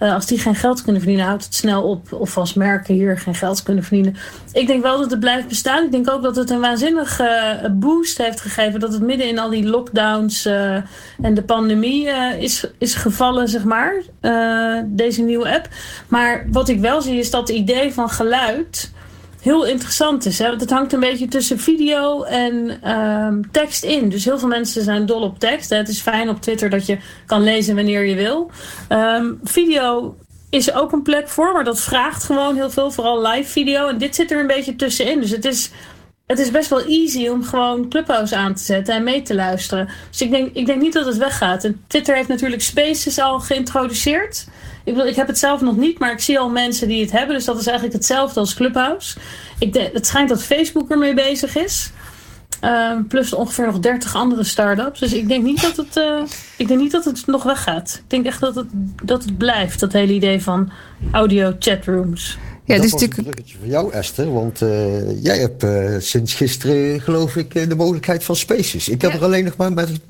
Uh, 0.00 0.14
als 0.14 0.26
die 0.26 0.38
geen 0.38 0.54
geld 0.54 0.82
kunnen 0.82 1.00
verdienen, 1.00 1.26
houdt 1.26 1.44
het 1.44 1.54
snel 1.54 1.82
op. 1.82 2.12
Of 2.12 2.36
als 2.36 2.54
merken 2.54 2.94
hier 2.94 3.18
geen 3.18 3.34
geld 3.34 3.62
kunnen 3.62 3.84
verdienen. 3.84 4.16
Ik 4.52 4.66
denk 4.66 4.82
wel 4.82 4.98
dat 4.98 5.10
het 5.10 5.20
blijft 5.20 5.48
bestaan. 5.48 5.84
Ik 5.84 5.90
denk 5.90 6.10
ook 6.10 6.22
dat 6.22 6.36
het 6.36 6.50
een 6.50 6.60
waanzinnige 6.60 7.58
uh, 7.62 7.70
boost 7.72 8.18
heeft 8.18 8.40
gegeven. 8.40 8.80
Dat 8.80 8.92
het 8.92 9.02
midden 9.02 9.28
in 9.28 9.38
al 9.38 9.50
die 9.50 9.66
lockdowns 9.66 10.46
uh, 10.46 10.74
en 11.22 11.34
de 11.34 11.42
pandemie 11.42 12.08
is, 12.38 12.66
is 12.78 12.94
gevallen, 12.94 13.48
zeg 13.48 13.64
maar. 13.64 13.94
deze 14.86 15.22
nieuwe 15.22 15.54
app. 15.54 15.68
Maar 16.08 16.46
wat 16.50 16.68
ik 16.68 16.80
wel 16.80 17.02
zie 17.02 17.18
is 17.18 17.30
dat 17.30 17.48
het 17.48 17.56
idee 17.56 17.92
van 17.92 18.10
geluid 18.10 18.90
heel 19.48 19.66
interessant 19.66 20.26
is. 20.26 20.38
Hè? 20.38 20.48
Want 20.48 20.60
het 20.60 20.70
hangt 20.70 20.92
een 20.92 21.00
beetje 21.00 21.28
tussen 21.28 21.58
video 21.58 22.22
en 22.22 22.90
um, 22.90 23.50
tekst 23.50 23.84
in. 23.84 24.08
Dus 24.08 24.24
heel 24.24 24.38
veel 24.38 24.48
mensen 24.48 24.82
zijn 24.82 25.06
dol 25.06 25.22
op 25.22 25.38
tekst. 25.38 25.70
Hè? 25.70 25.76
Het 25.76 25.88
is 25.88 26.00
fijn 26.00 26.28
op 26.28 26.40
Twitter 26.40 26.70
dat 26.70 26.86
je 26.86 26.98
kan 27.26 27.42
lezen 27.42 27.74
wanneer 27.74 28.04
je 28.04 28.14
wil. 28.14 28.50
Um, 28.88 29.40
video 29.42 30.16
is 30.50 30.72
ook 30.72 30.92
een 30.92 31.02
plek 31.02 31.28
voor, 31.28 31.52
maar 31.52 31.64
dat 31.64 31.80
vraagt 31.80 32.24
gewoon 32.24 32.54
heel 32.56 32.70
veel. 32.70 32.90
Vooral 32.90 33.26
live 33.26 33.50
video. 33.50 33.88
En 33.88 33.98
dit 33.98 34.14
zit 34.14 34.30
er 34.30 34.40
een 34.40 34.46
beetje 34.46 34.76
tussenin. 34.76 35.20
Dus 35.20 35.30
het 35.30 35.44
is, 35.44 35.70
het 36.26 36.38
is 36.38 36.50
best 36.50 36.70
wel 36.70 36.84
easy 36.84 37.28
om 37.28 37.44
gewoon 37.44 37.88
Clubhouse 37.88 38.36
aan 38.36 38.54
te 38.54 38.62
zetten 38.62 38.94
en 38.94 39.04
mee 39.04 39.22
te 39.22 39.34
luisteren. 39.34 39.88
Dus 40.10 40.20
ik 40.20 40.30
denk, 40.30 40.54
ik 40.54 40.66
denk 40.66 40.80
niet 40.80 40.92
dat 40.92 41.06
het 41.06 41.16
weggaat. 41.16 41.64
En 41.64 41.84
Twitter 41.86 42.14
heeft 42.16 42.28
natuurlijk 42.28 42.62
Spaces 42.62 43.18
al 43.18 43.40
geïntroduceerd. 43.40 44.46
Ik, 44.88 44.94
bedoel, 44.94 45.08
ik 45.08 45.16
heb 45.16 45.26
het 45.26 45.38
zelf 45.38 45.60
nog 45.60 45.76
niet, 45.76 45.98
maar 45.98 46.12
ik 46.12 46.20
zie 46.20 46.38
al 46.38 46.50
mensen 46.50 46.88
die 46.88 47.00
het 47.00 47.12
hebben. 47.12 47.36
Dus 47.36 47.44
dat 47.44 47.58
is 47.58 47.66
eigenlijk 47.66 47.96
hetzelfde 47.96 48.40
als 48.40 48.54
Clubhouse. 48.54 49.18
Ik 49.58 49.90
het 49.92 50.06
schijnt 50.06 50.28
dat 50.28 50.42
Facebook 50.42 50.90
ermee 50.90 51.14
bezig 51.14 51.56
is. 51.56 51.90
Uh, 52.64 52.92
plus 53.08 53.32
ongeveer 53.32 53.66
nog 53.66 53.78
30 53.78 54.14
andere 54.14 54.44
start-ups. 54.44 55.00
Dus 55.00 55.12
ik 55.12 55.28
denk 55.28 55.44
niet 55.44 55.60
dat 55.60 55.76
het, 55.76 55.96
uh, 55.96 56.22
ik 56.56 56.68
denk 56.68 56.80
niet 56.80 56.90
dat 56.90 57.04
het 57.04 57.26
nog 57.26 57.42
weggaat. 57.42 58.00
Ik 58.04 58.10
denk 58.10 58.26
echt 58.26 58.40
dat 58.40 58.54
het, 58.54 58.66
dat 59.02 59.22
het 59.22 59.38
blijft, 59.38 59.80
dat 59.80 59.92
hele 59.92 60.12
idee 60.12 60.42
van 60.42 60.70
audio 61.12 61.56
chatrooms. 61.58 62.38
Ja, 62.68 62.76
dat 62.76 62.84
is 62.84 62.92
natuurlijk 62.92 63.18
een 63.18 63.24
bruggetje 63.24 63.56
voor 63.58 63.68
jou, 63.68 63.92
Esther. 63.92 64.32
Want 64.32 64.60
uh, 64.60 65.22
jij 65.22 65.38
hebt 65.38 65.64
uh, 65.64 65.94
sinds 65.98 66.34
gisteren, 66.34 67.00
geloof 67.00 67.36
ik, 67.36 67.68
de 67.68 67.74
mogelijkheid 67.76 68.24
van 68.24 68.36
Spaces. 68.36 68.88
Ik 68.88 69.02
heb 69.02 69.10
ja. 69.10 69.16
er 69.16 69.24
alleen 69.24 69.44
nog 69.44 69.56
maar 69.56 69.72
met 69.72 69.88
het 69.88 70.00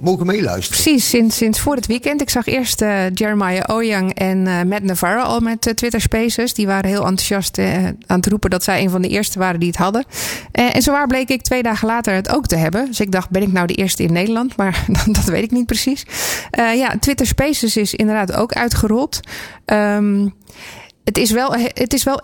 mogen 0.00 0.26
meeluisteren. 0.26 0.82
Precies, 0.82 1.08
sinds, 1.08 1.36
sinds 1.36 1.60
voor 1.60 1.74
het 1.74 1.86
weekend. 1.86 2.20
Ik 2.20 2.30
zag 2.30 2.46
eerst 2.46 2.82
uh, 2.82 3.10
Jeremiah 3.14 3.76
Oyang 3.76 4.14
en 4.14 4.68
Matt 4.68 4.82
Navarro 4.82 5.22
al 5.22 5.40
met 5.40 5.60
Twitter 5.60 6.00
Spaces. 6.00 6.54
Die 6.54 6.66
waren 6.66 6.90
heel 6.90 7.06
enthousiast 7.06 7.58
aan 7.58 7.96
het 8.06 8.26
roepen 8.26 8.50
dat 8.50 8.64
zij 8.64 8.82
een 8.82 8.90
van 8.90 9.02
de 9.02 9.08
eerste 9.08 9.38
waren 9.38 9.60
die 9.60 9.68
het 9.68 9.78
hadden. 9.78 10.04
en 10.52 10.82
zowaar 10.82 11.06
bleek 11.06 11.28
ik 11.28 11.42
twee 11.42 11.62
dagen 11.62 11.88
later 11.88 12.14
het 12.14 12.28
ook 12.28 12.46
te 12.46 12.56
hebben. 12.56 12.86
Dus 12.86 13.00
ik 13.00 13.12
dacht, 13.12 13.30
ben 13.30 13.42
ik 13.42 13.52
nou 13.52 13.66
de 13.66 13.74
eerste 13.74 14.02
in 14.02 14.12
Nederland? 14.12 14.56
Maar 14.56 14.86
dat 15.06 15.24
weet 15.24 15.42
ik 15.44 15.50
niet 15.50 15.66
precies. 15.66 16.06
ja, 16.52 16.96
Twitter 17.00 17.26
Spaces 17.26 17.76
is 17.76 17.94
inderdaad 17.94 18.32
ook 18.32 18.52
uitgerold. 18.52 19.20
Um, 19.66 20.34
het, 21.04 21.18
is 21.18 21.30
wel, 21.30 21.52
het, 21.54 21.92
is 21.92 22.04
wel, 22.04 22.20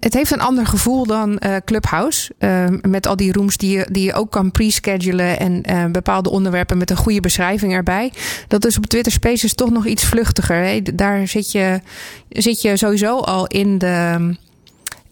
het 0.00 0.14
heeft 0.14 0.30
een 0.30 0.40
ander 0.40 0.66
gevoel 0.66 1.06
dan 1.06 1.40
uh, 1.46 1.56
Clubhouse. 1.64 2.32
Uh, 2.38 2.64
met 2.82 3.06
al 3.06 3.16
die 3.16 3.32
rooms 3.32 3.56
die 3.56 3.76
je, 3.76 3.86
die 3.90 4.04
je 4.04 4.12
ook 4.12 4.30
kan 4.30 4.50
pre-schedulen. 4.50 5.38
En 5.38 5.62
uh, 5.70 5.84
bepaalde 5.86 6.30
onderwerpen 6.30 6.78
met 6.78 6.90
een 6.90 6.96
goede 6.96 7.20
beschrijving 7.20 7.72
erbij. 7.72 8.12
Dat 8.48 8.64
is 8.64 8.76
op 8.76 8.86
Twitter 8.86 9.12
Spaces 9.12 9.54
toch 9.54 9.70
nog 9.70 9.86
iets 9.86 10.04
vluchtiger. 10.04 10.64
Hè? 10.64 10.82
Daar 10.94 11.28
zit 11.28 11.52
je, 11.52 11.80
zit 12.28 12.62
je 12.62 12.76
sowieso 12.76 13.18
al 13.18 13.46
in 13.46 13.78
de 13.78 14.34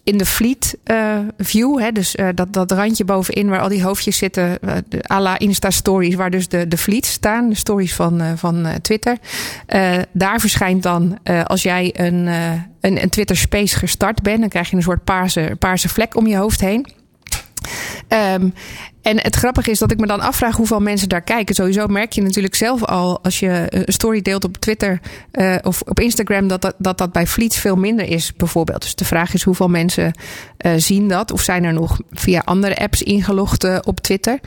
in 0.03 0.17
de 0.17 0.25
fleet 0.25 0.77
uh, 0.85 1.17
view. 1.37 1.79
Hè, 1.79 1.91
dus 1.91 2.15
uh, 2.15 2.27
dat, 2.35 2.53
dat 2.53 2.71
randje 2.71 3.05
bovenin 3.05 3.49
waar 3.49 3.61
al 3.61 3.69
die 3.69 3.83
hoofdjes 3.83 4.17
zitten. 4.17 4.57
Uh, 4.65 4.71
à 5.11 5.19
la 5.19 5.39
Insta 5.39 5.69
Stories, 5.69 6.15
waar 6.15 6.29
dus 6.31 6.47
de, 6.47 6.67
de 6.67 6.77
fleets 6.77 7.11
staan. 7.11 7.49
De 7.49 7.55
stories 7.55 7.95
van, 7.95 8.37
van 8.37 8.67
Twitter. 8.81 9.17
daar 10.11 10.39
verschijnt 10.39 10.83
dan, 10.83 11.17
als 11.43 11.63
jij 11.63 11.93
een, 11.97 12.27
een, 12.81 13.01
een 13.01 13.09
Twitter 13.09 13.37
Space 13.37 13.77
gestart 13.77 14.21
bent, 14.21 14.39
dan 14.39 14.49
krijg 14.49 14.69
je 14.69 14.75
een 14.75 14.81
soort 14.81 15.03
paarse, 15.03 15.55
paarse 15.59 15.89
vlek 15.89 16.15
om 16.15 16.27
je 16.27 16.35
hoofd 16.37 16.61
heen. 16.61 16.98
Um, 18.07 18.53
en 19.01 19.21
het 19.21 19.35
grappige 19.35 19.71
is 19.71 19.79
dat 19.79 19.91
ik 19.91 19.99
me 19.99 20.07
dan 20.07 20.19
afvraag 20.19 20.55
hoeveel 20.55 20.79
mensen 20.79 21.09
daar 21.09 21.21
kijken. 21.21 21.55
Sowieso 21.55 21.87
merk 21.87 22.11
je 22.11 22.21
natuurlijk 22.21 22.55
zelf 22.55 22.83
al 22.83 23.23
als 23.23 23.39
je 23.39 23.65
een 23.69 23.93
story 23.93 24.21
deelt 24.21 24.43
op 24.43 24.57
Twitter 24.57 24.99
uh, 25.31 25.55
of 25.61 25.81
op 25.81 25.99
Instagram 25.99 26.47
dat 26.47 26.61
dat, 26.61 26.75
dat 26.77 26.97
dat 26.97 27.11
bij 27.11 27.27
Fleets 27.27 27.57
veel 27.57 27.75
minder 27.75 28.05
is, 28.05 28.33
bijvoorbeeld. 28.33 28.81
Dus 28.81 28.95
de 28.95 29.05
vraag 29.05 29.33
is 29.33 29.43
hoeveel 29.43 29.67
mensen 29.67 30.13
uh, 30.65 30.71
zien 30.77 31.07
dat 31.07 31.31
of 31.31 31.41
zijn 31.41 31.63
er 31.63 31.73
nog 31.73 31.99
via 32.11 32.41
andere 32.45 32.77
apps 32.77 33.03
ingelogd 33.03 33.63
uh, 33.63 33.77
op 33.81 33.99
Twitter. 33.99 34.39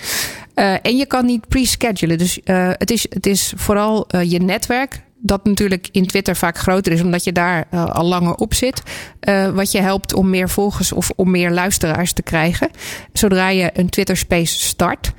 en 0.55 0.97
je 0.97 1.07
kan 1.07 1.27
niet 1.27 1.49
pre-schedulen. 1.49 2.19
Dus 2.19 2.41
het, 2.45 2.91
is, 2.91 3.07
het 3.09 3.27
is 3.27 3.53
vooral 3.57 4.07
je 4.23 4.39
netwerk 4.39 5.03
dat 5.23 5.45
natuurlijk 5.45 5.89
in 5.93 6.07
Twitter 6.07 6.37
vaak 6.37 6.59
groter 6.59 6.93
is, 6.93 7.03
omdat 7.03 7.25
je 7.25 7.33
daar 7.33 7.67
uh, 7.71 7.85
al 7.85 8.05
langer 8.05 8.35
op 8.35 8.55
zit. 8.55 8.83
Uh, 9.29 9.51
wat 9.51 9.73
je 9.73 9.81
helpt 9.81 10.15
om 10.15 10.31
meer 10.31 10.49
volgers 10.49 10.93
of 10.93 11.11
om 11.17 11.31
meer 11.31 11.51
luisteraars 11.51 12.13
te 12.13 12.23
krijgen. 12.23 12.71
Zodra 13.13 13.49
je 13.49 13.71
een 13.75 13.89
Twitter 13.89 14.17
Space 14.17 14.61
start, 14.61 15.13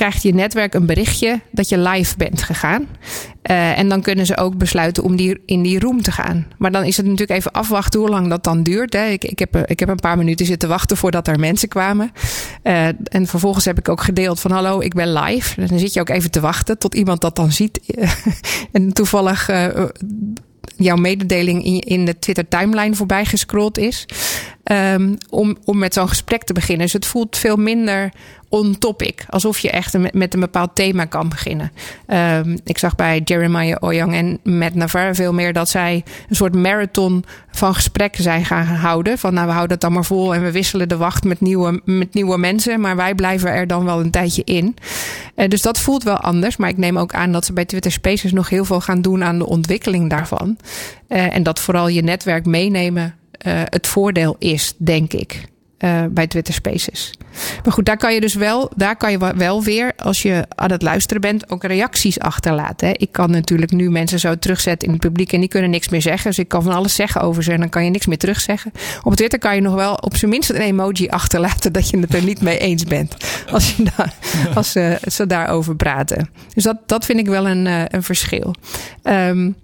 krijgt 0.00 0.22
je 0.22 0.34
netwerk 0.34 0.74
een 0.74 0.86
berichtje 0.86 1.40
dat 1.50 1.68
je 1.68 1.78
live 1.78 2.16
bent 2.16 2.42
gegaan. 2.42 2.86
Uh, 3.50 3.78
en 3.78 3.88
dan 3.88 4.02
kunnen 4.02 4.26
ze 4.26 4.36
ook 4.36 4.56
besluiten 4.56 5.02
om 5.02 5.16
die, 5.16 5.42
in 5.46 5.62
die 5.62 5.80
room 5.80 6.02
te 6.02 6.12
gaan. 6.12 6.46
Maar 6.58 6.70
dan 6.70 6.84
is 6.84 6.96
het 6.96 7.06
natuurlijk 7.06 7.38
even 7.38 7.52
afwachten 7.52 8.00
hoe 8.00 8.08
lang 8.08 8.28
dat 8.28 8.44
dan 8.44 8.62
duurt. 8.62 8.92
Hè. 8.92 9.06
Ik, 9.06 9.24
ik, 9.24 9.38
heb, 9.38 9.56
ik 9.56 9.80
heb 9.80 9.88
een 9.88 9.96
paar 9.96 10.18
minuten 10.18 10.46
zitten 10.46 10.68
wachten 10.68 10.96
voordat 10.96 11.28
er 11.28 11.38
mensen 11.38 11.68
kwamen. 11.68 12.12
Uh, 12.62 12.86
en 12.86 13.26
vervolgens 13.26 13.64
heb 13.64 13.78
ik 13.78 13.88
ook 13.88 14.02
gedeeld 14.02 14.40
van 14.40 14.50
hallo, 14.50 14.80
ik 14.80 14.94
ben 14.94 15.12
live. 15.12 15.60
En 15.60 15.66
dan 15.66 15.78
zit 15.78 15.92
je 15.92 16.00
ook 16.00 16.08
even 16.08 16.30
te 16.30 16.40
wachten 16.40 16.78
tot 16.78 16.94
iemand 16.94 17.20
dat 17.20 17.36
dan 17.36 17.52
ziet. 17.52 17.80
en 18.72 18.92
toevallig 18.92 19.48
jouw 20.84 20.96
mededeling 20.96 21.64
in, 21.64 21.80
in 21.80 22.04
de 22.04 22.18
Twitter 22.18 22.48
timeline 22.48 22.94
voorbij 22.94 23.24
gescrolld 23.24 23.78
is. 23.78 24.06
Um, 24.64 25.16
om, 25.30 25.56
om 25.64 25.78
met 25.78 25.94
zo'n 25.94 26.08
gesprek 26.08 26.44
te 26.44 26.52
beginnen. 26.52 26.84
Dus 26.84 26.92
het 26.92 27.06
voelt 27.06 27.36
veel 27.36 27.56
minder 27.56 28.12
on 28.48 28.78
topic. 28.78 29.24
Alsof 29.28 29.58
je 29.58 29.70
echt 29.70 29.98
met, 29.98 30.14
met 30.14 30.34
een 30.34 30.40
bepaald 30.40 30.74
thema 30.74 31.04
kan 31.04 31.28
beginnen. 31.28 31.72
Um, 32.06 32.58
ik 32.64 32.78
zag 32.78 32.94
bij 32.94 33.20
Jeremiah 33.24 33.76
Oyang 33.80 34.14
en 34.14 34.40
Matt 34.58 34.74
Navarre 34.74 35.14
veel 35.14 35.32
meer 35.32 35.52
dat 35.52 35.68
zij 35.68 36.04
een 36.28 36.36
soort 36.36 36.54
marathon 36.54 37.24
van 37.50 37.74
gesprekken 37.74 38.22
zijn 38.22 38.44
gaan 38.44 38.64
houden. 38.64 39.18
Van 39.18 39.34
nou, 39.34 39.46
we 39.46 39.52
houden 39.52 39.72
het 39.72 39.80
dan 39.80 39.92
maar 39.92 40.04
vol 40.04 40.34
en 40.34 40.42
we 40.42 40.52
wisselen 40.52 40.88
de 40.88 40.96
wacht 40.96 41.24
met 41.24 41.40
nieuwe, 41.40 41.80
met 41.84 42.14
nieuwe 42.14 42.38
mensen. 42.38 42.80
Maar 42.80 42.96
wij 42.96 43.14
blijven 43.14 43.50
er 43.50 43.66
dan 43.66 43.84
wel 43.84 44.00
een 44.00 44.10
tijdje 44.10 44.44
in. 44.44 44.76
Uh, 45.40 45.48
dus 45.48 45.62
dat 45.62 45.78
voelt 45.78 46.02
wel 46.02 46.16
anders. 46.16 46.56
Maar 46.56 46.68
ik 46.68 46.76
neem 46.76 46.98
ook 46.98 47.14
aan 47.14 47.32
dat 47.32 47.44
ze 47.44 47.52
bij 47.52 47.64
Twitter 47.64 47.92
Spaces 47.92 48.32
nog 48.32 48.48
heel 48.48 48.64
veel 48.64 48.80
gaan 48.80 49.02
doen 49.02 49.24
aan 49.24 49.38
de 49.38 49.46
ontwikkeling 49.46 50.10
daarvan. 50.10 50.56
Uh, 51.08 51.34
en 51.34 51.42
dat 51.42 51.60
vooral 51.60 51.88
je 51.88 52.02
netwerk 52.02 52.46
meenemen 52.46 53.14
uh, 53.46 53.62
het 53.64 53.86
voordeel 53.86 54.36
is, 54.38 54.74
denk 54.76 55.12
ik. 55.12 55.48
Uh, 55.84 56.02
bij 56.10 56.26
Twitter 56.26 56.54
Spaces. 56.54 57.12
Maar 57.64 57.72
goed, 57.72 57.84
daar 57.84 57.96
kan 57.96 58.14
je 58.14 58.20
dus 58.20 58.34
wel, 58.34 58.70
daar 58.76 58.96
kan 58.96 59.10
je 59.10 59.34
wel 59.36 59.62
weer, 59.62 59.92
als 59.96 60.22
je 60.22 60.46
aan 60.54 60.70
het 60.70 60.82
luisteren 60.82 61.20
bent, 61.20 61.50
ook 61.50 61.64
reacties 61.64 62.18
achterlaten. 62.18 62.88
Hè. 62.88 62.94
Ik 62.96 63.12
kan 63.12 63.30
natuurlijk 63.30 63.72
nu 63.72 63.90
mensen 63.90 64.18
zo 64.18 64.38
terugzetten 64.38 64.88
in 64.88 64.94
het 64.94 65.02
publiek 65.02 65.32
en 65.32 65.40
die 65.40 65.48
kunnen 65.48 65.70
niks 65.70 65.88
meer 65.88 66.02
zeggen. 66.02 66.30
Dus 66.30 66.38
ik 66.38 66.48
kan 66.48 66.62
van 66.62 66.72
alles 66.72 66.94
zeggen 66.94 67.20
over 67.20 67.42
ze 67.42 67.52
en 67.52 67.60
dan 67.60 67.68
kan 67.68 67.84
je 67.84 67.90
niks 67.90 68.06
meer 68.06 68.18
terugzeggen. 68.18 68.72
Op 69.02 69.14
Twitter 69.14 69.38
kan 69.38 69.54
je 69.54 69.60
nog 69.60 69.74
wel 69.74 69.94
op 69.94 70.16
zijn 70.16 70.30
minst 70.30 70.50
een 70.50 70.56
emoji 70.56 71.08
achterlaten 71.08 71.72
dat 71.72 71.90
je 71.90 71.98
het 71.98 72.14
er 72.14 72.24
niet 72.24 72.40
mee 72.40 72.58
eens 72.58 72.84
bent. 72.84 73.16
Als, 73.50 73.76
je 73.76 73.84
daar, 73.96 74.14
als 74.54 74.72
ze, 74.72 74.98
ze 75.10 75.26
daarover 75.26 75.76
praten. 75.76 76.30
Dus 76.54 76.64
dat, 76.64 76.76
dat 76.86 77.04
vind 77.04 77.18
ik 77.18 77.26
wel 77.26 77.48
een, 77.48 77.66
uh, 77.66 77.82
een 77.86 78.02
verschil. 78.02 78.54
Um, 79.02 79.56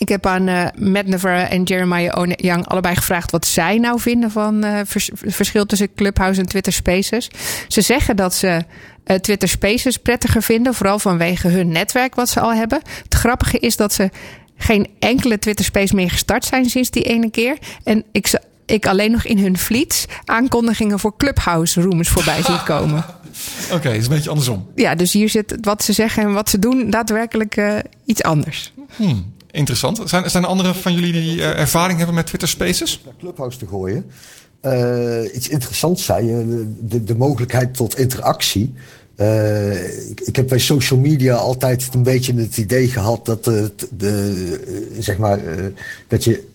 ik 0.00 0.08
heb 0.08 0.26
aan 0.26 0.48
uh, 0.48 0.66
Matt 0.76 1.06
Navarre 1.06 1.42
en 1.42 1.62
Jeremiah 1.62 2.30
Young 2.36 2.66
allebei 2.66 2.96
gevraagd 2.96 3.30
wat 3.30 3.46
zij 3.46 3.78
nou 3.78 4.00
vinden 4.00 4.30
van 4.30 4.64
uh, 4.64 4.80
vers 4.84 5.10
verschil 5.14 5.66
tussen 5.66 5.94
Clubhouse 5.94 6.40
en 6.40 6.46
Twitter 6.46 6.72
Spaces. 6.72 7.30
Ze 7.68 7.80
zeggen 7.80 8.16
dat 8.16 8.34
ze 8.34 8.64
uh, 9.06 9.16
Twitter 9.16 9.48
Spaces 9.48 9.96
prettiger 9.96 10.42
vinden, 10.42 10.74
vooral 10.74 10.98
vanwege 10.98 11.48
hun 11.48 11.68
netwerk 11.68 12.14
wat 12.14 12.28
ze 12.28 12.40
al 12.40 12.54
hebben. 12.54 12.80
Het 13.02 13.14
grappige 13.14 13.58
is 13.58 13.76
dat 13.76 13.92
ze 13.92 14.10
geen 14.56 14.88
enkele 14.98 15.38
Twitter 15.38 15.64
Space 15.64 15.94
meer 15.94 16.10
gestart 16.10 16.44
zijn 16.44 16.70
sinds 16.70 16.90
die 16.90 17.02
ene 17.02 17.30
keer. 17.30 17.58
En 17.84 18.04
ik, 18.12 18.40
ik 18.66 18.86
alleen 18.86 19.10
nog 19.10 19.24
in 19.24 19.38
hun 19.38 19.58
fleets 19.58 20.04
aankondigingen 20.24 20.98
voor 20.98 21.16
Clubhouse 21.16 21.82
rooms 21.82 22.08
voorbij 22.08 22.42
zien 22.50 22.62
komen. 22.64 23.04
Oké, 23.64 23.74
okay, 23.74 23.96
is 23.96 24.04
een 24.04 24.10
beetje 24.10 24.30
andersom. 24.30 24.66
Ja, 24.74 24.94
dus 24.94 25.12
hier 25.12 25.28
zit 25.28 25.56
wat 25.60 25.82
ze 25.82 25.92
zeggen 25.92 26.22
en 26.22 26.32
wat 26.32 26.50
ze 26.50 26.58
doen 26.58 26.90
daadwerkelijk 26.90 27.60
iets 28.04 28.22
anders. 28.22 28.72
Hmm. 28.96 29.38
Interessant. 29.50 30.00
Zijn, 30.04 30.30
zijn 30.30 30.42
er 30.42 30.48
anderen 30.48 30.74
van 30.74 30.94
jullie 30.94 31.12
die 31.12 31.36
uh, 31.36 31.58
ervaring 31.58 31.96
hebben 31.96 32.16
met 32.16 32.26
Twitter 32.26 32.48
Spaces? 32.48 33.00
Naar 33.04 33.14
Clubhouse 33.18 33.58
te 33.58 33.66
gooien. 33.66 34.10
Uh, 34.64 35.34
iets 35.34 35.48
interessants 35.48 36.04
zei 36.04 36.44
de, 36.80 37.04
de 37.04 37.16
mogelijkheid 37.16 37.74
tot 37.74 37.98
interactie. 37.98 38.74
Uh, 39.16 40.10
ik, 40.10 40.20
ik, 40.20 40.36
heb 40.36 40.48
bij 40.48 40.58
social 40.58 41.00
media 41.00 41.34
altijd 41.34 41.88
een 41.94 42.02
beetje 42.02 42.34
het 42.34 42.56
idee 42.56 42.88
gehad 42.88 43.26
dat, 43.26 43.44
de, 43.44 43.72
de 43.90 44.94
zeg 44.98 45.18
maar, 45.18 45.40
dat 46.08 46.24
je 46.24 46.48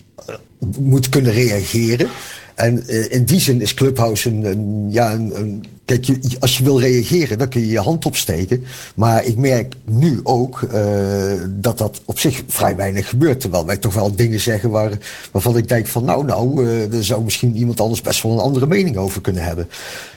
moet 0.78 1.08
kunnen 1.08 1.32
reageren. 1.32 2.08
En 2.56 2.84
uh, 2.86 3.12
in 3.12 3.24
die 3.24 3.40
zin 3.40 3.60
is 3.60 3.74
Clubhouse 3.74 4.30
een, 4.30 4.86
ja, 4.90 5.12
een, 5.12 5.38
een, 5.38 5.64
kijk, 5.84 6.04
je, 6.04 6.18
als 6.40 6.58
je 6.58 6.64
wil 6.64 6.80
reageren, 6.80 7.38
dan 7.38 7.48
kun 7.48 7.60
je 7.60 7.66
je 7.66 7.78
hand 7.78 8.06
opsteken. 8.06 8.64
Maar 8.94 9.24
ik 9.24 9.36
merk 9.36 9.74
nu 9.84 10.20
ook 10.22 10.60
uh, 10.74 11.32
dat 11.48 11.78
dat 11.78 12.00
op 12.04 12.18
zich 12.18 12.42
vrij 12.46 12.76
weinig 12.76 13.08
gebeurt. 13.08 13.40
Terwijl 13.40 13.66
wij 13.66 13.76
toch 13.76 13.94
wel 13.94 14.14
dingen 14.14 14.40
zeggen 14.40 14.70
waar, 14.70 14.90
waarvan 15.30 15.56
ik 15.56 15.68
denk 15.68 15.86
van 15.86 16.04
nou, 16.04 16.24
nou, 16.24 16.64
uh, 16.64 16.94
er 16.94 17.04
zou 17.04 17.24
misschien 17.24 17.56
iemand 17.56 17.80
anders 17.80 18.00
best 18.00 18.22
wel 18.22 18.32
een 18.32 18.38
andere 18.38 18.66
mening 18.66 18.96
over 18.96 19.20
kunnen 19.20 19.42
hebben. 19.42 19.68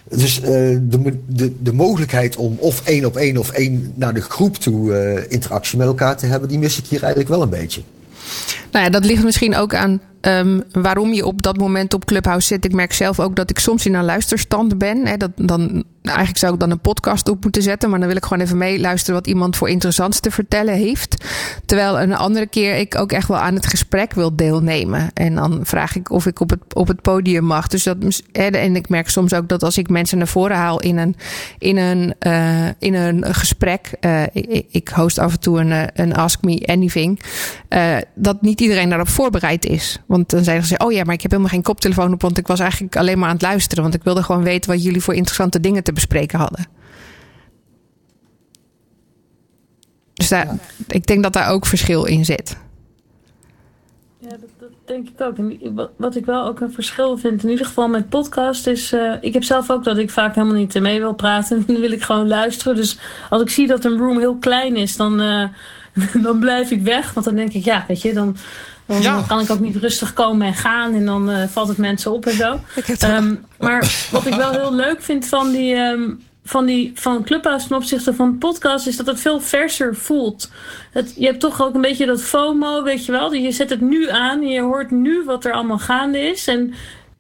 Dus 0.10 0.42
de, 0.42 1.18
de, 1.28 1.54
de 1.62 1.74
mogelijkheid 1.74 2.36
om 2.36 2.58
of 2.60 2.82
één 2.86 3.06
op 3.06 3.16
één 3.16 3.38
of 3.38 3.50
één 3.50 3.94
naar 3.96 4.14
de 4.14 4.22
groep 4.22 4.56
toe 4.56 5.26
interactie 5.30 5.78
met 5.78 5.88
elkaar 5.88 6.18
te 6.18 6.26
hebben, 6.26 6.50
die 6.50 6.60
mis 6.60 6.78
ik 6.78 6.86
hier 6.86 7.02
eigenlijk 7.02 7.32
wel 7.32 7.42
een 7.42 7.50
beetje. 7.50 7.82
Nou 8.72 8.86
ja, 8.86 8.92
dat 8.92 9.06
ligt 9.06 9.24
misschien 9.24 9.56
ook 9.56 9.76
aan 9.76 10.02
um, 10.22 10.64
waarom 10.72 11.14
je 11.14 11.26
op 11.26 11.42
dat 11.42 11.58
moment 11.58 11.94
op 11.94 12.06
Clubhouse 12.06 12.48
zit. 12.48 12.66
Ik 12.66 12.74
merk 12.74 12.94
zelf 12.94 13.20
ook 13.20 13.36
dat 13.36 13.50
ik 13.50 13.60
soms 13.60 13.86
in 13.86 13.94
een 13.94 14.06
luisterstand 14.06 14.78
ben. 14.78 15.06
Hè, 15.06 15.18
dat, 15.18 15.32
dan, 15.36 15.84
eigenlijk 16.02 16.38
zou 16.38 16.54
ik 16.54 16.60
dan 16.60 16.72
een 16.72 16.80
podcast 16.80 17.30
op 17.30 17.44
moeten 17.44 17.62
zetten. 17.62 17.90
Maar 17.90 18.00
dan 18.00 18.08
wil 18.08 18.18
ik 18.18 18.24
gewoon 18.24 18.44
even 18.44 18.58
meeluisteren 18.58 19.16
wat 19.16 19.28
iemand 19.28 19.56
voor 19.56 19.70
interessants 19.70 20.20
te 20.20 20.32
vertellen 20.32 20.74
heeft. 20.74 21.26
Terwijl 21.66 22.00
een 22.00 22.16
andere 22.16 22.48
keer 22.48 22.76
ik 22.76 22.96
ook 22.96 23.12
echt 23.12 23.28
wel 23.28 23.38
aan 23.38 23.56
het 23.56 23.68
gesprek 23.68 24.14
wil 24.14 24.36
deelnemen. 24.36 25.10
En 25.14 25.36
dan 25.36 25.60
vraag 25.64 25.96
ik 25.96 26.12
of 26.12 26.26
ik 26.26 26.40
op 26.40 26.50
het, 26.50 26.60
op 26.74 26.88
het 26.88 27.02
podium 27.02 27.44
mag. 27.44 27.68
Dus 27.68 27.84
dat, 27.84 27.98
en 28.32 28.76
ik 28.76 28.90
merk 28.90 29.10
soms 29.10 29.34
ook 29.34 29.48
dat 29.48 29.64
als 29.64 29.78
ik 29.78 29.90
mensen 29.90 30.18
naar 30.18 30.28
voren 30.28 30.58
haal 30.58 30.80
in 30.80 30.98
een, 30.98 31.16
in 31.58 31.78
een, 31.78 32.16
uh, 32.28 32.68
in 32.80 32.94
een 32.94 33.34
gesprek. 33.34 33.92
Uh, 34.02 34.24
ik, 34.70 34.90
host 34.90 35.20
af 35.20 35.32
en 35.32 35.40
toe 35.40 35.60
een, 35.60 35.90
een 35.94 36.16
Ask 36.16 36.42
Me 36.42 36.64
Anything. 36.66 37.20
Dat 38.16 38.42
niet 38.42 38.62
iedereen 38.62 38.90
daarop 38.90 39.10
voorbereid 39.10 39.66
is. 39.66 40.00
Want 40.10 40.30
dan 40.30 40.44
zeiden 40.44 40.68
ze, 40.68 40.78
oh 40.78 40.92
ja, 40.92 41.04
maar 41.04 41.14
ik 41.14 41.22
heb 41.22 41.32
helemaal 41.32 41.54
geen 41.54 41.62
koptelefoon 41.62 42.14
op, 42.14 42.22
want 42.22 42.38
ik 42.38 42.48
was 42.48 42.60
eigenlijk 42.60 42.96
alleen 42.96 43.20
maar 43.20 43.28
aan 43.28 43.34
het 43.34 43.42
luisteren. 43.42 43.84
Want 43.84 43.96
ik 43.96 44.04
wilde 44.04 44.24
gewoon 44.24 44.44
weten 44.44 44.72
wat 44.72 44.84
jullie 44.84 45.02
voor 45.02 45.14
interessante 45.14 45.60
dingen 45.60 45.84
te 45.84 45.94
bespreken 45.94 46.40
hadden. 46.40 46.66
Dus 50.14 50.28
daar, 50.28 50.46
ja. 50.46 50.58
ik 50.88 51.08
denk 51.08 51.24
dat 51.24 51.34
daar 51.34 51.50
ook 51.50 51.66
verschil 51.66 52.06
in 52.06 52.26
zit. 52.26 52.58
Ja, 54.18 54.30
dat, 54.30 54.50
dat 54.60 54.70
denk 54.86 55.08
ik 55.08 55.22
ook. 55.22 55.38
En 55.38 55.90
wat 55.98 56.16
ik 56.16 56.26
wel 56.26 56.46
ook 56.46 56.60
een 56.60 56.72
verschil 56.72 57.18
vind, 57.18 57.44
in 57.44 57.50
ieder 57.50 57.66
geval 57.66 57.88
met 57.88 58.10
podcast, 58.10 58.68
is. 58.68 58.94
Uh, 58.94 59.14
ik 59.22 59.34
heb 59.34 59.44
zelf 59.44 59.72
ook 59.72 59.84
dat 59.84 59.98
ik 59.98 60.10
vaak 60.10 60.36
helemaal 60.36 60.58
niet 60.58 60.80
mee 60.80 61.00
wil 61.00 61.14
praten. 61.14 61.64
Dan 61.68 61.80
wil 61.80 61.92
ik 61.92 62.02
gewoon 62.02 62.28
luisteren. 62.28 62.76
Dus 62.76 63.00
als 63.30 63.42
ik 63.42 63.50
zie 63.50 63.68
dat 63.68 63.86
een 63.86 63.98
room 63.98 64.20
heel 64.20 64.38
klein 64.38 64.76
is, 64.76 64.96
dan. 64.96 65.22
Uh, 65.22 65.48
dan 66.24 66.40
blijf 66.40 66.72
ik 66.72 66.82
weg. 66.82 67.14
Want 67.14 67.26
dan 67.26 67.36
denk 67.36 67.54
ik, 67.54 67.64
ja, 67.64 67.86
weet 67.88 68.02
je, 68.02 68.14
dan, 68.14 68.38
dan 68.90 69.02
ja. 69.02 69.24
kan 69.28 69.40
ik 69.40 69.50
ook 69.50 69.60
niet 69.60 69.76
rustig 69.76 70.14
komen 70.14 70.48
en 70.48 70.54
gaan. 70.54 70.94
En 70.94 71.06
dan 71.06 71.30
uh, 71.30 71.44
valt 71.48 71.68
het 71.68 71.78
mensen 71.78 72.12
op 72.12 72.26
en 72.26 72.34
zo. 72.34 72.60
Um, 73.06 73.46
maar 73.60 74.08
wat 74.12 74.26
ik 74.26 74.34
wel 74.34 74.52
heel 74.52 74.74
leuk 74.74 75.02
vind 75.02 75.26
van 75.26 75.52
die, 75.52 75.76
um, 75.76 76.24
van, 76.44 76.66
die, 76.66 76.92
van 76.96 77.24
Clubhouse 77.24 77.68
ten 77.68 77.76
opzichte 77.76 78.14
van 78.14 78.38
podcast 78.38 78.88
is 78.88 78.98
dat 78.98 79.06
het 79.06 79.20
veel 79.20 79.42
verser 79.42 79.96
voelt. 79.96 80.52
Het, 80.92 81.14
je 81.18 81.26
hebt 81.26 81.40
toch 81.40 81.62
ook 81.62 81.76
een 81.76 81.82
beetje 81.82 82.06
dat 82.06 82.22
FOMO, 82.22 82.84
weet 82.84 83.06
je 83.06 83.12
wel. 83.12 83.34
Je 83.34 83.52
zet 83.52 83.70
het 83.70 83.82
nu 83.82 84.10
aan 84.10 84.42
en 84.42 84.50
je 84.50 84.62
hoort 84.62 84.92
nu 84.92 85.24
wat 85.24 85.46
er 85.46 85.54
allemaal 85.54 85.80
gaande 85.80 86.20
is. 86.20 86.48
En 86.48 86.74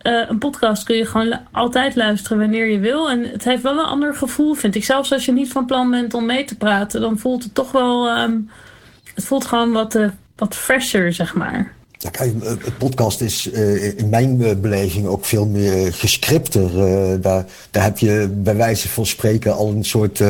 uh, 0.03 0.29
een 0.29 0.37
podcast 0.37 0.83
kun 0.83 0.95
je 0.95 1.05
gewoon 1.05 1.39
altijd 1.51 1.95
luisteren 1.95 2.37
wanneer 2.37 2.67
je 2.67 2.79
wil. 2.79 3.09
En 3.09 3.23
het 3.23 3.43
heeft 3.43 3.63
wel 3.63 3.79
een 3.79 3.85
ander 3.85 4.15
gevoel, 4.15 4.53
vind 4.53 4.75
ik. 4.75 4.83
Zelfs 4.83 5.11
als 5.11 5.25
je 5.25 5.31
niet 5.31 5.51
van 5.51 5.65
plan 5.65 5.89
bent 5.89 6.13
om 6.13 6.25
mee 6.25 6.43
te 6.43 6.57
praten, 6.57 7.01
dan 7.01 7.17
voelt 7.17 7.43
het 7.43 7.55
toch 7.55 7.71
wel. 7.71 8.19
Um, 8.19 8.49
het 9.15 9.25
voelt 9.25 9.45
gewoon 9.45 9.71
wat, 9.71 9.95
uh, 9.95 10.09
wat 10.39 10.55
fresher, 10.55 11.13
zeg 11.13 11.33
maar. 11.35 11.71
Ja, 12.01 12.09
kijk, 12.09 12.33
het 12.43 12.77
podcast 12.77 13.21
is 13.21 13.51
uh, 13.53 13.97
in 13.97 14.09
mijn 14.09 14.37
beleving 14.61 15.07
ook 15.07 15.25
veel 15.25 15.45
meer 15.45 15.93
gescripter. 15.93 16.71
Daar, 17.21 17.45
daar 17.71 17.83
heb 17.83 17.97
je 17.97 18.29
bij 18.33 18.55
wijze 18.55 18.89
van 18.89 19.05
spreken 19.05 19.55
al 19.55 19.69
een 19.69 19.85
soort 19.85 20.23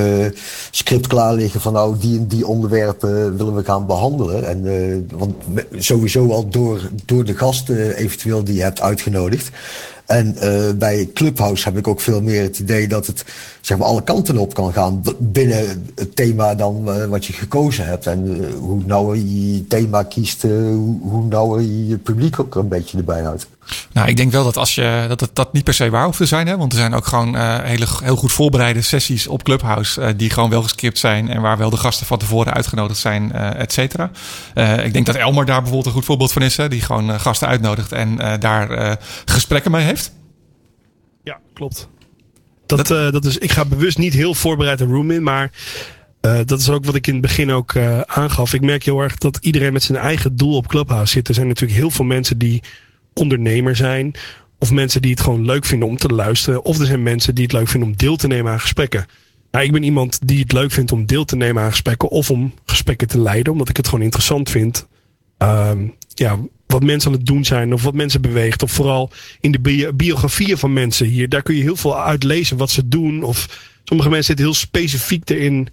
script 0.72 1.08
klaar 1.08 1.34
liggen 1.34 1.62
van 1.62 1.74
nou 1.74 1.98
die 2.00 2.18
en 2.18 2.28
die 2.28 2.48
onderwerpen 2.48 3.38
willen 3.38 3.56
we 3.56 3.64
gaan 3.64 3.86
behandelen. 3.86 4.48
En, 4.48 5.08
want 5.12 5.36
sowieso 5.78 6.32
al 6.32 6.50
door, 6.50 6.90
door 7.06 7.26
de 7.26 7.38
gasten 7.38 7.96
eventueel 7.96 8.44
die 8.44 8.56
je 8.56 8.62
hebt 8.62 8.82
uitgenodigd. 8.82 9.50
En 10.10 10.36
uh, 10.44 10.72
bij 10.76 11.10
Clubhouse 11.14 11.64
heb 11.64 11.78
ik 11.78 11.88
ook 11.88 12.02
veel 12.02 12.22
meer 12.22 12.42
het 12.42 12.60
idee 12.60 12.88
dat 12.88 13.08
het 13.08 13.26
zeg 13.62 13.78
maar, 13.78 13.88
alle 13.88 14.04
kanten 14.04 14.38
op 14.38 14.54
kan 14.54 14.74
gaan 14.74 15.04
binnen 15.18 15.86
het 15.96 16.16
thema 16.16 16.56
dan 16.56 16.84
uh, 16.88 17.06
wat 17.06 17.26
je 17.26 17.34
gekozen 17.34 17.86
hebt. 17.86 18.08
En 18.08 18.28
uh, 18.28 18.54
hoe 18.60 18.82
nauwer 18.86 19.16
je 19.16 19.54
je 19.54 19.68
thema 19.68 20.04
kiest, 20.04 20.42
hoe, 20.42 21.00
hoe 21.02 21.26
nauwer 21.26 21.62
je 21.62 21.88
je 21.88 21.98
publiek 21.98 22.40
ook 22.40 22.56
een 22.56 22.68
beetje 22.68 22.98
erbij 22.98 23.22
houdt. 23.22 23.48
Nou, 23.92 24.08
ik 24.08 24.18
denk 24.18 24.32
wel 24.32 24.44
dat 24.44 24.58
als 24.58 24.76
je 24.76 25.06
dat 25.08 25.20
het 25.20 25.36
dat 25.36 25.54
niet 25.54 25.64
per 25.64 25.74
se 25.74 25.90
waar 25.90 26.06
hoeft 26.06 26.18
te 26.18 26.26
zijn, 26.26 26.48
hè, 26.48 26.58
want 26.58 26.74
er 26.74 26.80
zijn 26.80 26.94
ook 26.94 27.06
gewoon 27.06 27.36
hele 27.62 27.86
heel 28.04 28.16
goed 28.16 28.32
voorbereide 28.32 28.82
sessies 28.82 29.28
op 29.28 29.44
Clubhouse 29.44 30.16
die 30.16 30.30
gewoon 30.30 30.50
wel 30.50 30.64
gescript 30.64 30.98
zijn 30.98 31.30
en 31.30 31.42
waar 31.42 31.58
wel 31.58 31.70
de 31.70 31.78
gasten 31.78 32.06
van 32.06 32.18
tevoren 32.18 32.54
uitgenodigd 32.54 33.00
zijn, 33.00 33.32
et 33.34 33.74
cetera. 33.74 34.12
ik 34.84 34.94
denk 34.94 35.06
dat 35.06 35.16
Elmer 35.16 35.46
daar 35.46 35.62
bijvoorbeeld 35.62 35.86
een 35.86 35.92
goed 35.92 36.06
voorbeeld 36.06 36.32
van 36.32 36.42
is, 36.42 36.58
hè, 36.58 36.68
die 36.68 36.82
gewoon 36.82 37.20
gasten 37.20 37.48
uitnodigt 37.48 37.92
en 37.92 38.40
daar 38.40 38.98
gesprekken 39.26 39.72
mee 39.72 39.86
heeft. 39.86 40.12
Ja, 41.24 41.40
klopt. 41.54 41.88
Dat, 42.66 42.88
dat, 42.88 42.92
uh, 42.92 43.12
dat 43.12 43.26
is, 43.26 43.38
ik 43.38 43.52
ga 43.52 43.66
bewust 43.66 43.98
niet 43.98 44.14
heel 44.14 44.34
voorbereid 44.34 44.80
een 44.80 44.92
room 44.92 45.12
in, 45.12 45.24
maar 45.24 45.52
uh, 46.22 46.40
dat 46.46 46.60
is 46.60 46.70
ook 46.70 46.86
wat 46.86 46.96
ik 46.96 47.08
in 47.08 47.14
het 47.14 47.22
begin 47.22 47.52
ook 47.52 47.74
uh, 47.74 48.00
aangaf. 48.02 48.54
Ik 48.54 48.62
merk 48.62 48.84
heel 48.84 49.00
erg 49.00 49.16
dat 49.16 49.38
iedereen 49.42 49.74
met 49.74 49.84
zijn 49.84 49.98
eigen 49.98 50.36
doel 50.36 50.56
op 50.56 50.68
Clubhouse 50.68 51.12
zit. 51.12 51.28
Er 51.28 51.34
zijn 51.34 51.48
natuurlijk 51.48 51.80
heel 51.80 51.92
veel 51.92 52.06
mensen 52.06 52.38
die 52.38 52.64
ondernemer 53.14 53.76
zijn. 53.76 54.14
Of 54.60 54.72
mensen 54.72 55.02
die 55.02 55.12
het 55.12 55.22
gewoon 55.22 55.46
leuk 55.46 55.66
vinden 55.66 55.88
om 55.88 55.98
te 55.98 56.08
luisteren. 56.08 56.64
Of 56.64 56.80
er 56.80 56.86
zijn 56.86 57.04
mensen 57.04 57.36
die 57.36 57.44
het 57.44 57.54
leuk 57.54 57.68
vinden 57.68 57.90
om 57.90 57.96
deel 57.96 58.16
te 58.16 58.28
nemen 58.28 58.52
aan 58.52 58.60
gesprekken. 58.60 59.06
Nou, 59.52 59.66
ik 59.66 59.72
ben 59.72 59.84
iemand 59.84 60.20
die 60.28 60.40
het 60.40 60.52
leuk 60.52 60.72
vindt 60.72 60.92
om 60.92 61.06
deel 61.06 61.26
te 61.26 61.36
nemen 61.36 61.64
aan 61.64 61.72
gesprekken. 61.72 62.10
Of 62.10 62.32
om 62.32 62.54
gesprekken 62.66 63.08
te 63.08 63.20
leiden, 63.20 63.52
omdat 63.52 63.70
ik 63.70 63.78
het 63.78 63.88
gewoon 63.88 64.04
interessant 64.04 64.50
vind. 64.50 64.88
Um, 65.38 65.96
ja, 66.14 66.40
wat 66.68 66.84
mensen 66.84 67.12
aan 67.12 67.18
het 67.18 67.26
doen 67.26 67.46
zijn 67.46 67.74
of 67.74 67.84
wat 67.84 67.94
mensen 67.94 68.22
beweegt. 68.22 68.64
Of 68.64 68.72
vooral 68.72 69.10
in 69.40 69.52
de 69.52 69.60
bi 69.60 69.92
biografieën 69.94 70.58
van 70.58 70.74
mensen 70.74 71.06
hier. 71.06 71.30
Daar 71.30 71.42
kun 71.42 71.56
je 71.56 71.62
heel 71.62 71.76
veel 71.76 72.02
uit 72.02 72.24
lezen 72.24 72.58
wat 72.58 72.70
ze 72.70 72.88
doen. 72.88 73.24
Of 73.24 73.48
sommige 73.84 74.10
mensen 74.10 74.28
zitten 74.28 74.46
heel 74.46 74.54
specifiek 74.54 75.30
erin. 75.30 75.68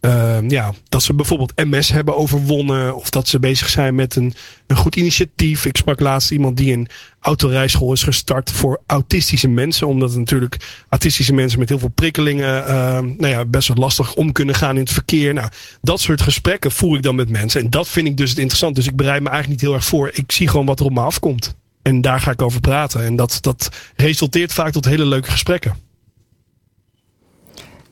Uh, 0.00 0.48
ja, 0.48 0.72
dat 0.88 1.02
ze 1.02 1.14
bijvoorbeeld 1.14 1.52
MS 1.56 1.88
hebben 1.88 2.16
overwonnen. 2.16 2.96
Of 2.96 3.10
dat 3.10 3.28
ze 3.28 3.38
bezig 3.38 3.68
zijn 3.68 3.94
met 3.94 4.16
een, 4.16 4.34
een 4.66 4.76
goed 4.76 4.96
initiatief. 4.96 5.64
Ik 5.64 5.76
sprak 5.76 6.00
laatst 6.00 6.30
iemand 6.30 6.56
die 6.56 6.72
een 6.72 6.88
autorijschool 7.20 7.92
is 7.92 8.02
gestart 8.02 8.50
voor 8.50 8.80
autistische 8.86 9.48
mensen. 9.48 9.86
Omdat 9.86 10.14
natuurlijk 10.14 10.84
autistische 10.88 11.32
mensen 11.32 11.58
met 11.58 11.68
heel 11.68 11.78
veel 11.78 11.92
prikkelingen 11.94 12.64
uh, 12.68 12.98
nou 12.98 13.26
ja, 13.26 13.44
best 13.44 13.68
wel 13.68 13.76
lastig 13.76 14.14
om 14.14 14.32
kunnen 14.32 14.54
gaan 14.54 14.74
in 14.74 14.82
het 14.82 14.92
verkeer. 14.92 15.34
Nou, 15.34 15.48
dat 15.80 16.00
soort 16.00 16.22
gesprekken 16.22 16.70
voer 16.70 16.96
ik 16.96 17.02
dan 17.02 17.14
met 17.14 17.28
mensen. 17.28 17.60
En 17.60 17.70
dat 17.70 17.88
vind 17.88 18.06
ik 18.06 18.16
dus 18.16 18.30
het 18.30 18.38
interessant. 18.38 18.74
Dus 18.74 18.86
ik 18.86 18.96
bereid 18.96 19.22
me 19.22 19.28
eigenlijk 19.28 19.60
niet 19.60 19.70
heel 19.70 19.78
erg 19.78 19.88
voor. 19.88 20.10
Ik 20.12 20.32
zie 20.32 20.48
gewoon 20.48 20.66
wat 20.66 20.80
er 20.80 20.86
op 20.86 20.92
me 20.92 21.00
afkomt. 21.00 21.56
En 21.82 22.00
daar 22.00 22.20
ga 22.20 22.30
ik 22.30 22.42
over 22.42 22.60
praten. 22.60 23.04
En 23.04 23.16
dat, 23.16 23.38
dat 23.40 23.68
resulteert 23.96 24.52
vaak 24.52 24.72
tot 24.72 24.84
hele 24.84 25.06
leuke 25.06 25.30
gesprekken. 25.30 25.89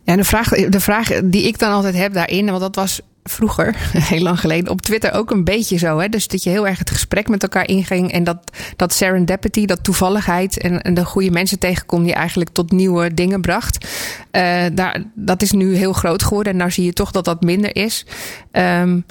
Ja, 0.08 0.16
de 0.16 0.24
vraag, 0.24 0.48
de 0.48 0.80
vraag 0.80 1.20
die 1.24 1.46
ik 1.46 1.58
dan 1.58 1.72
altijd 1.72 1.94
heb 1.94 2.12
daarin, 2.12 2.46
want 2.46 2.60
dat 2.60 2.74
was 2.74 3.00
vroeger, 3.24 3.76
heel 4.12 4.22
lang 4.22 4.40
geleden, 4.40 4.70
op 4.70 4.80
Twitter 4.80 5.12
ook 5.12 5.30
een 5.30 5.44
beetje 5.44 5.78
zo. 5.78 5.98
Hè? 5.98 6.08
Dus 6.08 6.28
dat 6.28 6.42
je 6.42 6.50
heel 6.50 6.66
erg 6.66 6.78
het 6.78 6.90
gesprek 6.90 7.28
met 7.28 7.42
elkaar 7.42 7.68
inging. 7.68 8.12
En 8.12 8.24
dat, 8.24 8.38
dat 8.76 8.92
serendipity, 8.92 9.66
dat 9.66 9.84
toevalligheid 9.84 10.58
en, 10.58 10.82
en 10.82 10.94
de 10.94 11.04
goede 11.04 11.30
mensen 11.30 11.58
tegenkom 11.58 12.04
die 12.04 12.12
eigenlijk 12.12 12.50
tot 12.50 12.72
nieuwe 12.72 13.14
dingen 13.14 13.40
bracht. 13.40 13.86
Uh, 14.32 14.64
daar, 14.72 15.02
dat 15.14 15.42
is 15.42 15.52
nu 15.52 15.76
heel 15.76 15.92
groot 15.92 16.22
geworden. 16.22 16.52
En 16.52 16.58
nou 16.58 16.70
zie 16.70 16.84
je 16.84 16.92
toch 16.92 17.10
dat 17.10 17.24
dat 17.24 17.42
minder 17.42 17.76
is. 17.76 18.06
Um, 18.52 19.04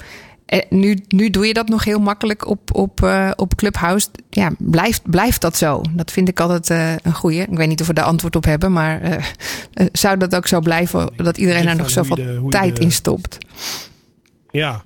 nu, 0.68 0.98
nu 1.08 1.30
doe 1.30 1.46
je 1.46 1.54
dat 1.54 1.68
nog 1.68 1.84
heel 1.84 1.98
makkelijk 1.98 2.46
op, 2.46 2.74
op, 2.74 3.00
uh, 3.00 3.30
op 3.36 3.54
Clubhouse. 3.54 4.08
Ja, 4.30 4.52
blijft, 4.58 5.10
blijft 5.10 5.40
dat 5.40 5.56
zo? 5.56 5.82
Dat 5.90 6.10
vind 6.10 6.28
ik 6.28 6.40
altijd 6.40 6.70
uh, 6.70 6.92
een 7.02 7.14
goeie. 7.14 7.40
Ik 7.40 7.56
weet 7.56 7.68
niet 7.68 7.80
of 7.80 7.86
we 7.86 7.92
daar 7.92 8.04
antwoord 8.04 8.36
op 8.36 8.44
hebben, 8.44 8.72
maar 8.72 9.02
uh, 9.02 9.86
zou 9.92 10.16
dat 10.16 10.34
ook 10.34 10.46
zo 10.46 10.60
blijven 10.60 11.12
dat 11.16 11.38
iedereen 11.38 11.64
daar 11.64 11.76
nog 11.76 11.90
zoveel 11.90 12.16
de, 12.16 12.46
tijd 12.48 12.76
de... 12.76 12.82
in 12.82 12.92
stopt? 12.92 13.38
Ja, 14.50 14.84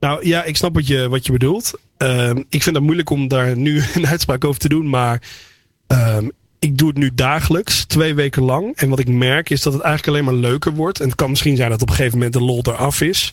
nou 0.00 0.26
ja, 0.26 0.44
ik 0.44 0.56
snap 0.56 0.74
wat 0.74 0.86
je, 0.86 1.08
wat 1.08 1.26
je 1.26 1.32
bedoelt. 1.32 1.72
Uh, 1.98 2.30
ik 2.48 2.62
vind 2.62 2.76
het 2.76 2.84
moeilijk 2.84 3.10
om 3.10 3.28
daar 3.28 3.56
nu 3.56 3.82
een 3.94 4.06
uitspraak 4.06 4.44
over 4.44 4.60
te 4.60 4.68
doen, 4.68 4.88
maar 4.88 5.22
ehm, 5.86 6.28
ik 6.58 6.78
doe 6.78 6.88
het 6.88 6.96
nu 6.96 7.10
dagelijks, 7.14 7.84
twee 7.84 8.14
weken 8.14 8.42
lang. 8.42 8.76
En 8.76 8.88
wat 8.88 8.98
ik 8.98 9.08
merk 9.08 9.50
is 9.50 9.62
dat 9.62 9.72
het 9.72 9.82
eigenlijk 9.82 10.16
alleen 10.16 10.32
maar 10.32 10.50
leuker 10.50 10.72
wordt. 10.72 11.00
En 11.00 11.06
het 11.06 11.14
kan 11.14 11.30
misschien 11.30 11.56
zijn 11.56 11.70
dat 11.70 11.82
op 11.82 11.88
een 11.88 11.94
gegeven 11.94 12.18
moment 12.18 12.34
de 12.34 12.42
lol 12.42 12.60
eraf 12.62 13.00
is. 13.00 13.32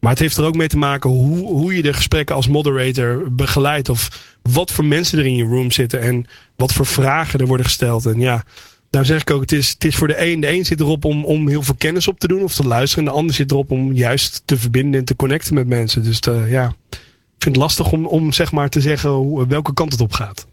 Maar 0.00 0.10
het 0.10 0.20
heeft 0.20 0.36
er 0.36 0.44
ook 0.44 0.56
mee 0.56 0.68
te 0.68 0.78
maken 0.78 1.10
hoe, 1.10 1.46
hoe 1.46 1.76
je 1.76 1.82
de 1.82 1.92
gesprekken 1.92 2.34
als 2.34 2.48
moderator 2.48 3.32
begeleidt. 3.32 3.88
Of 3.88 4.26
wat 4.42 4.72
voor 4.72 4.84
mensen 4.84 5.18
er 5.18 5.26
in 5.26 5.36
je 5.36 5.44
room 5.44 5.70
zitten. 5.70 6.00
En 6.00 6.26
wat 6.56 6.72
voor 6.72 6.86
vragen 6.86 7.40
er 7.40 7.46
worden 7.46 7.66
gesteld. 7.66 8.06
En 8.06 8.20
ja, 8.20 8.44
daar 8.90 9.04
zeg 9.04 9.20
ik 9.20 9.30
ook, 9.30 9.40
het 9.40 9.52
is, 9.52 9.70
het 9.70 9.84
is 9.84 9.96
voor 9.96 10.08
de 10.08 10.26
een. 10.26 10.40
De 10.40 10.50
een 10.50 10.64
zit 10.64 10.80
erop 10.80 11.04
om, 11.04 11.24
om 11.24 11.48
heel 11.48 11.62
veel 11.62 11.74
kennis 11.78 12.08
op 12.08 12.18
te 12.18 12.28
doen 12.28 12.42
of 12.42 12.54
te 12.54 12.66
luisteren. 12.66 13.04
En 13.04 13.10
de 13.10 13.18
ander 13.18 13.34
zit 13.34 13.50
erop 13.50 13.70
om 13.70 13.92
juist 13.92 14.42
te 14.44 14.56
verbinden 14.56 15.00
en 15.00 15.06
te 15.06 15.16
connecten 15.16 15.54
met 15.54 15.66
mensen. 15.66 16.02
Dus 16.02 16.20
de, 16.20 16.46
ja, 16.48 16.74
ik 16.90 17.44
vind 17.44 17.54
het 17.54 17.64
lastig 17.64 17.92
om, 17.92 18.06
om 18.06 18.32
zeg 18.32 18.52
maar 18.52 18.68
te 18.68 18.80
zeggen 18.80 19.48
welke 19.48 19.74
kant 19.74 19.92
het 19.92 20.00
op 20.00 20.12
gaat. 20.12 20.46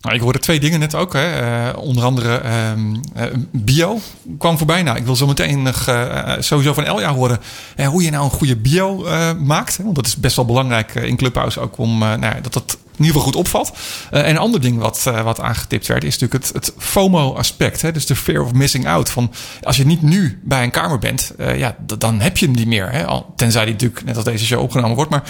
Nou, 0.00 0.14
ik 0.14 0.20
hoorde 0.20 0.38
twee 0.38 0.60
dingen 0.60 0.80
net 0.80 0.94
ook. 0.94 1.12
Hè. 1.12 1.42
Uh, 1.42 1.78
onder 1.78 2.04
andere 2.04 2.42
um, 2.70 3.00
uh, 3.16 3.24
bio 3.50 4.00
kwam 4.38 4.58
voorbij. 4.58 4.82
Nou, 4.82 4.96
ik 4.96 5.04
wil 5.04 5.16
zo 5.16 5.26
meteen 5.26 5.62
nog 5.62 5.88
uh, 5.88 6.32
sowieso 6.38 6.74
van 6.74 6.84
Elja 6.84 7.12
horen 7.12 7.40
hoe 7.86 8.02
je 8.02 8.10
nou 8.10 8.24
een 8.24 8.30
goede 8.30 8.56
bio 8.56 9.06
maakt. 9.38 9.76
Want 9.76 9.94
dat 9.94 10.06
is 10.06 10.16
best 10.16 10.36
wel 10.36 10.44
belangrijk 10.44 10.94
in 10.94 11.16
Clubhouse 11.16 11.60
ook 11.60 11.78
om 11.78 11.98
nou, 11.98 12.40
dat 12.42 12.52
dat 12.52 12.78
in 12.96 13.04
ieder 13.04 13.20
geval 13.20 13.22
goed 13.22 13.36
opvalt. 13.36 13.72
en 14.10 14.28
een 14.28 14.38
ander 14.38 14.60
ding 14.60 14.78
wat, 14.78 15.02
wat 15.02 15.40
aangetipt 15.40 15.86
werd 15.86 16.04
is 16.04 16.18
natuurlijk 16.18 16.44
het, 16.44 16.54
het 16.54 16.74
FOMO-aspect. 16.78 17.94
Dus 17.94 18.06
de 18.06 18.16
fear 18.16 18.42
of 18.42 18.52
missing 18.52 18.86
out. 18.86 19.10
Van 19.10 19.32
als 19.62 19.76
je 19.76 19.86
niet 19.86 20.02
nu 20.02 20.40
bij 20.42 20.62
een 20.62 20.70
kamer 20.70 20.98
bent, 20.98 21.32
ja, 21.56 21.76
dan 21.98 22.20
heb 22.20 22.36
je 22.36 22.46
hem 22.46 22.54
niet 22.54 22.66
meer. 22.66 22.90
Hè. 22.90 23.06
Al, 23.06 23.32
tenzij 23.36 23.64
die 23.64 23.72
natuurlijk 23.72 24.04
net 24.04 24.16
als 24.16 24.24
deze 24.24 24.44
show 24.44 24.62
opgenomen 24.62 24.96
wordt. 24.96 25.10
Maar 25.10 25.22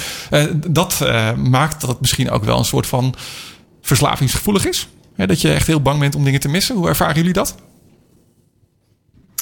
dat 0.67 1.05
maakt 1.37 1.81
dat 1.81 1.91
het 1.91 2.01
misschien 2.01 2.31
ook 2.31 2.45
wel 2.45 2.59
een 2.59 2.65
soort 2.65 2.87
van 2.87 3.15
verslavingsgevoelig 3.87 4.67
is? 4.67 4.89
dat 5.17 5.41
je 5.41 5.53
echt 5.53 5.67
heel 5.67 5.83
bang 5.83 6.01
bent 6.01 6.15
om 6.15 6.25
dingen 6.25 6.41
te 6.41 6.49
missen. 6.49 6.77
Hoe 6.77 6.89
ervaren 6.89 7.15
jullie 7.15 7.33
dat? 7.33 7.55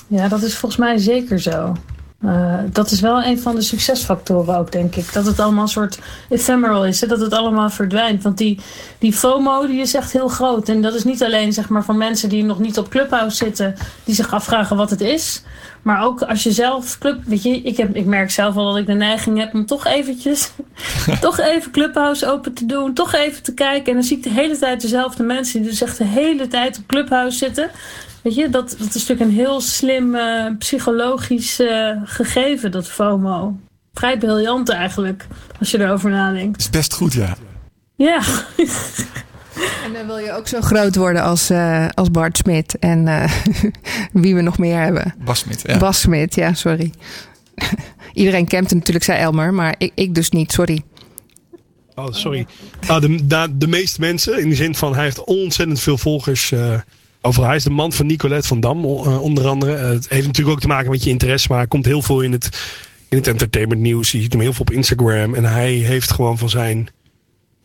Ja, 0.07 0.29
dat 0.29 0.43
is 0.43 0.57
volgens 0.57 0.81
mij 0.81 0.99
zeker 0.99 1.41
zo. 1.41 1.77
Uh, 2.25 2.55
dat 2.73 2.91
is 2.91 3.01
wel 3.01 3.25
een 3.25 3.41
van 3.41 3.55
de 3.55 3.63
succesfactoren 3.63 4.59
ook, 4.59 4.73
denk 4.73 4.95
ik. 4.95 5.13
Dat 5.13 5.27
het 5.27 5.41
allemaal 5.41 5.63
een 5.63 5.69
soort 5.69 5.99
ephemeral 6.29 6.87
is. 6.87 7.01
Hè? 7.01 7.07
Dat 7.07 7.21
het 7.21 7.33
allemaal 7.33 7.71
verdwijnt. 7.71 8.23
Want 8.23 8.39
die, 8.39 8.61
die 8.99 9.13
FOMO 9.13 9.67
die 9.67 9.81
is 9.81 9.95
echt 9.95 10.13
heel 10.13 10.29
groot. 10.29 10.69
En 10.69 10.83
dat 10.83 10.95
is 10.95 11.05
niet 11.05 11.23
alleen 11.23 11.53
zeg 11.53 11.69
maar, 11.69 11.85
voor 11.85 11.95
mensen 11.95 12.29
die 12.29 12.45
nog 12.45 12.59
niet 12.59 12.79
op 12.79 12.89
Clubhouse 12.89 13.37
zitten... 13.37 13.75
die 14.05 14.15
zich 14.15 14.33
afvragen 14.33 14.77
wat 14.77 14.91
het 14.91 15.01
is. 15.01 15.43
Maar 15.83 16.05
ook 16.05 16.23
als 16.23 16.43
je 16.43 16.53
zelf 16.53 16.99
club... 16.99 17.21
Weet 17.25 17.43
je, 17.43 17.51
ik, 17.63 17.77
heb, 17.77 17.97
ik 17.97 18.07
merk 18.07 18.31
zelf 18.31 18.57
al 18.57 18.65
dat 18.65 18.77
ik 18.77 18.87
de 18.87 18.93
neiging 18.93 19.39
heb 19.39 19.55
om 19.55 19.67
toch 19.67 19.87
eventjes... 19.87 20.51
toch 21.21 21.39
even 21.39 21.71
Clubhouse 21.71 22.31
open 22.31 22.53
te 22.53 22.67
doen. 22.67 22.95
Toch 22.95 23.15
even 23.15 23.43
te 23.43 23.55
kijken. 23.55 23.87
En 23.87 23.95
dan 23.95 24.03
zie 24.03 24.17
ik 24.17 24.23
de 24.23 24.31
hele 24.31 24.59
tijd 24.59 24.81
dezelfde 24.81 25.23
mensen... 25.23 25.61
die 25.61 25.71
dus 25.71 25.83
echt 25.83 25.99
de 25.99 26.05
hele 26.05 26.47
tijd 26.47 26.79
op 26.79 26.87
Clubhouse 26.87 27.39
zitten... 27.39 27.71
Weet 28.25 28.35
je, 28.35 28.49
dat, 28.49 28.71
dat 28.79 28.95
is 28.95 29.07
natuurlijk 29.07 29.21
een 29.21 29.37
heel 29.37 29.61
slim 29.61 30.15
uh, 30.15 30.47
psychologisch 30.59 31.61
uh, 31.61 31.91
gegeven, 32.05 32.71
dat 32.71 32.89
FOMO. 32.89 33.57
Vrij 33.93 34.19
briljant 34.19 34.69
eigenlijk, 34.69 35.27
als 35.59 35.71
je 35.71 35.81
erover 35.81 36.11
nadenkt. 36.11 36.61
Is 36.61 36.71
best 36.71 36.95
goed, 36.95 37.13
ja. 37.13 37.37
Ja. 37.97 38.23
En 39.85 39.93
dan 39.93 40.07
wil 40.07 40.19
je 40.19 40.33
ook 40.33 40.49
zo 40.49 40.61
groot 40.61 40.97
worden 40.97 41.23
als, 41.23 41.51
uh, 41.51 41.89
als 41.95 42.11
Bart 42.11 42.37
Smit 42.37 42.79
en 42.79 43.05
wie 44.13 44.35
we 44.35 44.41
nog 44.41 44.59
meer 44.59 44.81
hebben. 44.81 45.15
Bas 45.25 45.39
Smit, 45.39 45.63
ja. 45.67 45.79
Bas 45.79 46.01
Smit, 46.01 46.35
ja, 46.35 46.55
sorry. 46.55 46.93
Iedereen 48.13 48.47
kent 48.47 48.69
hem 48.69 48.79
natuurlijk, 48.79 49.05
zei 49.05 49.19
Elmer, 49.19 49.55
maar 49.55 49.75
ik, 49.79 49.93
ik 49.95 50.15
dus 50.15 50.31
niet, 50.31 50.53
sorry. 50.53 50.85
Oh, 51.95 52.13
sorry. 52.13 52.47
Nou, 52.87 53.01
de, 53.01 53.27
de, 53.27 53.49
de 53.53 53.67
meeste 53.67 54.01
mensen, 54.01 54.41
in 54.41 54.49
de 54.49 54.55
zin 54.55 54.75
van 54.75 54.95
hij 54.95 55.05
heeft 55.05 55.25
ontzettend 55.25 55.81
veel 55.81 55.99
volgers 55.99 56.53
overal. 57.25 57.47
Hij 57.47 57.57
is 57.57 57.65
de 57.65 57.71
man 57.71 57.93
van 57.93 58.07
Nicolette 58.07 58.49
van 58.49 58.61
Dam, 58.61 58.85
uh, 58.85 59.23
onder 59.23 59.47
andere. 59.47 59.73
Uh, 59.73 59.89
het 59.89 60.09
heeft 60.09 60.27
natuurlijk 60.27 60.57
ook 60.57 60.61
te 60.61 60.69
maken 60.69 60.91
met 60.91 61.05
je 61.05 61.11
interesse, 61.11 61.49
maar 61.49 61.59
hij 61.59 61.67
komt 61.67 61.85
heel 61.85 62.03
veel 62.03 62.21
in 62.21 62.33
het, 62.33 62.45
in 63.09 63.17
het 63.17 63.27
entertainment 63.27 63.81
nieuws. 63.81 64.13
Je 64.13 64.21
ziet 64.21 64.33
hem 64.33 64.41
heel 64.41 64.53
veel 64.53 64.65
op 64.69 64.75
Instagram. 64.75 65.35
En 65.35 65.45
hij 65.45 65.73
heeft 65.73 66.13
gewoon 66.13 66.39
van 66.39 66.51
zijn, 66.51 66.89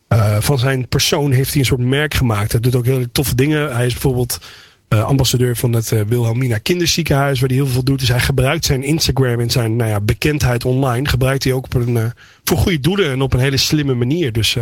uh, 0.08 0.40
van 0.40 0.58
zijn 0.58 0.88
persoon 0.88 1.32
heeft 1.32 1.50
hij 1.50 1.60
een 1.60 1.66
soort 1.66 1.80
merk 1.80 2.14
gemaakt. 2.14 2.52
Hij 2.52 2.60
doet 2.60 2.74
ook 2.74 2.84
hele 2.84 3.10
toffe 3.12 3.34
dingen. 3.34 3.74
Hij 3.74 3.86
is 3.86 3.92
bijvoorbeeld 3.92 4.40
ambassadeur 4.88 5.56
van 5.56 5.72
het 5.72 5.88
Wilhelmina 5.88 6.58
Kinderziekenhuis, 6.58 7.40
waar 7.40 7.48
hij 7.48 7.58
heel 7.58 7.66
veel 7.66 7.84
doet. 7.84 7.98
Dus 7.98 8.08
hij 8.08 8.20
gebruikt 8.20 8.64
zijn 8.64 8.82
Instagram 8.82 9.40
en 9.40 9.50
zijn 9.50 9.76
nou 9.76 9.90
ja, 9.90 10.00
bekendheid 10.00 10.64
online. 10.64 11.08
Gebruikt 11.08 11.44
hij 11.44 11.52
ook 11.52 11.64
op 11.64 11.74
een, 11.74 12.12
voor 12.44 12.58
goede 12.58 12.80
doelen 12.80 13.10
en 13.10 13.22
op 13.22 13.32
een 13.32 13.40
hele 13.40 13.56
slimme 13.56 13.94
manier. 13.94 14.32
Dus 14.32 14.56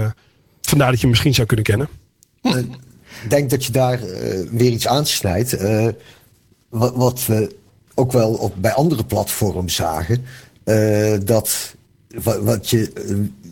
vandaar 0.61 0.87
dat 0.87 0.97
je 0.97 1.01
hem 1.01 1.11
misschien 1.11 1.35
zou 1.35 1.47
kunnen 1.47 1.65
kennen. 1.65 1.89
Denk 3.29 3.51
dat 3.51 3.65
je 3.65 3.73
daar 3.73 4.03
uh, 4.03 4.49
weer 4.51 4.71
iets 4.71 4.87
aansnijdt. 4.87 5.63
Uh, 5.63 5.89
wat, 6.69 6.95
wat, 6.95 7.27
we 7.27 7.57
ook 7.95 8.13
wel 8.13 8.33
op, 8.33 8.55
bij 8.57 8.73
andere 8.73 9.05
platforms 9.05 9.75
zagen. 9.75 10.25
Uh, 10.65 11.17
dat 11.25 11.75
wat, 12.23 12.39
wat 12.43 12.71
je, 12.71 12.93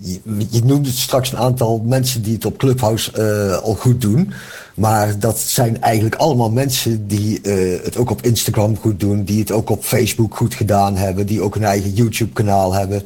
je, 0.01 0.21
je, 0.51 0.65
noemde 0.65 0.91
straks 0.91 1.33
een 1.33 1.39
aantal 1.39 1.83
mensen 1.85 2.23
die 2.23 2.35
het 2.35 2.45
op 2.45 2.59
Clubhouse 2.59 3.21
al 3.61 3.75
goed 3.75 4.01
doen. 4.01 4.33
Maar 4.77 5.19
dat 5.19 5.39
zijn 5.39 5.81
eigenlijk 5.81 6.15
allemaal 6.15 6.51
mensen 6.51 7.07
die 7.07 7.41
uh, 7.43 7.85
het 7.85 7.97
ook 7.97 8.11
op 8.11 8.23
Instagram 8.23 8.77
goed 8.77 9.01
doen, 9.01 9.25
die 9.25 9.41
het 9.41 9.53
ook 9.53 9.71
op 9.71 9.85
Facebook 9.85 10.37
goed 10.37 10.55
gedaan 10.55 10.97
hebben, 10.97 11.27
die 11.27 11.41
ook 11.41 11.55
een 11.55 11.65
eigen 11.65 11.93
YouTube-kanaal 11.93 12.75
hebben. 12.75 13.03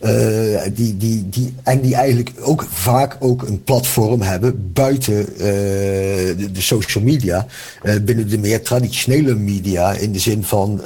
Uh, 0.00 0.60
die, 0.74 0.96
die, 0.96 1.28
die, 1.28 1.54
en 1.62 1.80
die 1.80 1.94
eigenlijk 1.94 2.30
ook 2.40 2.66
vaak 2.70 3.16
ook 3.18 3.42
een 3.42 3.64
platform 3.64 4.22
hebben 4.22 4.72
buiten 4.72 5.26
de, 5.36 6.48
de, 6.52 6.60
social 6.60 7.04
media, 7.04 7.46
binnen 8.02 8.28
de 8.28 8.38
meer 8.38 8.62
traditionele 8.62 9.34
media, 9.34 9.92
in 9.92 10.12
de 10.12 10.18
zin 10.18 10.44
van 10.44 10.80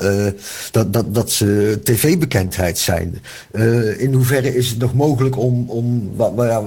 dat, 0.70 0.92
dat, 0.92 1.14
dat 1.14 1.30
ze 1.30 1.78
tv-bekendheid 1.84 2.78
zijn. 2.78 3.18
in 3.98 4.12
hoeverre 4.12 4.56
is 4.56 4.68
het 4.68 4.78
nog 4.78 4.94
mogelijk 4.94 5.38
om, 5.38 5.70
om 5.70 6.10
ja, 6.36 6.62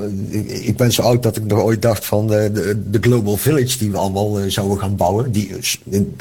ik 0.47 0.77
ben 0.77 0.91
zo 0.91 1.01
oud 1.01 1.23
dat 1.23 1.37
ik 1.37 1.45
nog 1.45 1.59
ooit 1.59 1.81
dacht 1.81 2.05
van 2.05 2.27
de, 2.27 2.81
de 2.89 2.99
Global 3.01 3.37
Village 3.37 3.56
die 3.57 3.91
we 3.91 3.97
allemaal 3.97 4.41
uh, 4.41 4.51
zouden 4.51 4.79
gaan 4.79 4.95
bouwen. 4.95 5.31
Die 5.31 5.51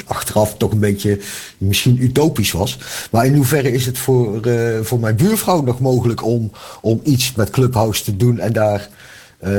achteraf 0.05 0.57
toch 0.57 0.71
een 0.71 0.79
beetje 0.79 1.19
misschien 1.57 2.03
utopisch 2.03 2.51
was. 2.51 2.77
Maar 3.11 3.25
in 3.25 3.35
hoeverre 3.35 3.71
is 3.71 3.85
het 3.85 3.97
voor, 3.97 4.47
uh, 4.47 4.79
voor 4.81 4.99
mijn 4.99 5.15
buurvrouw 5.15 5.61
nog 5.61 5.79
mogelijk 5.79 6.25
om, 6.25 6.51
om 6.81 6.99
iets 7.03 7.33
met 7.33 7.49
Clubhouse 7.49 8.03
te 8.03 8.17
doen 8.17 8.39
en 8.39 8.53
daar 8.53 8.89
uh, 9.41 9.49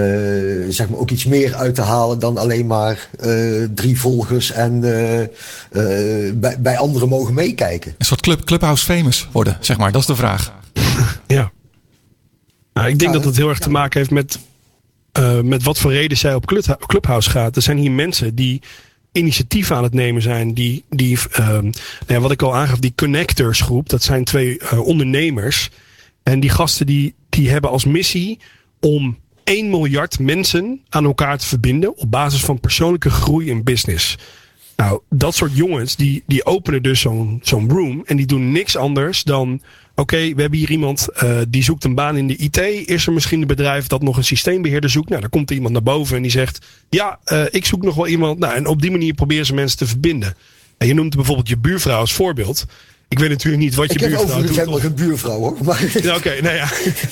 zeg 0.69 0.89
maar 0.89 0.99
ook 0.99 1.11
iets 1.11 1.25
meer 1.25 1.55
uit 1.55 1.75
te 1.75 1.83
halen 1.83 2.19
dan 2.19 2.39
alleen 2.39 2.67
maar 2.67 3.09
drie 3.75 4.01
volgers 4.01 4.51
en 4.51 4.81
bij, 6.41 6.57
bij 6.61 6.79
anderen 6.79 7.09
mogen 7.09 7.35
meekijken? 7.35 7.95
Een 7.99 8.07
soort 8.07 8.21
club, 8.21 8.45
Clubhouse 8.45 8.85
famous 8.85 9.29
worden, 9.33 9.57
zeg 9.61 9.79
maar. 9.79 9.93
Dat 9.93 10.01
is 10.01 10.07
de 10.07 10.17
vraag. 10.17 10.53
ja. 11.27 11.51
Nou, 12.73 12.89
ik 12.89 12.99
denk 12.99 13.13
dat 13.13 13.25
het 13.25 13.37
heel 13.37 13.49
erg 13.49 13.59
te 13.59 13.71
maken 13.71 13.99
heeft 13.99 14.11
met 14.11 14.39
uh, 15.19 15.41
met 15.41 15.63
wat 15.63 15.79
voor 15.79 15.93
reden 15.93 16.17
zij 16.17 16.35
op 16.35 16.47
Clubhouse 16.87 17.31
gaat. 17.31 17.57
Er 17.57 17.63
zijn 17.63 17.79
hier 17.79 17.91
mensen 17.91 18.35
die 18.35 18.63
initiatief 19.13 19.71
aan 19.71 19.83
het 19.83 19.95
nemen 19.95 20.23
zijn. 20.23 20.55
Die, 20.55 20.85
die 20.91 21.17
uh, 21.17 21.49
nou 21.49 21.73
ja, 22.07 22.21
wat 22.21 22.31
ik 22.31 22.43
al 22.43 22.57
aangaf, 22.57 22.79
die 22.79 22.93
connectors 22.97 23.61
groep. 23.61 23.89
Dat 23.89 24.03
zijn 24.03 24.25
twee 24.25 24.61
uh, 24.63 24.81
ondernemers. 24.87 25.71
En 26.23 26.41
die 26.41 26.51
gasten 26.51 26.87
die, 26.87 27.15
die 27.29 27.51
hebben 27.51 27.71
als 27.71 27.85
missie 27.85 28.39
om 28.81 29.19
1 29.45 29.71
miljard 29.71 30.19
mensen 30.19 30.81
aan 30.89 31.05
elkaar 31.05 31.39
te 31.39 31.47
verbinden. 31.47 31.97
Op 31.97 32.11
basis 32.11 32.45
van 32.45 32.61
persoonlijke 32.61 33.11
groei 33.11 33.49
in 33.49 33.65
business. 33.65 34.17
Nou, 34.77 35.01
dat 35.11 35.35
soort 35.35 35.57
jongens 35.57 35.97
die, 35.97 36.23
die 36.27 36.45
openen 36.45 36.83
dus 36.83 37.01
zo'n 37.01 37.41
zo'n 37.43 37.71
room. 37.71 38.03
En 38.05 38.17
die 38.17 38.27
doen 38.27 38.53
niks 38.53 38.77
anders 38.77 39.23
dan 39.23 39.61
Oké, 39.99 40.35
we 40.35 40.41
hebben 40.41 40.59
hier 40.59 40.71
iemand 40.71 41.09
uh, 41.23 41.39
die 41.49 41.63
zoekt 41.63 41.85
een 41.85 41.95
baan 41.95 42.17
in 42.17 42.27
de 42.27 42.37
IT. 42.37 42.57
Is 42.89 43.07
er 43.07 43.13
misschien 43.13 43.41
een 43.41 43.47
bedrijf 43.47 43.87
dat 43.87 44.03
nog 44.03 44.17
een 44.17 44.25
systeembeheerder 44.25 44.91
zoekt? 44.91 45.09
Nou, 45.09 45.21
dan 45.21 45.31
komt 45.31 45.51
er 45.51 45.57
iemand 45.57 45.73
naar 45.73 45.83
boven 45.83 46.17
en 46.17 46.23
die 46.23 46.31
zegt: 46.31 46.59
Ja, 46.91 47.19
uh, 47.33 47.45
ik 47.51 47.65
zoek 47.65 47.83
nog 47.83 47.95
wel 47.95 48.07
iemand. 48.07 48.39
Nou, 48.39 48.55
en 48.55 48.67
op 48.67 48.83
die 48.83 48.91
manier 48.91 49.15
proberen 49.15 49.47
ze 49.47 49.55
mensen 49.55 49.79
te 49.79 49.87
verbinden. 49.87 50.35
En 50.77 50.87
je 50.87 50.95
noemt 50.95 51.15
bijvoorbeeld 51.15 51.49
je 51.49 51.57
buurvrouw 51.57 51.99
als 51.99 52.13
voorbeeld. 52.13 52.67
Ik 53.09 53.19
weet 53.19 53.29
natuurlijk 53.29 53.63
niet 53.63 53.75
wat 53.75 53.93
je 53.93 53.99
buurvrouw 53.99 54.21
doet. 54.21 54.29
Ik 54.29 54.35
heb 54.35 54.39
overigens 54.39 54.59
helemaal 54.59 54.81
geen 54.81 55.07
buurvrouw 55.07 55.39
hoor. 55.39 55.57
Maar... 55.65 55.85
Ja, 56.03 56.17
Oké, 56.17 56.29
okay, 56.29 56.41
nou 56.41 56.55
ja. 56.55 56.69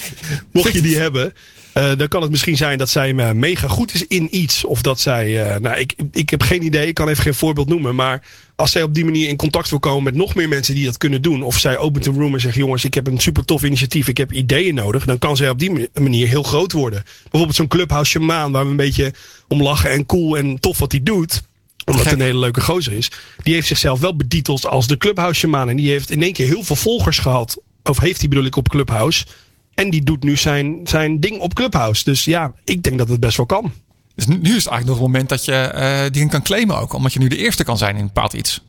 Mocht 0.53 0.73
je 0.73 0.83
die 0.83 0.97
hebben. 0.97 1.35
Uh, 1.75 1.97
dan 1.97 2.09
kan 2.09 2.23
het 2.23 2.31
misschien 2.31 2.57
zijn 2.57 2.79
dat 2.79 2.89
zij 2.89 3.15
mega 3.35 3.69
goed 3.69 3.95
is 3.95 4.07
in 4.07 4.37
iets. 4.37 4.65
Of 4.65 4.83
dat 4.83 5.01
zij. 5.01 5.55
Uh, 5.55 5.57
nou, 5.57 5.79
ik, 5.79 5.95
ik 6.13 6.31
heb 6.31 6.43
geen 6.43 6.63
idee. 6.63 6.87
Ik 6.87 6.95
kan 6.95 7.09
even 7.09 7.23
geen 7.23 7.35
voorbeeld 7.35 7.69
noemen. 7.69 7.95
Maar 7.95 8.23
als 8.57 8.71
zij 8.71 8.83
op 8.83 8.95
die 8.95 9.05
manier 9.05 9.29
in 9.29 9.37
contact 9.37 9.71
wil 9.71 9.79
komen 9.79 10.03
met 10.03 10.15
nog 10.15 10.35
meer 10.35 10.49
mensen 10.49 10.75
die 10.75 10.85
dat 10.85 10.97
kunnen 10.97 11.23
doen. 11.23 11.43
Of 11.43 11.59
zij 11.59 11.79
opent 11.79 12.07
een 12.07 12.19
room 12.19 12.35
en 12.35 12.41
zegt: 12.41 12.55
Jongens, 12.55 12.85
ik 12.85 12.95
heb 12.95 13.07
een 13.07 13.19
super 13.19 13.45
tof 13.45 13.63
initiatief. 13.65 14.09
Ik 14.09 14.17
heb 14.17 14.33
ideeën 14.33 14.75
nodig. 14.75 15.05
Dan 15.05 15.19
kan 15.19 15.37
zij 15.37 15.51
op 15.51 15.59
die 15.59 15.89
manier 15.95 16.29
heel 16.29 16.43
groot 16.43 16.73
worden. 16.73 17.05
Bijvoorbeeld 17.23 17.55
zo'n 17.55 17.69
Clubhouse 17.69 18.11
Shamaan. 18.11 18.53
Waar 18.53 18.65
we 18.65 18.71
een 18.71 18.77
beetje 18.77 19.13
om 19.49 19.63
lachen 19.63 19.91
en 19.91 20.07
cool 20.07 20.37
en 20.37 20.61
tof 20.61 20.79
wat 20.79 20.93
hij 20.93 21.03
doet 21.03 21.43
omdat 21.87 22.05
het 22.05 22.13
een 22.13 22.21
hele 22.21 22.39
leuke 22.39 22.61
gozer 22.61 22.93
is. 22.93 23.11
Die 23.43 23.55
heeft 23.55 23.67
zichzelf 23.67 24.01
wel 24.01 24.17
betiteld 24.17 24.67
als 24.67 24.87
de 24.87 24.97
Clubhouse 24.97 25.41
Shaman. 25.41 25.69
En 25.69 25.77
die 25.77 25.91
heeft 25.91 26.11
in 26.11 26.23
één 26.23 26.33
keer 26.33 26.47
heel 26.47 26.63
veel 26.63 26.77
volgers 26.77 27.19
gehad. 27.19 27.63
Of 27.83 28.01
heeft 28.01 28.21
hij 28.21 28.29
bedoel 28.29 28.45
ik 28.45 28.57
op 28.57 28.69
Clubhouse. 28.69 29.27
En 29.75 29.91
die 29.91 30.03
doet 30.03 30.23
nu 30.23 30.37
zijn, 30.37 30.81
zijn 30.85 31.21
ding 31.21 31.39
op 31.39 31.55
Clubhouse. 31.55 32.05
Dus 32.05 32.25
ja, 32.25 32.55
ik 32.65 32.83
denk 32.83 32.99
dat 32.99 33.09
het 33.09 33.21
best 33.21 33.37
wel 33.37 33.47
kan. 33.47 33.73
Dus 34.17 34.27
nu, 34.27 34.37
is 34.37 34.43
het 34.43 34.51
eigenlijk 34.51 34.87
nog 34.87 34.97
het 34.97 35.07
moment 35.07 35.29
dat 35.29 35.45
je 35.45 35.73
uh, 35.75 36.11
die 36.11 36.29
kan 36.29 36.43
claimen 36.43 36.79
ook. 36.79 36.93
Omdat 36.93 37.13
je 37.13 37.19
nu 37.19 37.29
de 37.29 37.37
eerste 37.37 37.65
kan 37.65 37.79
zijn 37.79 37.95
in 37.95 38.01
een 38.01 38.07
bepaald 38.07 38.33
iets. 38.33 38.65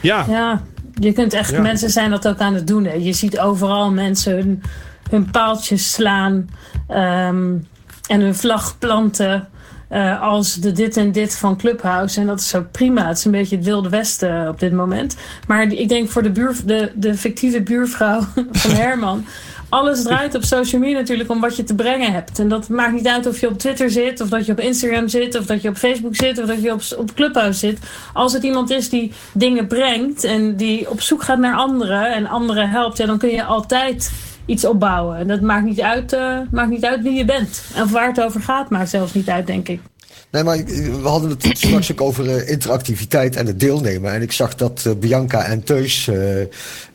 Ja. 0.00 0.24
Ja, 0.28 0.62
je 0.94 1.12
kunt 1.12 1.32
echt, 1.32 1.58
mensen 1.58 1.90
zijn 1.90 2.10
dat 2.10 2.28
ook 2.28 2.38
aan 2.38 2.54
het 2.54 2.66
doen. 2.66 2.84
Hè. 2.84 2.92
Je 2.92 3.12
ziet 3.12 3.38
overal 3.38 3.90
mensen 3.90 4.32
hun, 4.32 4.62
hun 5.10 5.30
paaltjes 5.30 5.92
slaan. 5.92 6.48
Um, 6.88 7.66
en 8.06 8.20
hun 8.20 8.34
vlag 8.34 8.78
planten. 8.78 9.48
Uh, 9.90 10.22
als 10.22 10.54
de 10.54 10.72
dit 10.72 10.96
en 10.96 11.12
dit 11.12 11.36
van 11.36 11.56
Clubhouse. 11.56 12.20
En 12.20 12.26
dat 12.26 12.40
is 12.40 12.54
ook 12.54 12.70
prima. 12.70 13.08
Het 13.08 13.18
is 13.18 13.24
een 13.24 13.30
beetje 13.30 13.56
het 13.56 13.64
wilde 13.64 13.88
westen 13.88 14.48
op 14.48 14.60
dit 14.60 14.72
moment. 14.72 15.16
Maar 15.46 15.72
ik 15.72 15.88
denk 15.88 16.10
voor 16.10 16.22
de, 16.22 16.30
buur, 16.30 16.56
de, 16.64 16.92
de 16.94 17.14
fictieve 17.14 17.62
buurvrouw 17.62 18.20
van 18.52 18.70
Herman. 18.70 19.24
Alles 19.72 20.02
draait 20.02 20.34
op 20.34 20.44
social 20.44 20.80
media 20.80 20.98
natuurlijk 20.98 21.30
om 21.30 21.40
wat 21.40 21.56
je 21.56 21.64
te 21.64 21.74
brengen 21.74 22.12
hebt. 22.12 22.38
En 22.38 22.48
dat 22.48 22.68
maakt 22.68 22.92
niet 22.92 23.06
uit 23.06 23.26
of 23.26 23.40
je 23.40 23.48
op 23.48 23.58
Twitter 23.58 23.90
zit, 23.90 24.20
of 24.20 24.28
dat 24.28 24.46
je 24.46 24.52
op 24.52 24.60
Instagram 24.60 25.08
zit, 25.08 25.38
of 25.38 25.46
dat 25.46 25.62
je 25.62 25.68
op 25.68 25.76
Facebook 25.76 26.16
zit, 26.16 26.38
of 26.40 26.46
dat 26.46 26.62
je 26.62 26.72
op, 26.72 26.80
op 26.96 27.14
Clubhouse 27.14 27.58
zit. 27.58 27.78
Als 28.12 28.32
het 28.32 28.42
iemand 28.42 28.70
is 28.70 28.88
die 28.88 29.12
dingen 29.32 29.66
brengt 29.66 30.24
en 30.24 30.56
die 30.56 30.90
op 30.90 31.00
zoek 31.00 31.22
gaat 31.22 31.38
naar 31.38 31.54
anderen 31.54 32.12
en 32.14 32.26
anderen 32.26 32.70
helpt, 32.70 32.98
ja, 32.98 33.06
dan 33.06 33.18
kun 33.18 33.30
je 33.30 33.44
altijd 33.44 34.12
iets 34.46 34.64
opbouwen. 34.64 35.16
En 35.16 35.28
dat 35.28 35.40
maakt 35.40 35.64
niet, 35.64 35.80
uit, 35.80 36.12
uh, 36.12 36.38
maakt 36.50 36.70
niet 36.70 36.84
uit 36.84 37.02
wie 37.02 37.12
je 37.12 37.24
bent. 37.24 37.64
En 37.74 37.90
waar 37.90 38.08
het 38.08 38.22
over 38.22 38.40
gaat, 38.40 38.70
maakt 38.70 38.90
zelfs 38.90 39.14
niet 39.14 39.28
uit, 39.28 39.46
denk 39.46 39.68
ik. 39.68 39.91
Nee, 40.32 40.42
maar 40.42 40.64
we 40.64 41.08
hadden 41.08 41.30
het 41.30 41.58
straks 41.58 41.92
ook 41.92 42.00
over 42.00 42.24
uh, 42.24 42.48
interactiviteit 42.48 43.36
en 43.36 43.46
het 43.46 43.60
deelnemen. 43.60 44.12
En 44.12 44.22
ik 44.22 44.32
zag 44.32 44.54
dat 44.54 44.84
uh, 44.86 44.92
Bianca 44.94 45.44
en 45.44 45.64
Teus 45.64 46.10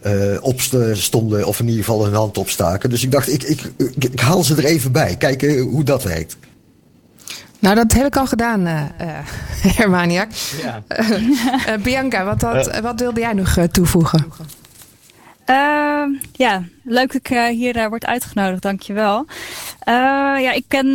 uh, 0.03 0.43
opstonden, 0.43 1.47
of 1.47 1.59
in 1.59 1.67
ieder 1.67 1.83
geval 1.83 2.03
hun 2.03 2.13
hand 2.13 2.37
opstaken. 2.37 2.89
Dus 2.89 3.03
ik 3.03 3.11
dacht, 3.11 3.33
ik, 3.33 3.43
ik, 3.43 3.61
ik, 3.77 4.03
ik 4.03 4.19
haal 4.19 4.43
ze 4.43 4.55
er 4.55 4.65
even 4.65 4.91
bij. 4.91 5.15
Kijken 5.15 5.59
hoe 5.59 5.83
dat 5.83 6.03
werkt. 6.03 6.37
Nou, 7.59 7.75
dat 7.75 7.93
heb 7.93 8.05
ik 8.05 8.17
al 8.17 8.27
gedaan, 8.27 8.67
uh, 8.67 8.83
Hermaniak. 9.77 10.29
Ja. 10.61 10.83
Bianca, 11.83 12.23
wat, 12.23 12.41
had, 12.41 12.79
wat 12.79 12.99
wilde 12.99 13.19
jij 13.19 13.33
nog 13.33 13.57
toevoegen? 13.71 14.25
Uh, 15.49 16.03
ja, 16.31 16.63
leuk 16.83 17.07
dat 17.07 17.15
ik 17.15 17.29
uh, 17.29 17.47
hier 17.47 17.75
uh, 17.75 17.87
word 17.87 18.05
uitgenodigd, 18.05 18.61
dankjewel. 18.61 19.25
ja, 19.85 20.51
ik 20.51 20.63
ken 20.67 20.87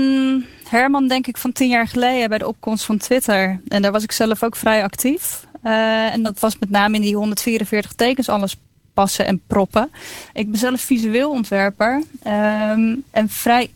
Herman 0.73 1.09
denk 1.09 1.27
ik 1.27 1.37
van 1.37 1.53
tien 1.53 1.69
jaar 1.69 1.89
geleden 1.89 2.29
bij 2.29 2.39
de 2.39 2.49
opkomst 2.49 2.85
van 2.85 2.99
Twitter. 2.99 3.61
En 3.69 3.83
daar 3.83 3.93
was 3.93 4.03
ik 4.03 4.13
zelf 4.13 4.43
ook 4.43 4.57
vrij 4.57 4.83
actief. 4.83 5.47
en 5.63 6.23
dat 6.23 6.41
was 6.41 6.59
met 6.59 6.71
name 6.71 6.97
in 6.97 7.03
die 7.03 7.17
144 7.17 7.93
tekens 7.93 8.29
alles 8.29 8.57
passen 8.95 9.27
en 9.27 9.41
proppen. 9.47 9.91
Ik 10.33 10.51
ben 10.51 10.59
zelf 10.59 10.81
visueel 10.81 11.31
ontwerper 11.31 12.03
um, 12.27 13.05
en 13.11 13.29
vrij 13.29 13.71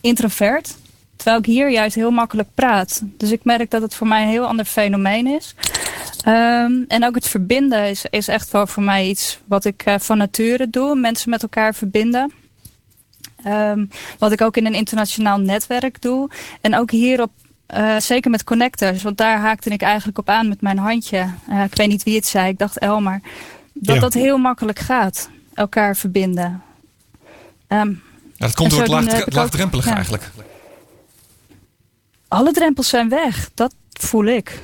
introvert. 0.00 0.76
Terwijl 1.16 1.38
ik 1.38 1.46
hier 1.46 1.70
juist 1.70 1.94
heel 1.94 2.10
makkelijk 2.10 2.48
praat. 2.54 3.02
Dus 3.04 3.30
ik 3.30 3.44
merk 3.44 3.70
dat 3.70 3.82
het 3.82 3.94
voor 3.94 4.06
mij 4.06 4.22
een 4.22 4.28
heel 4.28 4.46
ander 4.46 4.64
fenomeen 4.64 5.26
is. 5.26 5.54
Um, 6.26 6.84
en 6.88 7.04
ook 7.04 7.14
het 7.14 7.28
verbinden 7.28 7.88
is, 7.88 8.06
is 8.10 8.28
echt 8.28 8.50
wel 8.50 8.66
voor 8.66 8.82
mij 8.82 9.08
iets 9.08 9.38
wat 9.44 9.64
ik 9.64 9.86
uh, 9.88 9.94
van 9.98 10.18
nature 10.18 10.70
doe. 10.70 10.94
Mensen 10.94 11.30
met 11.30 11.42
elkaar 11.42 11.74
verbinden. 11.74 12.32
Um, 13.46 13.90
wat 14.18 14.32
ik 14.32 14.40
ook 14.40 14.56
in 14.56 14.66
een 14.66 14.74
internationaal 14.74 15.38
netwerk 15.38 16.02
doe. 16.02 16.30
En 16.60 16.76
ook 16.76 16.90
hierop, 16.90 17.30
uh, 17.74 17.96
zeker 17.98 18.30
met 18.30 18.44
connectors. 18.44 19.02
Want 19.02 19.16
daar 19.16 19.38
haakte 19.38 19.70
ik 19.70 19.82
eigenlijk 19.82 20.18
op 20.18 20.28
aan 20.28 20.48
met 20.48 20.60
mijn 20.60 20.78
handje. 20.78 21.26
Uh, 21.50 21.64
ik 21.64 21.74
weet 21.74 21.88
niet 21.88 22.02
wie 22.02 22.16
het 22.16 22.26
zei, 22.26 22.48
ik 22.48 22.58
dacht 22.58 22.78
Elmer. 22.78 23.20
Dat 23.72 24.00
dat 24.00 24.14
heel 24.14 24.38
makkelijk 24.38 24.78
gaat. 24.78 25.30
Elkaar 25.54 25.96
verbinden. 25.96 26.62
Um, 27.68 28.02
ja, 28.36 28.46
dat 28.46 28.54
komt 28.54 28.70
door 28.70 28.80
het 28.80 28.88
laag, 28.88 29.32
laagdrempelige 29.32 29.88
ja. 29.88 29.94
eigenlijk. 29.94 30.30
Alle 32.28 32.52
drempels 32.52 32.88
zijn 32.88 33.08
weg, 33.08 33.50
dat 33.54 33.74
voel 33.92 34.24
ik. 34.24 34.62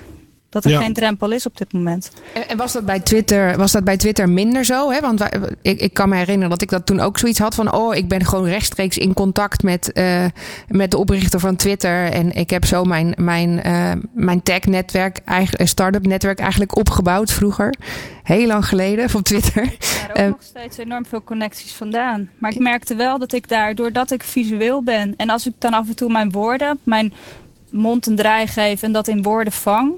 Dat 0.51 0.65
er 0.65 0.71
Ja. 0.71 0.81
geen 0.81 0.93
drempel 0.93 1.31
is 1.31 1.47
op 1.47 1.57
dit 1.57 1.73
moment. 1.73 2.11
En, 2.35 2.49
en 2.49 2.57
was 2.57 2.73
dat 2.73 2.85
bij 2.85 3.01
Twitter, 3.01 3.57
was 3.57 3.73
dat 3.73 3.85
bij 3.85 3.97
Twitter 3.97 4.29
minder 4.29 4.65
zo? 4.65 4.91
Hè? 4.91 5.01
Want 5.01 5.19
wij- 5.19 5.33
ik, 5.63 5.81
ik 5.81 5.95
kan 5.95 6.09
me 6.09 6.17
herinneren 6.17 6.51
dat 6.51 6.63
ik 6.63 6.69
dat 6.71 6.87
toen 6.87 7.01
ook 7.01 7.19
zoiets 7.19 7.39
had 7.39 7.55
van... 7.55 7.73
oh, 7.73 7.95
ik 7.95 8.09
ben 8.09 8.25
gewoon 8.25 8.45
rechtstreeks 8.47 8.99
in 8.99 9.15
contact 9.15 9.63
met, 9.63 9.93
eh, 9.93 10.25
met 10.69 10.91
de 10.91 10.97
oprichter 10.99 11.41
van 11.41 11.57
Twitter... 11.57 12.13
en 12.13 12.33
ik 12.33 12.51
heb 12.51 12.65
zo 12.65 12.85
mijn, 12.85 13.15
mijn, 13.17 13.63
eh, 13.63 13.93
mijn 14.13 14.43
tech-netwerk, 14.43 15.21
eigen- 15.25 15.69
start-up 15.69 16.07
netwerk 16.07 16.39
eigenlijk 16.39 16.77
opgebouwd 16.77 17.33
vroeger. 17.33 17.75
Heel 18.23 18.47
lang 18.47 18.67
geleden 18.67 19.09
op 19.15 19.23
Twitter. 19.23 19.63
Daar 19.97 20.11
ook 20.11 20.17
Eh, 20.17 20.27
nog 20.27 20.43
steeds 20.43 20.77
enorm 20.79 21.07
veel 21.07 21.25
connecties 21.25 21.73
vandaan. 21.73 22.31
Maar 22.39 22.51
ik 22.53 22.59
merkte 22.59 22.95
wel 22.95 23.19
dat 23.19 23.33
ik 23.33 23.49
daar, 23.49 23.75
doordat 23.75 24.11
ik 24.11 24.23
visueel 24.23 24.83
ben... 24.83 25.15
en 25.17 25.31
als 25.31 25.47
ik 25.47 25.53
dan 25.59 25.73
af 25.75 25.89
en 25.89 25.97
toe 25.97 26.11
mijn 26.13 26.31
woorden, 26.31 26.79
mijn 26.83 27.13
mond 27.71 28.07
een 28.07 28.17
draai 28.17 28.47
geef... 28.47 28.83
en 28.83 28.93
dat 28.93 29.09
in 29.09 29.23
woorden 29.23 29.53
vang, 29.53 29.93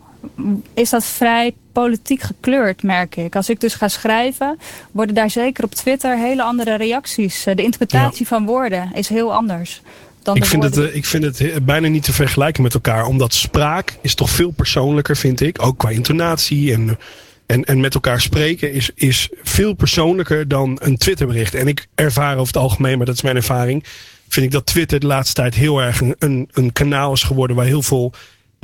is 0.75 0.91
dat 0.91 1.05
vrij 1.05 1.55
politiek 1.73 2.21
gekleurd, 2.23 2.83
merk 2.83 3.17
ik. 3.17 3.37
Als 3.37 3.49
ik 3.49 3.61
dus 3.61 3.75
ga 3.75 3.89
schrijven, 3.89 4.59
worden 4.93 5.15
daar 5.15 5.31
zeker 5.31 5.65
op 5.65 5.75
Twitter 5.75 6.19
hele 6.19 6.43
andere 6.43 6.75
reacties. 6.77 7.47
Eh, 7.47 7.57
De 7.57 7.63
interpretatie 7.63 8.27
van 8.27 8.45
woorden 8.47 8.91
is 8.95 9.09
heel 9.09 9.35
anders. 9.35 9.83
Dan 10.23 10.37
Ik 10.37 10.45
vind, 10.45 10.63
het, 10.63 10.75
woorden 10.75 10.93
eh, 10.93 10.99
ik 10.99 11.07
vind 11.07 11.25
het 11.25 11.39
he- 11.39 11.61
bijna 11.61 11.89
niet 11.89 12.03
te 12.05 12.13
vergelijken 12.13 12.63
met 12.63 12.75
elkaar. 12.75 13.07
Omdat 13.07 13.35
spraak 13.35 13.97
is 14.01 14.15
toch 14.15 14.31
veel 14.31 14.51
persoonlijker, 14.51 15.17
vind 15.17 15.41
ik. 15.41 15.63
Ook 15.63 15.79
qua 15.79 15.89
intonatie 15.91 16.73
en, 16.73 16.99
en, 17.47 17.65
en 17.65 17.81
met 17.81 17.95
elkaar 17.95 18.21
spreken 18.21 18.73
is, 18.73 18.91
is 18.95 19.29
veel 19.43 19.75
persoonlijker 19.75 20.49
dan 20.49 20.79
een 20.83 20.97
Twitterbericht. 20.97 21.55
En 21.55 21.69
ik 21.69 21.87
ervaar 21.95 22.33
over 22.35 22.47
het 22.47 22.63
algemeen, 22.63 22.97
maar 22.97 23.07
dat 23.07 23.15
is 23.15 23.23
mijn 23.23 23.37
ervaring. 23.37 23.85
Vind 24.29 24.47
ik 24.47 24.53
dat 24.53 24.67
Twitter 24.67 25.01
de 25.01 25.07
laatste 25.07 25.35
tijd 25.35 25.55
heel 25.55 25.79
erg 25.83 26.01
een, 26.01 26.15
een, 26.19 26.49
een 26.53 26.73
kanaal 26.73 27.13
is 27.13 27.23
geworden 27.23 27.57
waar 27.57 27.67
heel 27.67 27.83
veel 27.83 28.13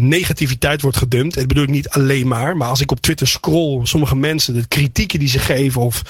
negativiteit 0.01 0.83
wordt 0.83 0.97
gedumpt. 0.97 1.35
Dat 1.35 1.47
bedoel 1.47 1.63
ik 1.63 1.69
niet 1.69 1.89
alleen 1.89 2.29
maar. 2.29 2.57
Maar 2.57 2.69
als 2.69 2.81
ik 2.81 2.91
op 2.91 3.01
Twitter 3.01 3.29
scroll, 3.29 3.87
sommige 3.87 4.17
mensen, 4.17 4.55
de 4.55 4.67
kritieken 4.69 5.19
die 5.19 5.29
ze 5.29 5.39
geven 5.39 5.81
of 5.81 6.03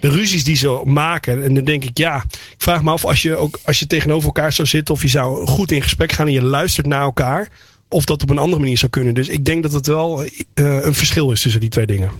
de 0.00 0.08
ruzies 0.08 0.44
die 0.44 0.56
ze 0.56 0.80
maken. 0.84 1.44
En 1.44 1.54
dan 1.54 1.64
denk 1.64 1.84
ik, 1.84 1.98
ja, 1.98 2.24
ik 2.32 2.54
vraag 2.58 2.82
me 2.82 2.90
af 2.90 3.04
als 3.04 3.22
je 3.22 3.36
ook 3.36 3.58
als 3.64 3.78
je 3.78 3.86
tegenover 3.86 4.26
elkaar 4.26 4.52
zou 4.52 4.68
zitten 4.68 4.94
of 4.94 5.02
je 5.02 5.08
zou 5.08 5.46
goed 5.46 5.70
in 5.70 5.82
gesprek 5.82 6.12
gaan 6.12 6.26
en 6.26 6.32
je 6.32 6.42
luistert 6.42 6.86
naar 6.86 7.02
elkaar. 7.02 7.48
Of 7.88 8.04
dat 8.04 8.22
op 8.22 8.30
een 8.30 8.38
andere 8.38 8.60
manier 8.60 8.78
zou 8.78 8.90
kunnen. 8.90 9.14
Dus 9.14 9.28
ik 9.28 9.44
denk 9.44 9.62
dat 9.62 9.72
het 9.72 9.86
wel 9.86 10.22
eh, 10.22 10.28
een 10.54 10.94
verschil 10.94 11.30
is 11.30 11.42
tussen 11.42 11.60
die 11.60 11.70
twee 11.70 11.86
dingen. 11.86 12.10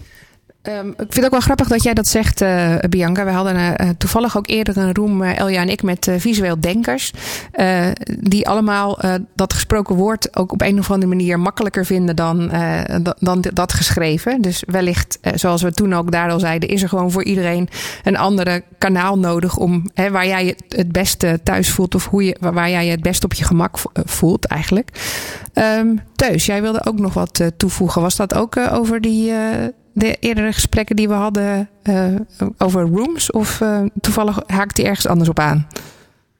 Ehm, 0.66 0.88
ik 0.88 0.94
vind 0.96 1.14
het 1.14 1.24
ook 1.24 1.30
wel 1.30 1.40
grappig 1.40 1.68
dat 1.68 1.82
jij 1.82 1.94
dat 1.94 2.08
zegt, 2.08 2.40
eh, 2.40 2.74
Bianca. 2.88 3.24
We 3.24 3.30
hadden 3.30 3.56
eh, 3.56 3.88
eh, 3.88 3.88
toevallig 3.98 4.36
ook 4.36 4.48
eerder 4.48 4.76
een 4.76 4.94
room, 4.94 5.22
Elja 5.22 5.60
en 5.60 5.68
ik, 5.68 5.82
met 5.82 6.08
visueel 6.18 6.60
denkers. 6.60 7.12
die 8.18 8.48
allemaal 8.48 8.98
dat 9.34 9.52
gesproken 9.52 9.96
woord 9.96 10.36
ook 10.36 10.52
op 10.52 10.62
een 10.62 10.78
of 10.78 10.90
andere 10.90 11.14
manier 11.14 11.40
makkelijker 11.40 11.84
vinden 11.84 12.16
dan, 12.16 12.48
da- 13.02 13.16
dan 13.18 13.44
dat 13.52 13.72
geschreven. 13.72 14.40
Dus 14.40 14.62
wellicht, 14.66 15.18
zoals 15.34 15.62
we 15.62 15.72
toen 15.72 15.94
ook 15.94 16.10
daar 16.12 16.30
al 16.30 16.38
zeiden, 16.40 16.68
is 16.68 16.82
er 16.82 16.88
gewoon 16.88 17.10
voor 17.10 17.24
iedereen 17.24 17.68
een 18.04 18.16
andere 18.16 18.62
kanaal 18.78 19.18
nodig 19.18 19.56
om 19.56 19.90
hè, 19.94 20.10
waar 20.10 20.26
jij 20.26 20.44
je 20.46 20.56
het 20.68 20.92
beste 20.92 21.40
thuis 21.42 21.70
voelt 21.70 21.94
of 21.94 22.06
hoe 22.06 22.24
je, 22.24 22.36
waar- 22.40 22.70
jij 22.70 22.84
je 22.84 22.90
het 22.90 23.02
best 23.02 23.24
op 23.24 23.32
je 23.32 23.44
gemak 23.44 23.78
vo- 23.78 23.90
voelt 24.04 24.44
eigenlijk. 24.46 24.90
Ehm 25.52 25.86
Teus, 26.16 26.46
jij 26.46 26.62
wilde 26.62 26.84
ook 26.86 26.98
nog 26.98 27.14
wat 27.14 27.40
toevoegen. 27.56 28.02
Was 28.02 28.16
dat 28.16 28.34
ook 28.34 28.56
over 28.56 29.00
die, 29.00 29.32
de 29.96 30.16
eerdere 30.20 30.52
gesprekken 30.52 30.96
die 30.96 31.08
we 31.08 31.14
hadden 31.14 31.68
eh, 31.82 32.14
over 32.58 32.82
rooms? 32.82 33.30
Of 33.30 33.60
eh, 33.60 33.82
toevallig 34.00 34.42
haakt 34.46 34.76
die 34.76 34.84
ergens 34.84 35.06
anders 35.06 35.28
op 35.28 35.38
aan? 35.38 35.66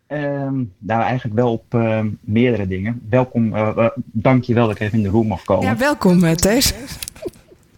Ehm, 0.06 0.62
nou, 0.78 1.02
eigenlijk 1.02 1.34
wel 1.34 1.52
op 1.52 1.74
ehm, 1.74 2.08
meerdere 2.20 2.66
dingen. 2.66 3.02
Welkom, 3.08 3.54
eh 3.54 3.68
eh, 3.76 3.88
dank 4.04 4.44
je 4.44 4.54
wel 4.54 4.66
dat 4.66 4.74
ik 4.74 4.80
even 4.80 4.98
in 4.98 5.04
de 5.04 5.10
room 5.10 5.26
mag 5.26 5.44
komen. 5.44 5.64
Ja, 5.66 5.76
welkom 5.76 6.24
eh, 6.24 6.32
Teus. 6.32 6.74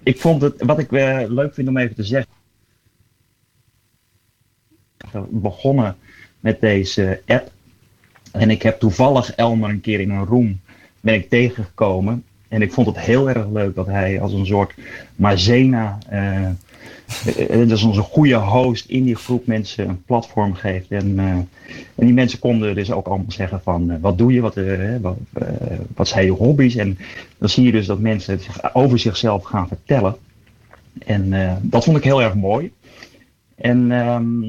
Ik 0.03 0.21
vond 0.21 0.43
het, 0.43 0.63
wat 0.63 0.79
ik 0.79 0.93
eh, 0.93 1.21
leuk 1.29 1.55
vind 1.55 1.69
om 1.69 1.77
even 1.77 1.95
te 1.95 2.05
zeggen. 2.05 2.31
begonnen 5.29 5.97
met 6.41 6.61
deze 6.61 7.23
app. 7.27 7.53
En 8.33 8.51
ik 8.51 8.63
heb 8.63 8.79
toevallig 8.79 9.35
Elmer 9.35 9.71
een 9.71 9.81
keer 9.81 10.01
in 10.01 10.11
een 10.11 10.25
room 10.25 10.61
ben 11.01 11.15
ik 11.15 11.29
tegengekomen. 11.29 12.25
En 12.49 12.63
ik 12.63 12.73
vond 12.73 12.87
het 12.87 12.99
heel 12.99 13.29
erg 13.29 13.47
leuk 13.53 13.75
dat 13.75 13.87
hij 13.87 14.21
als 14.21 14.33
een 14.33 14.47
soort 14.47 14.75
Marzena, 15.17 15.99
eh, 16.09 16.45
eh, 16.45 17.69
dus 17.69 17.83
onze 17.83 18.01
goede 18.01 18.35
host 18.35 18.89
in 18.89 19.05
die 19.05 19.15
groep 19.15 19.47
mensen 19.47 19.89
een 19.89 20.03
platform 20.03 20.55
geeft. 20.55 20.91
En, 20.91 21.19
eh, 21.19 21.27
en 21.95 22.07
die 22.07 22.13
mensen 22.13 22.39
konden 22.39 22.75
dus 22.75 22.93
ook 22.93 23.07
allemaal 23.07 23.31
zeggen 23.31 23.61
van, 23.63 23.91
eh, 23.91 23.97
wat 24.01 24.19
doe 24.19 24.33
je, 24.33 24.41
wat, 24.41 24.57
eh, 24.57 24.97
wat, 25.01 25.17
eh, 25.97 26.05
zijn 26.05 26.25
je 26.25 26.31
hobby's? 26.31 26.77
En 26.77 26.99
dan 27.39 27.49
zie 27.49 27.65
je 27.65 27.73
dus 27.73 27.87
dat 27.87 27.99
mensen 27.99 28.41
zich 28.41 28.75
over 28.75 28.99
zichzelf 28.99 29.45
gaan 29.45 29.69
vertellen. 29.69 30.17
En 31.05 31.33
eh, 31.33 31.53
dat 31.61 31.85
vond 31.85 31.97
ik 31.97 32.05
heel 32.05 32.23
erg 32.23 32.35
mooi. 32.35 32.73
En, 33.55 33.93
ehm, 33.93 34.43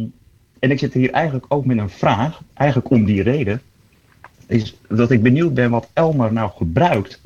en 0.59 0.71
ik 0.71 0.79
zit 0.79 0.93
hier 0.93 1.11
eigenlijk 1.11 1.45
ook 1.47 1.65
met 1.65 1.77
een 1.77 1.89
vraag, 1.89 2.41
eigenlijk 2.53 2.89
om 2.89 3.05
die 3.05 3.23
reden. 3.23 3.61
Is 4.47 4.77
dat 4.87 5.11
ik 5.11 5.21
benieuwd 5.21 5.53
ben 5.53 5.69
wat 5.69 5.89
Elmer 5.93 6.33
nou 6.33 6.51
gebruikt. 6.57 7.21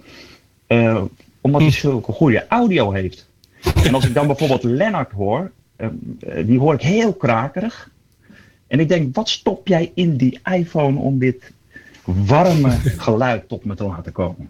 Eh, 0.74 1.02
omdat 1.42 1.62
hij 1.62 1.72
zulke 1.72 2.12
goede 2.12 2.48
audio 2.48 2.92
heeft. 2.92 3.28
En 3.84 3.94
als 3.94 4.06
ik 4.06 4.14
dan 4.14 4.28
bijvoorbeeld 4.28 4.64
Lennart 4.64 5.12
hoor, 5.12 5.52
eh, 5.76 5.88
eh, 6.20 6.48
die 6.48 6.60
hoor 6.60 6.74
ik 6.74 6.82
heel 6.82 7.14
krakerig. 7.14 7.90
En 8.68 8.80
ik 8.80 8.88
denk, 8.88 9.16
wat 9.16 9.30
stop 9.30 9.68
jij 9.68 9.92
in 9.96 10.18
die 10.18 10.40
iPhone 10.52 11.00
om 11.00 11.20
dit 11.20 11.52
warme 12.04 12.70
geluid 12.98 13.48
tot 13.48 13.66
me 13.66 13.76
te 13.76 13.84
laten 13.84 14.12
komen? 14.12 14.50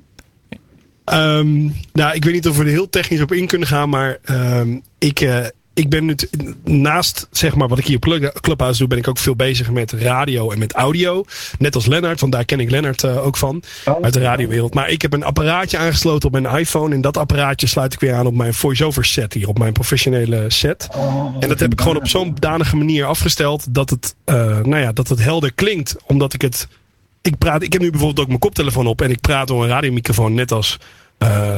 Ehm, 1.03 1.61
nou, 1.93 2.13
ik 2.13 2.23
weet 2.23 2.33
niet 2.33 2.47
of 2.47 2.57
we 2.57 2.63
er 2.63 2.69
heel 2.69 2.89
technisch 2.89 3.21
op 3.21 3.31
in 3.31 3.47
kunnen 3.47 3.67
gaan, 3.67 3.89
maar 3.89 4.19
ehm, 4.23 4.79
ik, 4.97 5.19
ik 5.73 5.89
ben 5.89 6.05
nu 6.05 6.15
naast 6.63 7.27
zeg 7.31 7.55
maar 7.55 7.67
wat 7.67 7.77
ik 7.77 7.85
hier 7.85 7.95
op 7.95 8.01
Club- 8.01 8.39
Clubhouse 8.41 8.79
doe, 8.79 8.87
ben 8.87 8.97
ik 8.97 9.07
ook 9.07 9.17
veel 9.17 9.35
bezig 9.35 9.71
met 9.71 9.91
radio 9.91 10.51
en 10.51 10.59
met 10.59 10.73
audio. 10.73 11.25
Net 11.59 11.75
als 11.75 11.85
Lennart, 11.85 12.19
want 12.19 12.31
daar 12.31 12.45
ken 12.45 12.59
ik 12.59 12.69
Lennart 12.69 13.03
eh, 13.03 13.25
ook 13.25 13.37
van 13.37 13.63
uit 14.01 14.13
de 14.13 14.19
radiowereld. 14.19 14.73
Maar 14.73 14.89
ik 14.89 15.01
heb 15.01 15.13
een 15.13 15.23
apparaatje 15.23 15.77
aangesloten 15.77 16.33
op 16.33 16.41
mijn 16.41 16.57
iPhone 16.57 16.95
en 16.95 17.01
dat 17.01 17.17
apparaatje 17.17 17.67
sluit 17.67 17.93
ik 17.93 17.99
weer 17.99 18.13
aan 18.13 18.25
op 18.25 18.35
mijn 18.35 18.53
voice-over 18.53 19.05
set 19.05 19.33
hier, 19.33 19.47
op 19.47 19.57
mijn 19.57 19.73
professionele 19.73 20.49
set. 20.49 20.87
en 21.39 21.49
dat 21.49 21.59
heb 21.59 21.71
ik 21.71 21.81
gewoon 21.81 21.97
op 21.97 22.07
zo'n 22.07 22.35
danige 22.39 22.75
manier 22.75 23.05
afgesteld 23.05 23.73
dat 23.73 23.89
het, 23.89 24.15
eh, 24.25 24.35
nou 24.35 24.77
ja, 24.77 24.91
dat 24.91 25.07
het 25.07 25.23
helder 25.23 25.53
klinkt, 25.53 25.95
omdat 26.05 26.33
ik 26.33 26.41
het 26.41 26.67
ik 27.21 27.37
praat, 27.37 27.61
ik 27.61 27.73
heb 27.73 27.81
nu 27.81 27.89
bijvoorbeeld 27.89 28.19
ook 28.19 28.27
mijn 28.27 28.39
koptelefoon 28.39 28.87
op 28.87 29.01
en 29.01 29.09
ik 29.09 29.21
praat 29.21 29.47
door 29.47 29.63
een 29.63 29.69
radiomicrofoon, 29.69 30.33
net 30.33 30.51
als 30.51 30.79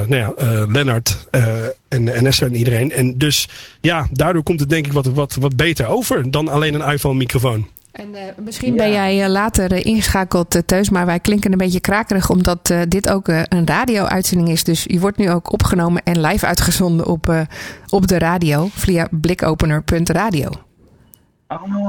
nou 0.07 0.15
ja, 0.15 0.33
eh, 0.37 0.63
Lennart 0.67 1.27
eh, 1.31 1.63
en, 1.87 2.15
en 2.15 2.25
Esther 2.25 2.47
en 2.47 2.55
iedereen. 2.55 2.91
En 2.91 3.17
dus 3.17 3.49
ja, 3.81 4.07
daardoor 4.11 4.43
komt 4.43 4.59
het 4.59 4.69
denk 4.69 4.85
ik 4.85 4.93
wat, 4.93 5.05
wat, 5.05 5.35
wat 5.35 5.55
beter 5.55 5.87
over 5.87 6.31
dan 6.31 6.47
alleen 6.47 6.73
een 6.73 6.91
iPhone-microfoon. 6.91 7.67
En 7.91 8.15
eh, 8.15 8.21
misschien 8.43 8.75
ben 8.75 8.91
jij 8.91 9.23
eh, 9.23 9.29
later 9.29 9.71
eh, 9.71 9.85
ingeschakeld, 9.85 10.55
eh, 10.55 10.61
Teus, 10.65 10.89
maar 10.89 11.05
wij 11.05 11.19
klinken 11.19 11.51
een 11.51 11.57
beetje 11.57 11.79
krakerig 11.79 12.29
omdat 12.29 12.69
eh, 12.69 12.81
dit 12.87 13.09
ook 13.09 13.27
eh, 13.27 13.41
een 13.49 13.67
radio-uitzending 13.67 14.49
is. 14.49 14.63
Dus 14.63 14.83
je 14.83 14.99
wordt 14.99 15.17
nu 15.17 15.29
ook 15.31 15.53
opgenomen 15.53 16.03
en 16.03 16.21
live 16.21 16.45
uitgezonden 16.45 17.05
op, 17.05 17.29
eh, 17.29 17.41
op 17.89 18.07
de 18.07 18.17
radio 18.17 18.67
via 18.71 19.07
blikopener.radio. 19.11 20.49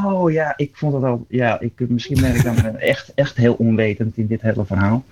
Oh 0.04 0.32
ja, 0.32 0.52
ik 0.56 0.70
vond 0.76 0.94
het 0.94 1.04
al. 1.04 1.24
Ja, 1.28 1.60
ik, 1.60 1.72
misschien 1.88 2.20
ben 2.20 2.34
ik 2.34 2.44
dan 2.44 2.56
eh, 2.56 2.88
echt, 2.88 3.12
echt 3.14 3.36
heel 3.36 3.54
onwetend 3.54 4.16
in 4.16 4.26
dit 4.26 4.42
hele 4.42 4.64
verhaal. 4.64 5.04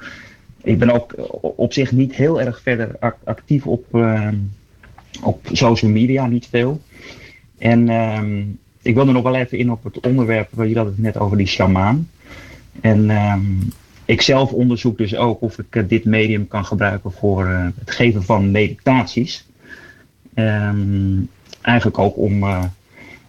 Ik 0.65 0.79
ben 0.79 0.91
ook 0.91 1.15
op 1.57 1.73
zich 1.73 1.93
niet 1.93 2.15
heel 2.15 2.41
erg 2.41 2.61
verder 2.63 2.97
ac- 3.01 3.19
actief 3.25 3.67
op, 3.67 3.95
ehm, 3.95 4.37
op 5.23 5.49
social 5.53 5.91
media, 5.91 6.27
niet 6.27 6.47
veel. 6.47 6.81
En 7.59 7.89
ehm, 7.89 8.43
ik 8.83 8.95
wilde 8.95 9.13
nog 9.13 9.23
wel 9.23 9.35
even 9.35 9.59
in 9.59 9.71
op 9.71 9.85
het 9.85 10.07
onderwerp, 10.07 10.49
waar 10.51 10.67
je 10.67 10.77
had 10.77 10.87
het 10.87 10.99
net 10.99 11.19
over 11.19 11.37
die 11.37 11.47
shamaan. 11.47 12.11
En 12.81 13.11
ehm, 13.11 13.43
ik 14.05 14.23
zelf 14.23 14.53
onderzoek 14.53 14.99
dus 14.99 15.17
ook 15.17 15.41
of 15.41 15.59
ik 15.59 15.77
eh, 15.77 15.83
dit 15.89 16.05
medium 16.05 16.49
kan 16.49 16.65
gebruiken 16.65 17.13
voor 17.13 17.47
eh, 17.47 17.67
het 17.79 17.91
geven 17.91 18.23
van 18.23 18.51
meditaties. 18.51 19.47
Eigenlijk 21.65 21.99
ook 21.99 22.17
om, 22.17 22.43
eh, 22.43 22.65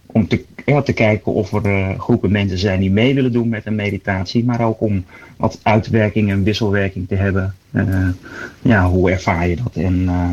om 0.06 0.28
te, 0.28 0.44
ja, 0.66 0.82
te 0.82 0.92
kijken 0.92 1.32
of 1.32 1.52
er 1.52 1.64
eh, 1.64 1.98
groepen 1.98 2.32
mensen 2.32 2.58
zijn 2.58 2.80
die 2.80 2.90
mee 2.90 3.14
willen 3.14 3.32
doen 3.32 3.48
met 3.48 3.66
een 3.66 3.74
meditatie, 3.74 4.44
maar 4.44 4.60
ook 4.60 4.80
om 4.80 5.04
wat 5.36 5.60
uitwerking 5.62 6.30
en 6.30 6.42
wisselwerking 6.42 7.08
te 7.08 7.14
hebben. 7.14 7.54
Eh, 7.70 8.08
ja, 8.62 8.88
hoe 8.88 9.10
ervaar 9.10 9.48
je 9.48 9.56
dat? 9.56 9.76
En, 9.84 10.08
eh, 10.08 10.28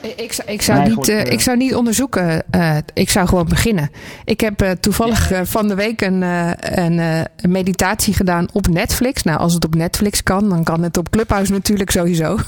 Ik, 0.00 0.32
zou, 0.32 0.48
ik, 0.48 0.62
zou 0.62 0.88
niet, 0.88 1.08
uh, 1.08 1.24
ik 1.24 1.40
zou 1.40 1.56
niet 1.56 1.74
onderzoeken. 1.74 2.42
Uh, 2.54 2.76
ik 2.94 3.10
zou 3.10 3.28
gewoon 3.28 3.48
beginnen. 3.48 3.90
Ik 4.24 4.40
heb 4.40 4.62
uh, 4.62 4.70
toevallig 4.70 5.30
van 5.42 5.68
de 5.68 5.74
week 5.74 6.00
een, 6.00 6.22
een, 6.60 7.26
meditatie 7.48 8.14
gedaan 8.14 8.48
op 8.52 8.68
Netflix. 8.68 9.22
Nou, 9.22 9.38
als 9.38 9.54
het 9.54 9.64
op 9.64 9.74
Netflix 9.74 10.22
kan, 10.22 10.48
dan 10.48 10.64
kan 10.64 10.82
het 10.82 10.96
op 10.96 11.10
Clubhouse 11.10 11.52
natuurlijk 11.52 11.90
sowieso. 11.90 12.38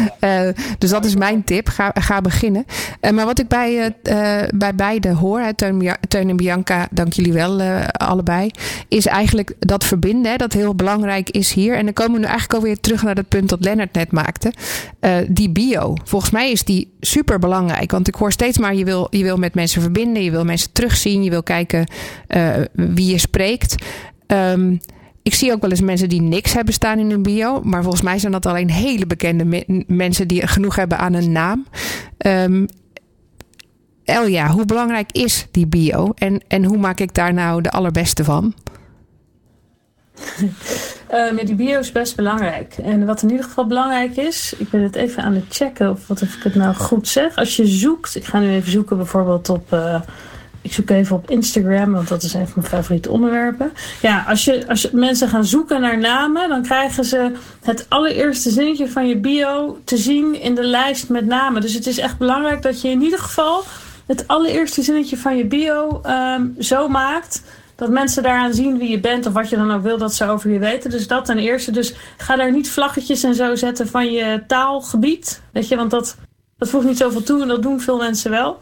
dus 0.78 0.90
dat 0.90 1.04
is 1.04 1.16
mijn 1.16 1.44
tip. 1.44 1.68
Ga, 1.68 1.90
ga 1.94 2.20
beginnen. 2.20 2.64
maar 3.00 3.24
wat 3.24 3.38
ik 3.38 3.48
bij, 3.48 3.94
bij 4.54 4.74
beide 4.74 5.12
hoor, 5.12 5.40
hè, 5.40 5.54
Teun, 5.54 5.96
Teun, 6.08 6.28
en 6.28 6.36
Bianca, 6.36 6.88
dank 6.90 7.12
jullie 7.12 7.32
wel 7.32 7.60
allebei, 7.92 8.50
is 8.88 9.06
eigenlijk 9.06 9.54
dat 9.58 9.84
verbinden. 9.84 10.30
Hè, 10.30 10.36
dat 10.36 10.52
heel 10.52 10.74
belangrijk 10.74 11.30
is 11.30 11.52
hier. 11.52 11.76
En 11.76 11.84
dan 11.84 11.92
komen 11.94 12.12
we 12.12 12.18
nu 12.18 12.24
eigenlijk 12.24 12.54
alweer 12.54 12.80
terug 12.80 13.02
naar 13.02 13.16
het 13.16 13.28
punt 13.28 13.48
dat 13.48 13.64
Lennart 13.64 13.92
net 13.92 14.12
maakte. 14.12 14.52
die 15.28 15.50
bio. 15.50 15.94
Volgens 16.04 16.30
mij 16.30 16.50
is 16.50 16.64
die 16.64 16.81
super 17.00 17.38
belangrijk. 17.38 17.90
Want 17.90 18.08
ik 18.08 18.14
hoor 18.14 18.32
steeds 18.32 18.58
maar, 18.58 18.74
je 18.74 18.84
wil, 18.84 19.06
je 19.10 19.22
wil 19.22 19.36
met 19.36 19.54
mensen 19.54 19.82
verbinden, 19.82 20.22
je 20.22 20.30
wil 20.30 20.44
mensen 20.44 20.72
terugzien, 20.72 21.22
je 21.22 21.30
wil 21.30 21.42
kijken 21.42 21.86
uh, 22.28 22.54
wie 22.72 23.10
je 23.10 23.18
spreekt. 23.18 23.84
Um, 24.26 24.80
ik 25.22 25.34
zie 25.34 25.52
ook 25.52 25.60
wel 25.60 25.70
eens 25.70 25.80
mensen 25.80 26.08
die 26.08 26.22
niks 26.22 26.52
hebben 26.52 26.74
staan 26.74 26.98
in 26.98 27.10
hun 27.10 27.22
bio. 27.22 27.60
Maar 27.62 27.82
volgens 27.82 28.02
mij 28.02 28.18
zijn 28.18 28.32
dat 28.32 28.46
alleen 28.46 28.70
hele 28.70 29.06
bekende 29.06 29.44
me 29.44 29.84
mensen 29.86 30.28
die 30.28 30.46
genoeg 30.46 30.76
hebben 30.76 30.98
aan 30.98 31.14
een 31.14 31.32
naam. 31.32 31.66
Um, 32.26 32.66
Elja, 34.04 34.50
hoe 34.50 34.64
belangrijk 34.64 35.12
is 35.12 35.46
die 35.50 35.66
bio? 35.66 36.12
En, 36.14 36.40
en 36.48 36.64
hoe 36.64 36.78
maak 36.78 37.00
ik 37.00 37.14
daar 37.14 37.34
nou 37.34 37.62
de 37.62 37.70
allerbeste 37.70 38.24
van? 38.24 38.54
Um, 41.12 41.36
ja, 41.38 41.44
die 41.44 41.54
bio 41.54 41.78
is 41.78 41.92
best 41.92 42.16
belangrijk. 42.16 42.74
En 42.82 43.06
wat 43.06 43.22
in 43.22 43.30
ieder 43.30 43.44
geval 43.44 43.66
belangrijk 43.66 44.16
is, 44.16 44.54
ik 44.58 44.70
ben 44.70 44.82
het 44.82 44.94
even 44.94 45.22
aan 45.22 45.34
het 45.34 45.44
checken 45.48 45.90
of 45.90 46.06
wat 46.06 46.20
ik 46.20 46.28
het 46.42 46.54
nou 46.54 46.74
goed 46.74 47.08
zeg. 47.08 47.36
Als 47.36 47.56
je 47.56 47.66
zoekt, 47.66 48.16
ik 48.16 48.24
ga 48.24 48.38
nu 48.38 48.50
even 48.54 48.70
zoeken 48.70 48.96
bijvoorbeeld 48.96 49.48
op. 49.48 49.72
Uh, 49.72 50.00
ik 50.62 50.72
zoek 50.72 50.90
even 50.90 51.16
op 51.16 51.30
Instagram, 51.30 51.92
want 51.92 52.08
dat 52.08 52.22
is 52.22 52.34
een 52.34 52.48
van 52.48 52.52
mijn 52.54 52.68
favoriete 52.68 53.10
onderwerpen. 53.10 53.72
Ja, 54.00 54.24
als, 54.28 54.44
je, 54.44 54.68
als 54.68 54.90
mensen 54.90 55.28
gaan 55.28 55.44
zoeken 55.44 55.80
naar 55.80 55.98
namen, 55.98 56.48
dan 56.48 56.62
krijgen 56.62 57.04
ze 57.04 57.32
het 57.62 57.86
allereerste 57.88 58.50
zinnetje 58.50 58.88
van 58.88 59.08
je 59.08 59.16
bio 59.16 59.78
te 59.84 59.96
zien 59.96 60.40
in 60.40 60.54
de 60.54 60.64
lijst 60.64 61.08
met 61.08 61.26
namen. 61.26 61.60
Dus 61.60 61.74
het 61.74 61.86
is 61.86 61.98
echt 61.98 62.18
belangrijk 62.18 62.62
dat 62.62 62.80
je 62.80 62.88
in 62.88 63.02
ieder 63.02 63.18
geval 63.18 63.64
het 64.06 64.28
allereerste 64.28 64.82
zinnetje 64.82 65.16
van 65.16 65.36
je 65.36 65.44
bio 65.44 66.02
um, 66.06 66.54
zo 66.58 66.88
maakt 66.88 67.42
dat 67.76 67.90
mensen 67.90 68.22
daaraan 68.22 68.54
zien 68.54 68.78
wie 68.78 68.90
je 68.90 69.00
bent 69.00 69.26
of 69.26 69.32
wat 69.32 69.48
je 69.48 69.56
dan 69.56 69.72
ook 69.72 69.82
wil 69.82 69.98
dat 69.98 70.14
ze 70.14 70.28
over 70.28 70.50
je 70.50 70.58
weten. 70.58 70.90
Dus 70.90 71.06
dat 71.06 71.24
ten 71.24 71.38
eerste. 71.38 71.70
Dus 71.70 71.94
ga 72.16 72.36
daar 72.36 72.52
niet 72.52 72.70
vlaggetjes 72.70 73.22
en 73.22 73.34
zo 73.34 73.54
zetten 73.54 73.88
van 73.88 74.12
je 74.12 74.42
taalgebied. 74.46 75.42
Weet 75.52 75.68
je, 75.68 75.76
want 75.76 75.90
dat, 75.90 76.16
dat 76.58 76.68
voegt 76.68 76.86
niet 76.86 76.98
zoveel 76.98 77.22
toe 77.22 77.42
en 77.42 77.48
dat 77.48 77.62
doen 77.62 77.80
veel 77.80 77.96
mensen 77.96 78.30
wel. 78.30 78.60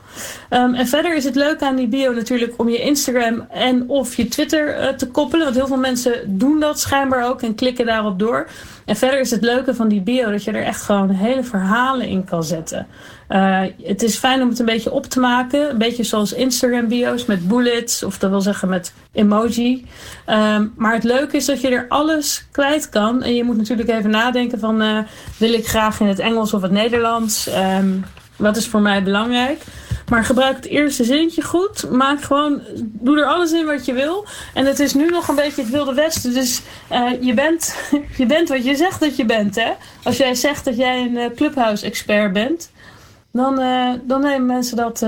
Um, 0.50 0.74
en 0.74 0.86
verder 0.86 1.16
is 1.16 1.24
het 1.24 1.34
leuk 1.34 1.62
aan 1.62 1.76
die 1.76 1.88
bio 1.88 2.12
natuurlijk 2.12 2.54
om 2.56 2.68
je 2.68 2.78
Instagram 2.78 3.46
en 3.50 3.88
of 3.88 4.16
je 4.16 4.28
Twitter 4.28 4.80
uh, 4.80 4.88
te 4.88 5.06
koppelen. 5.06 5.44
Want 5.44 5.56
heel 5.56 5.66
veel 5.66 5.76
mensen 5.76 6.38
doen 6.38 6.61
dat 6.61 6.80
schijnbaar 6.80 7.28
ook 7.28 7.42
en 7.42 7.54
klikken 7.54 7.86
daarop 7.86 8.18
door. 8.18 8.48
En 8.91 8.97
verder 8.97 9.20
is 9.20 9.30
het 9.30 9.43
leuke 9.43 9.74
van 9.74 9.88
die 9.88 10.01
bio 10.01 10.30
dat 10.30 10.45
je 10.45 10.51
er 10.51 10.64
echt 10.64 10.82
gewoon 10.82 11.11
hele 11.11 11.45
verhalen 11.45 12.07
in 12.07 12.24
kan 12.24 12.45
zetten. 12.45 12.86
Uh, 13.28 13.62
het 13.82 14.03
is 14.03 14.16
fijn 14.16 14.43
om 14.43 14.49
het 14.49 14.59
een 14.59 14.66
beetje 14.66 14.93
op 14.93 15.07
te 15.07 15.20
maken. 15.20 15.70
Een 15.70 15.78
beetje 15.78 16.03
zoals 16.03 16.32
Instagram 16.32 16.88
bio's 16.88 17.24
met 17.24 17.49
bullets. 17.49 18.03
Of 18.03 18.18
dat 18.18 18.30
wil 18.30 18.41
zeggen 18.41 18.68
met 18.68 18.93
emoji. 19.12 19.86
Um, 20.26 20.72
maar 20.76 20.93
het 20.93 21.05
leuke 21.05 21.36
is 21.36 21.45
dat 21.45 21.61
je 21.61 21.68
er 21.68 21.86
alles 21.88 22.47
kwijt 22.51 22.88
kan. 22.88 23.22
En 23.22 23.34
je 23.34 23.45
moet 23.45 23.57
natuurlijk 23.57 23.88
even 23.88 24.11
nadenken 24.11 24.59
van... 24.59 24.82
Uh, 24.82 24.99
wil 25.36 25.53
ik 25.53 25.66
graag 25.66 26.01
in 26.01 26.07
het 26.07 26.18
Engels 26.18 26.55
of 26.55 26.62
het 26.62 26.72
Nederlands? 26.72 27.49
Um, 27.49 28.05
wat 28.36 28.57
is 28.57 28.66
voor 28.66 28.80
mij 28.80 29.03
belangrijk? 29.03 29.62
Maar 30.11 30.24
gebruik 30.24 30.56
het 30.56 30.66
eerste 30.66 31.04
zintje 31.04 31.42
goed. 31.42 31.90
Maak 31.90 32.22
gewoon, 32.22 32.61
doe 32.82 33.18
er 33.18 33.26
alles 33.26 33.52
in 33.52 33.66
wat 33.66 33.84
je 33.84 33.92
wil. 33.92 34.26
En 34.54 34.66
het 34.66 34.78
is 34.78 34.94
nu 34.94 35.11
nog 35.11 35.28
een 35.28 35.34
beetje 35.34 35.62
het 35.62 35.70
wilde 35.70 35.94
westen. 35.94 36.34
Dus 36.34 36.62
uh, 36.92 37.11
je, 37.20 37.34
bent, 37.34 37.76
je 38.18 38.26
bent 38.26 38.48
wat 38.48 38.64
je 38.64 38.76
zegt 38.76 39.00
dat 39.00 39.16
je 39.16 39.24
bent. 39.24 39.54
Hè? 39.54 39.72
Als 40.02 40.16
jij 40.16 40.34
zegt 40.34 40.64
dat 40.64 40.76
jij 40.76 41.00
een 41.00 41.14
uh, 41.14 41.24
clubhouse-expert 41.36 42.32
bent, 42.32 42.70
dan, 43.32 43.61
uh, 43.61 43.92
dan 44.02 44.20
nemen 44.20 44.46
mensen 44.46 44.76
dat 44.76 45.04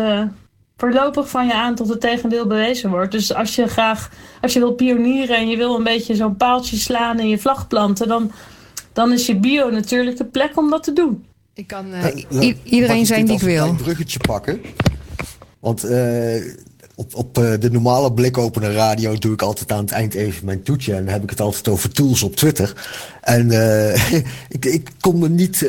voorlopig 0.77 1.29
van 1.29 1.47
je 1.47 1.55
aan 1.55 1.75
tot 1.75 1.89
het 1.89 2.01
tegendeel 2.01 2.47
bewezen 2.47 2.91
wordt. 2.91 3.13
Dus 3.13 3.35
als 3.35 3.55
je 3.55 3.67
graag, 3.67 4.11
als 4.41 4.53
je 4.53 4.59
wil 4.59 4.73
pionieren 4.73 5.37
en 5.37 5.49
je 5.49 5.57
wil 5.57 5.75
een 5.75 5.83
beetje 5.83 6.15
zo'n 6.15 6.37
paaltje 6.37 6.77
slaan 6.77 7.19
en 7.19 7.29
je 7.29 7.39
vlag 7.39 7.67
planten, 7.67 8.09
dan, 8.09 8.33
dan 8.93 9.13
is 9.13 9.27
je 9.27 9.37
bio 9.37 9.71
natuurlijk 9.71 10.17
de 10.17 10.25
plek 10.25 10.57
om 10.57 10.71
dat 10.71 10.83
te 10.83 10.93
doen. 10.93 11.25
Ik 11.55 11.67
kan 11.67 11.87
uh, 12.31 12.55
iedereen 12.63 13.07
zijn 13.07 13.27
die 13.27 13.35
ik 13.35 13.41
wil. 13.41 13.67
Een 13.67 13.77
bruggetje 13.77 14.19
pakken. 14.19 14.61
Want 15.61 15.85
uh, 15.85 16.55
op, 16.95 17.15
op 17.15 17.39
uh, 17.39 17.53
de 17.61 17.71
normale 17.71 18.13
blikopener 18.13 18.73
radio 18.73 19.19
doe 19.19 19.33
ik 19.33 19.43
altijd 19.43 19.73
aan 19.73 19.85
het 19.85 19.91
eind 19.91 20.15
even 20.15 20.45
mijn 20.45 20.63
toetje. 20.63 20.95
En 20.95 21.05
dan 21.05 21.13
heb 21.13 21.23
ik 21.23 21.31
het 21.31 21.41
altijd 21.41 21.69
over 21.69 21.91
tools 21.91 22.23
op 22.23 22.37
Twitter. 22.37 22.89
En 23.21 23.51
ik, 24.57 24.65
ik 24.65 24.89
kon 25.01 25.19
me 25.19 25.29
niet 25.29 25.69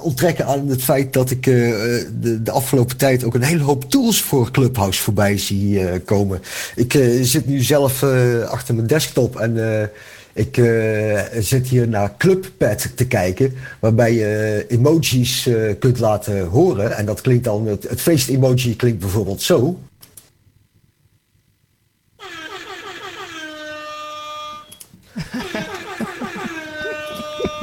onttrekken 0.00 0.46
aan 0.46 0.68
het 0.68 0.82
feit 0.82 1.12
dat 1.12 1.30
ik 1.30 1.42
de, 1.44 2.40
de 2.42 2.50
afgelopen 2.50 2.96
tijd 2.96 3.24
ook 3.24 3.34
een 3.34 3.42
hele 3.42 3.62
hoop 3.62 3.90
tools 3.90 4.22
voor 4.22 4.50
Clubhouse 4.50 5.02
voorbij 5.02 5.38
zie 5.38 6.00
komen. 6.00 6.40
Ik 6.74 6.92
zit 7.22 7.46
nu 7.46 7.62
zelf 7.62 8.02
achter 8.48 8.74
mijn 8.74 8.86
desktop 8.86 9.36
en 9.36 9.90
ik 10.34 10.56
uh, 10.56 11.20
zit 11.38 11.66
hier 11.66 11.88
naar 11.88 12.16
Clubpad 12.16 12.96
te 12.96 13.06
kijken, 13.06 13.54
waarbij 13.80 14.14
je 14.14 14.64
emojis 14.68 15.46
uh, 15.46 15.72
kunt 15.78 15.98
laten 15.98 16.46
horen. 16.46 16.96
En 16.96 17.06
dat 17.06 17.20
klinkt 17.20 17.44
dan, 17.44 17.66
het, 17.66 17.88
het 17.88 18.00
feest-emoji 18.00 18.76
klinkt 18.76 19.00
bijvoorbeeld 19.00 19.42
zo. 19.42 19.78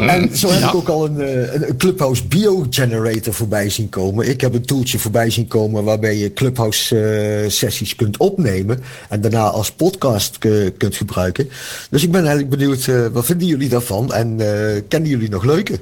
En 0.10 0.38
zo 0.38 0.50
heb 0.50 0.60
ja. 0.60 0.68
ik 0.68 0.76
ook 0.76 0.88
al 0.88 1.06
een, 1.06 1.20
een, 1.56 1.70
een 1.70 1.78
Clubhouse 1.78 2.28
Bio 2.28 2.66
Generator 2.70 3.34
voorbij 3.34 3.70
zien 3.70 3.90
komen. 3.90 4.30
Ik 4.30 4.42
heb 4.42 4.54
een 4.54 4.66
toeltje 4.66 5.00
voorbij 5.00 5.30
zien 5.30 5.48
komen 5.48 5.84
waarbij 5.84 6.18
je 6.18 6.34
Clubhouse 6.34 6.96
uh, 7.44 7.50
sessies 7.50 7.96
kunt 7.96 8.18
opnemen. 8.18 8.80
En 9.10 9.22
daarna 9.22 9.50
als 9.50 9.72
podcast 9.72 10.38
kunt 10.78 10.96
gebruiken. 10.96 11.50
Dus 11.90 12.04
ik 12.04 12.12
ben 12.12 12.26
eigenlijk 12.26 12.50
benieuwd, 12.50 12.88
uh, 12.88 13.08
wat 13.08 13.26
vinden 13.26 13.48
jullie 13.48 13.70
daarvan? 13.70 14.14
En 14.14 14.40
uh, 14.40 14.82
kennen 14.88 15.10
jullie 15.10 15.30
nog 15.30 15.44
leuke? 15.44 15.80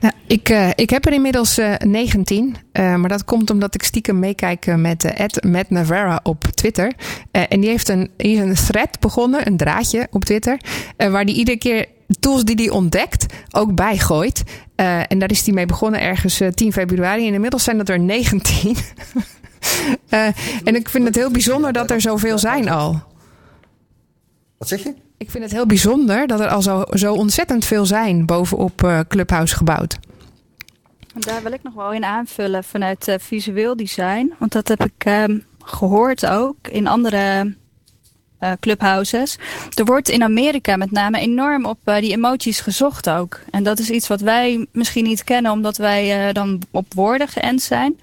Nou, 0.00 0.14
ik, 0.26 0.48
uh, 0.48 0.70
ik 0.74 0.90
heb 0.90 1.06
er 1.06 1.12
inmiddels 1.12 1.58
uh, 1.58 1.74
19. 1.76 2.56
Uh, 2.72 2.94
maar 2.94 3.08
dat 3.08 3.24
komt 3.24 3.50
omdat 3.50 3.74
ik 3.74 3.82
stiekem 3.82 4.18
meekijk 4.18 4.76
met 4.76 5.44
Matt 5.44 5.70
Navarra 5.70 6.20
op 6.22 6.42
Twitter. 6.44 6.92
en 7.30 7.60
die 7.60 7.70
heeft 7.70 7.88
een, 7.88 8.10
die 8.16 8.42
een 8.42 8.54
thread 8.54 9.00
begonnen, 9.00 9.46
een 9.46 9.56
draadje 9.56 10.06
op 10.10 10.24
Twitter. 10.24 10.60
waar 10.96 11.24
die 11.24 11.34
iedere 11.34 11.58
keer 11.58 11.86
tools 12.20 12.44
die 12.44 12.54
hij 12.56 12.70
ontdekt 12.70 13.26
ook 13.50 13.74
bijgooit. 13.74 14.42
En 15.08 15.18
daar 15.18 15.30
is 15.30 15.44
hij 15.44 15.54
mee 15.54 15.66
begonnen 15.66 16.00
ergens 16.00 16.40
uh, 16.40 16.48
10 16.48 16.72
februari. 16.72 17.26
En 17.26 17.34
inmiddels 17.34 17.64
zijn 17.64 17.78
dat 17.78 17.88
er 17.88 18.00
19. 18.00 18.76
uh, 20.10 20.26
en 20.64 20.74
ik 20.74 20.88
vind 20.88 21.04
het 21.04 21.14
heel 21.14 21.30
bijzonder 21.30 21.72
dat 21.72 21.90
er 21.90 22.00
zoveel 22.00 22.38
zijn 22.38 22.68
al. 22.68 23.02
Wat 24.58 24.68
zeg 24.68 24.82
je? 24.82 24.94
Ik 25.20 25.30
vind 25.30 25.44
het 25.44 25.52
heel 25.52 25.66
bijzonder 25.66 26.26
dat 26.26 26.40
er 26.40 26.48
al 26.48 26.62
zo, 26.62 26.84
zo 26.90 27.14
ontzettend 27.14 27.64
veel 27.64 27.86
zijn 27.86 28.26
bovenop 28.26 28.82
uh, 28.82 29.00
Clubhouse 29.08 29.56
gebouwd. 29.56 29.98
Daar 31.14 31.42
wil 31.42 31.52
ik 31.52 31.62
nog 31.62 31.74
wel 31.74 31.92
in 31.92 32.04
aanvullen 32.04 32.64
vanuit 32.64 33.08
uh, 33.08 33.14
visueel 33.18 33.76
design. 33.76 34.32
Want 34.38 34.52
dat 34.52 34.68
heb 34.68 34.84
ik 34.84 35.06
uh, 35.06 35.24
gehoord 35.64 36.26
ook 36.26 36.68
in 36.68 36.86
andere 36.86 37.54
uh, 38.40 38.52
clubhouses. 38.60 39.38
Er 39.74 39.84
wordt 39.84 40.08
in 40.08 40.22
Amerika 40.22 40.76
met 40.76 40.90
name 40.90 41.18
enorm 41.18 41.64
op 41.64 41.78
uh, 41.84 41.96
die 41.96 42.12
emoties 42.12 42.60
gezocht 42.60 43.10
ook. 43.10 43.40
En 43.50 43.62
dat 43.62 43.78
is 43.78 43.90
iets 43.90 44.08
wat 44.08 44.20
wij 44.20 44.66
misschien 44.72 45.04
niet 45.04 45.24
kennen 45.24 45.52
omdat 45.52 45.76
wij 45.76 46.28
uh, 46.28 46.34
dan 46.34 46.62
op 46.70 46.94
woorden 46.94 47.28
geënt 47.28 47.62
zijn. 47.62 48.00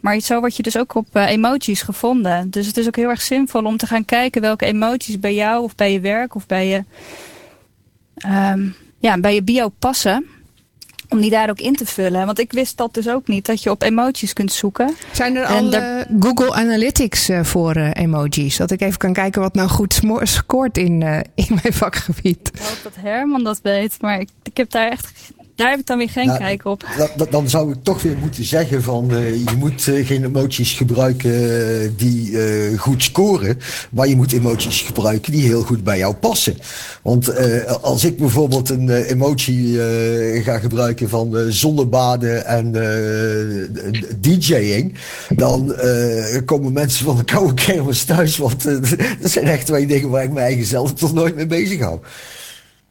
Maar 0.00 0.20
zo 0.20 0.40
word 0.40 0.56
je 0.56 0.62
dus 0.62 0.78
ook 0.78 0.94
op 0.94 1.16
emoties 1.16 1.82
gevonden. 1.82 2.50
Dus 2.50 2.66
het 2.66 2.76
is 2.76 2.86
ook 2.86 2.96
heel 2.96 3.08
erg 3.08 3.22
zinvol 3.22 3.64
om 3.64 3.76
te 3.76 3.86
gaan 3.86 4.04
kijken 4.04 4.40
welke 4.40 4.66
emoties 4.66 5.20
bij 5.20 5.34
jou 5.34 5.62
of 5.62 5.74
bij 5.74 5.92
je 5.92 6.00
werk 6.00 6.34
of 6.34 6.46
bij 6.46 6.68
je, 6.68 6.84
um, 8.26 8.74
ja, 8.98 9.18
bij 9.18 9.34
je 9.34 9.42
bio 9.42 9.68
passen 9.68 10.26
om 11.08 11.20
die 11.20 11.30
daar 11.30 11.50
ook 11.50 11.60
in 11.60 11.76
te 11.76 11.86
vullen. 11.86 12.26
Want 12.26 12.38
ik 12.38 12.52
wist 12.52 12.76
dat 12.76 12.94
dus 12.94 13.08
ook 13.08 13.26
niet, 13.26 13.46
dat 13.46 13.62
je 13.62 13.70
op 13.70 13.82
emoties 13.82 14.32
kunt 14.32 14.52
zoeken. 14.52 14.94
Zijn 15.12 15.36
er 15.36 15.44
al 15.46 15.70
daar... 15.70 16.10
uh, 16.10 16.20
Google 16.20 16.54
Analytics 16.54 17.30
uh, 17.30 17.44
voor 17.44 17.76
uh, 17.76 17.90
emojis? 17.92 18.56
Dat 18.56 18.70
ik 18.70 18.80
even 18.80 18.98
kan 18.98 19.12
kijken 19.12 19.40
wat 19.40 19.54
nou 19.54 19.68
goed 19.68 20.00
scoort 20.22 20.78
in, 20.78 21.02
in 21.34 21.58
mijn 21.62 21.74
vakgebied. 21.74 22.50
Ik 22.54 22.60
hoop 22.60 22.78
dat 22.82 22.92
Herman 23.00 23.44
dat 23.44 23.60
weet, 23.62 23.96
maar 24.00 24.20
ik, 24.20 24.28
ik 24.42 24.56
heb 24.56 24.70
daar 24.70 24.90
echt 24.90 25.32
Daar 25.58 25.70
heb 25.70 25.78
ik 25.78 25.86
dan 25.86 25.98
weer 25.98 26.10
geen 26.10 26.26
Nou, 26.26 26.38
kijk 26.38 26.64
op. 26.64 26.84
dat- 27.16 27.30
dan 27.30 27.48
zou 27.48 27.72
ik 27.72 27.76
toch 27.82 28.02
weer 28.02 28.16
moeten 28.20 28.44
zeggen 28.44 28.82
van 28.82 29.10
eh, 29.10 29.34
je 29.34 29.54
moet 29.56 29.88
eh, 29.88 30.06
geen 30.06 30.24
emoties 30.24 30.72
gebruiken 30.72 31.32
eh, 31.80 31.88
die 31.96 32.36
goed 32.78 33.02
scoren, 33.02 33.58
maar 33.90 34.08
je 34.08 34.16
moet 34.16 34.32
emoties 34.32 34.80
gebruiken 34.80 35.32
die 35.32 35.42
heel 35.42 35.62
goed 35.62 35.84
bij 35.84 35.98
jou 35.98 36.14
passen. 36.14 36.56
Want 37.02 37.32
als 37.82 38.04
ik 38.04 38.18
bijvoorbeeld 38.18 38.68
een 38.68 38.90
emotie 39.02 39.78
ga 40.42 40.58
gebruiken 40.58 41.08
van 41.08 41.36
zonnebaden 41.48 42.46
en 42.46 42.72
DJ'ing, 44.20 44.94
dan 45.28 45.74
komen 46.44 46.72
mensen 46.72 47.04
van 47.04 47.16
de 47.16 47.24
koude 47.24 47.54
kermis 47.54 48.04
thuis, 48.04 48.36
want 48.36 48.64
dat 49.22 49.30
zijn 49.30 49.46
echt 49.46 49.66
twee 49.66 49.86
dingen 49.86 50.08
waar 50.10 50.22
ik 50.24 50.32
mijn 50.32 50.46
eigen 50.46 50.66
zelf 50.66 50.94
toch 50.94 51.12
nooit 51.14 51.34
mee 51.34 51.46
bezig 51.46 51.80
hou. 51.80 51.98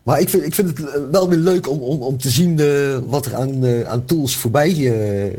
Maar 0.08 0.20
ik 0.20 0.30
vind, 0.30 0.44
ik 0.46 0.54
vind 0.54 0.68
het 0.68 0.90
wel 1.12 1.30
weer 1.30 1.38
leuk 1.40 1.70
om, 1.70 1.80
om, 1.80 2.02
om 2.02 2.18
te 2.18 2.30
zien 2.30 2.60
eh, 2.60 2.66
wat 3.08 3.26
er 3.26 3.36
aan, 3.36 3.66
eh, 3.66 3.82
aan 3.88 4.06
tools 4.06 4.36
voorbij 4.36 4.70
eh, 4.72 5.26
eh, 5.26 5.34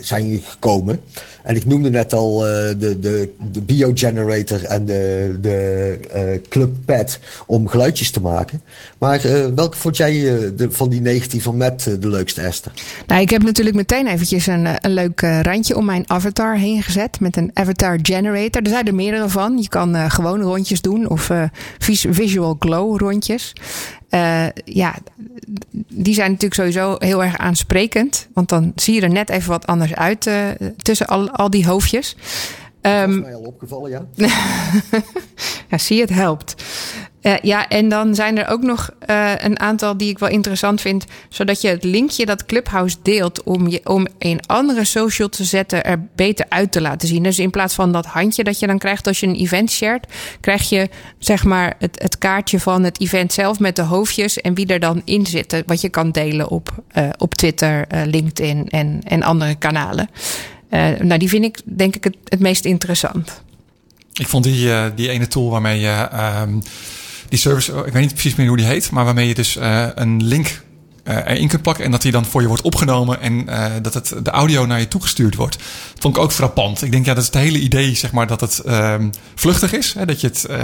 zijn 0.00 0.40
gekomen. 0.44 1.00
En 1.42 1.56
ik 1.56 1.66
noemde 1.66 1.90
net 1.90 2.12
al 2.12 2.46
eh, 2.46 2.68
de, 2.78 2.98
de, 3.00 3.32
de 3.52 3.60
biogenerator 3.60 4.64
en 4.64 4.84
de, 4.84 5.34
de 5.40 5.98
eh, 6.12 6.22
Club 6.48 6.70
Pad 6.84 7.18
om 7.46 7.68
geluidjes 7.68 8.10
te 8.10 8.20
maken. 8.20 8.62
Maar 8.98 9.24
eh, 9.24 9.46
welke 9.54 9.76
vond 9.76 9.96
jij 9.96 10.34
eh, 10.34 10.50
de, 10.56 10.70
van 10.70 10.88
die 10.88 11.00
19 11.00 11.40
van 11.40 11.56
Matt 11.56 11.86
eh, 11.86 11.94
de 12.00 12.08
leukste, 12.08 12.40
Esther? 12.40 12.72
Nou, 13.06 13.20
ik 13.20 13.30
heb 13.30 13.42
natuurlijk 13.42 13.76
meteen 13.76 14.06
eventjes 14.06 14.46
een, 14.46 14.66
eh, 14.66 14.74
een 14.80 14.94
leuk 14.94 15.22
eh, 15.22 15.40
randje 15.40 15.76
om 15.76 15.84
mijn 15.84 16.04
avatar 16.10 16.56
heen 16.56 16.82
gezet. 16.82 17.20
Met 17.20 17.36
een 17.36 17.50
avatar 17.54 17.98
generator. 18.02 18.62
Er 18.62 18.68
zijn 18.68 18.86
er 18.86 18.94
meerdere 18.94 19.28
van. 19.28 19.58
Je 19.58 19.68
kan 19.68 19.94
eh, 19.94 20.10
gewoon 20.10 20.40
rondjes 20.40 20.80
doen 20.80 21.08
of 21.08 21.30
eh, 21.30 21.42
vis- 21.78 22.06
visual 22.10 22.56
glow 22.58 22.98
rondjes. 22.98 23.52
Eh, 24.08 24.46
ja, 24.64 24.94
die 25.88 26.14
zijn 26.14 26.30
natuurlijk 26.30 26.60
sowieso 26.60 26.96
heel 26.98 27.24
erg 27.24 27.38
aansprekend. 27.38 28.28
Want 28.34 28.48
dan 28.48 28.72
zie 28.74 28.94
je 28.94 29.00
er 29.00 29.10
net 29.10 29.28
even 29.28 29.50
wat 29.50 29.66
anders 29.66 29.94
uit 29.94 30.26
eh, 30.26 30.48
tussen 30.76 31.06
al, 31.06 31.30
al 31.30 31.50
die 31.50 31.66
hoofdjes. 31.66 32.16
Ehm, 32.80 33.08
Dat 33.08 33.16
is 33.16 33.22
mij 33.22 33.34
al 33.34 33.40
opgevallen, 33.40 33.90
ja. 33.90 34.06
ja, 35.70 35.78
zie 35.78 35.96
je, 35.96 36.02
het 36.02 36.10
helpt. 36.10 36.59
Eh, 37.20 37.34
ja, 37.42 37.68
en 37.68 37.88
dan 37.88 38.14
zijn 38.14 38.38
er 38.38 38.48
ook 38.48 38.62
nog 38.62 38.90
eh, 38.98 39.32
een 39.38 39.60
aantal 39.60 39.96
die 39.96 40.08
ik 40.08 40.18
wel 40.18 40.28
interessant 40.28 40.80
vind. 40.80 41.04
Zodat 41.28 41.60
je 41.60 41.68
het 41.68 41.84
linkje 41.84 42.26
dat 42.26 42.46
Clubhouse 42.46 42.96
deelt 43.02 43.42
om, 43.42 43.68
je, 43.68 43.80
om 43.84 44.06
een 44.18 44.40
andere 44.46 44.84
social 44.84 45.28
te 45.28 45.44
zetten 45.44 45.84
er 45.84 46.06
beter 46.14 46.46
uit 46.48 46.72
te 46.72 46.80
laten 46.80 47.08
zien. 47.08 47.22
Dus 47.22 47.38
in 47.38 47.50
plaats 47.50 47.74
van 47.74 47.92
dat 47.92 48.06
handje 48.06 48.44
dat 48.44 48.58
je 48.58 48.66
dan 48.66 48.78
krijgt 48.78 49.06
als 49.06 49.20
je 49.20 49.26
een 49.26 49.34
event 49.34 49.70
shared, 49.70 50.06
krijg 50.40 50.68
je 50.68 50.88
zeg 51.18 51.44
maar 51.44 51.74
het, 51.78 52.02
het 52.02 52.18
kaartje 52.18 52.60
van 52.60 52.82
het 52.82 53.00
event 53.00 53.32
zelf 53.32 53.58
met 53.58 53.76
de 53.76 53.82
hoofdjes 53.82 54.40
en 54.40 54.54
wie 54.54 54.66
er 54.66 54.80
dan 54.80 55.02
in 55.04 55.26
zitten. 55.26 55.62
Wat 55.66 55.80
je 55.80 55.88
kan 55.88 56.10
delen 56.10 56.48
op, 56.48 56.82
eh, 56.88 57.08
op 57.18 57.34
Twitter, 57.34 57.86
eh, 57.88 58.00
LinkedIn 58.04 58.68
en, 58.68 59.00
en 59.04 59.22
andere 59.22 59.54
kanalen. 59.54 60.08
Eh, 60.70 60.88
nou, 61.00 61.18
die 61.18 61.28
vind 61.28 61.44
ik 61.44 61.58
denk 61.64 61.96
ik 61.96 62.04
het, 62.04 62.16
het 62.24 62.40
meest 62.40 62.64
interessant. 62.64 63.42
Ik 64.12 64.26
vond 64.26 64.44
die, 64.44 64.72
eh, 64.72 64.84
die 64.94 65.08
ene 65.08 65.28
tool 65.28 65.50
waarmee 65.50 65.80
je 65.80 66.08
ehm, 66.12 66.58
die 67.30 67.38
service, 67.38 67.74
oh, 67.74 67.86
ik 67.86 67.92
weet 67.92 68.02
niet 68.02 68.12
precies 68.12 68.34
meer 68.34 68.48
hoe 68.48 68.56
die 68.56 68.66
heet, 68.66 68.90
maar 68.90 69.04
waarmee 69.04 69.28
je 69.28 69.34
dus 69.34 69.56
eh, 69.56 69.86
een 69.94 70.24
link 70.24 70.62
eh, 71.04 71.16
erin 71.16 71.48
kunt 71.48 71.62
plakken 71.62 71.84
en 71.84 71.90
dat 71.90 72.02
die 72.02 72.12
dan 72.12 72.24
voor 72.24 72.40
je 72.40 72.48
wordt 72.48 72.62
opgenomen 72.62 73.20
en 73.20 73.48
eh, 73.48 73.72
dat 73.82 73.94
het 73.94 74.14
de 74.22 74.30
audio 74.30 74.66
naar 74.66 74.80
je 74.80 74.88
toegestuurd 74.88 75.34
wordt. 75.34 75.58
Dat 75.92 76.02
vond 76.02 76.16
ik 76.16 76.22
ook 76.22 76.32
frappant. 76.32 76.82
Ik 76.82 76.92
denk 76.92 77.04
ja, 77.04 77.14
dat 77.14 77.22
is 77.22 77.28
het 77.28 77.42
hele 77.42 77.58
idee, 77.58 77.94
zeg 77.94 78.12
maar, 78.12 78.26
dat 78.26 78.40
het 78.40 78.58
ehm, 78.58 79.10
vluchtig 79.34 79.72
is, 79.72 79.94
hè, 79.94 80.06
dat 80.06 80.20
je 80.20 80.26
het 80.26 80.44
eh, 80.44 80.58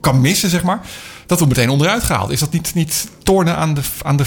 kan 0.00 0.20
missen, 0.20 0.50
zeg 0.50 0.62
maar. 0.62 0.80
Dat 1.26 1.38
wordt 1.38 1.56
meteen 1.56 1.72
onderuit 1.72 2.02
gehaald. 2.02 2.30
Is 2.30 2.40
dat 2.40 2.52
niet, 2.52 2.74
niet 2.74 3.08
tornen 3.22 3.56
aan 3.56 3.74
de, 3.74 3.82
aan 4.02 4.16
de 4.16 4.24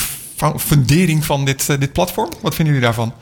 fundering 0.58 1.26
van 1.26 1.46
dit, 1.46 1.70
eh, 1.70 1.80
dit 1.80 1.94
platform? 1.94 2.30
Wat 2.42 2.56
vinden 2.56 2.74
jullie 2.74 2.90
daarvan? 2.90 3.14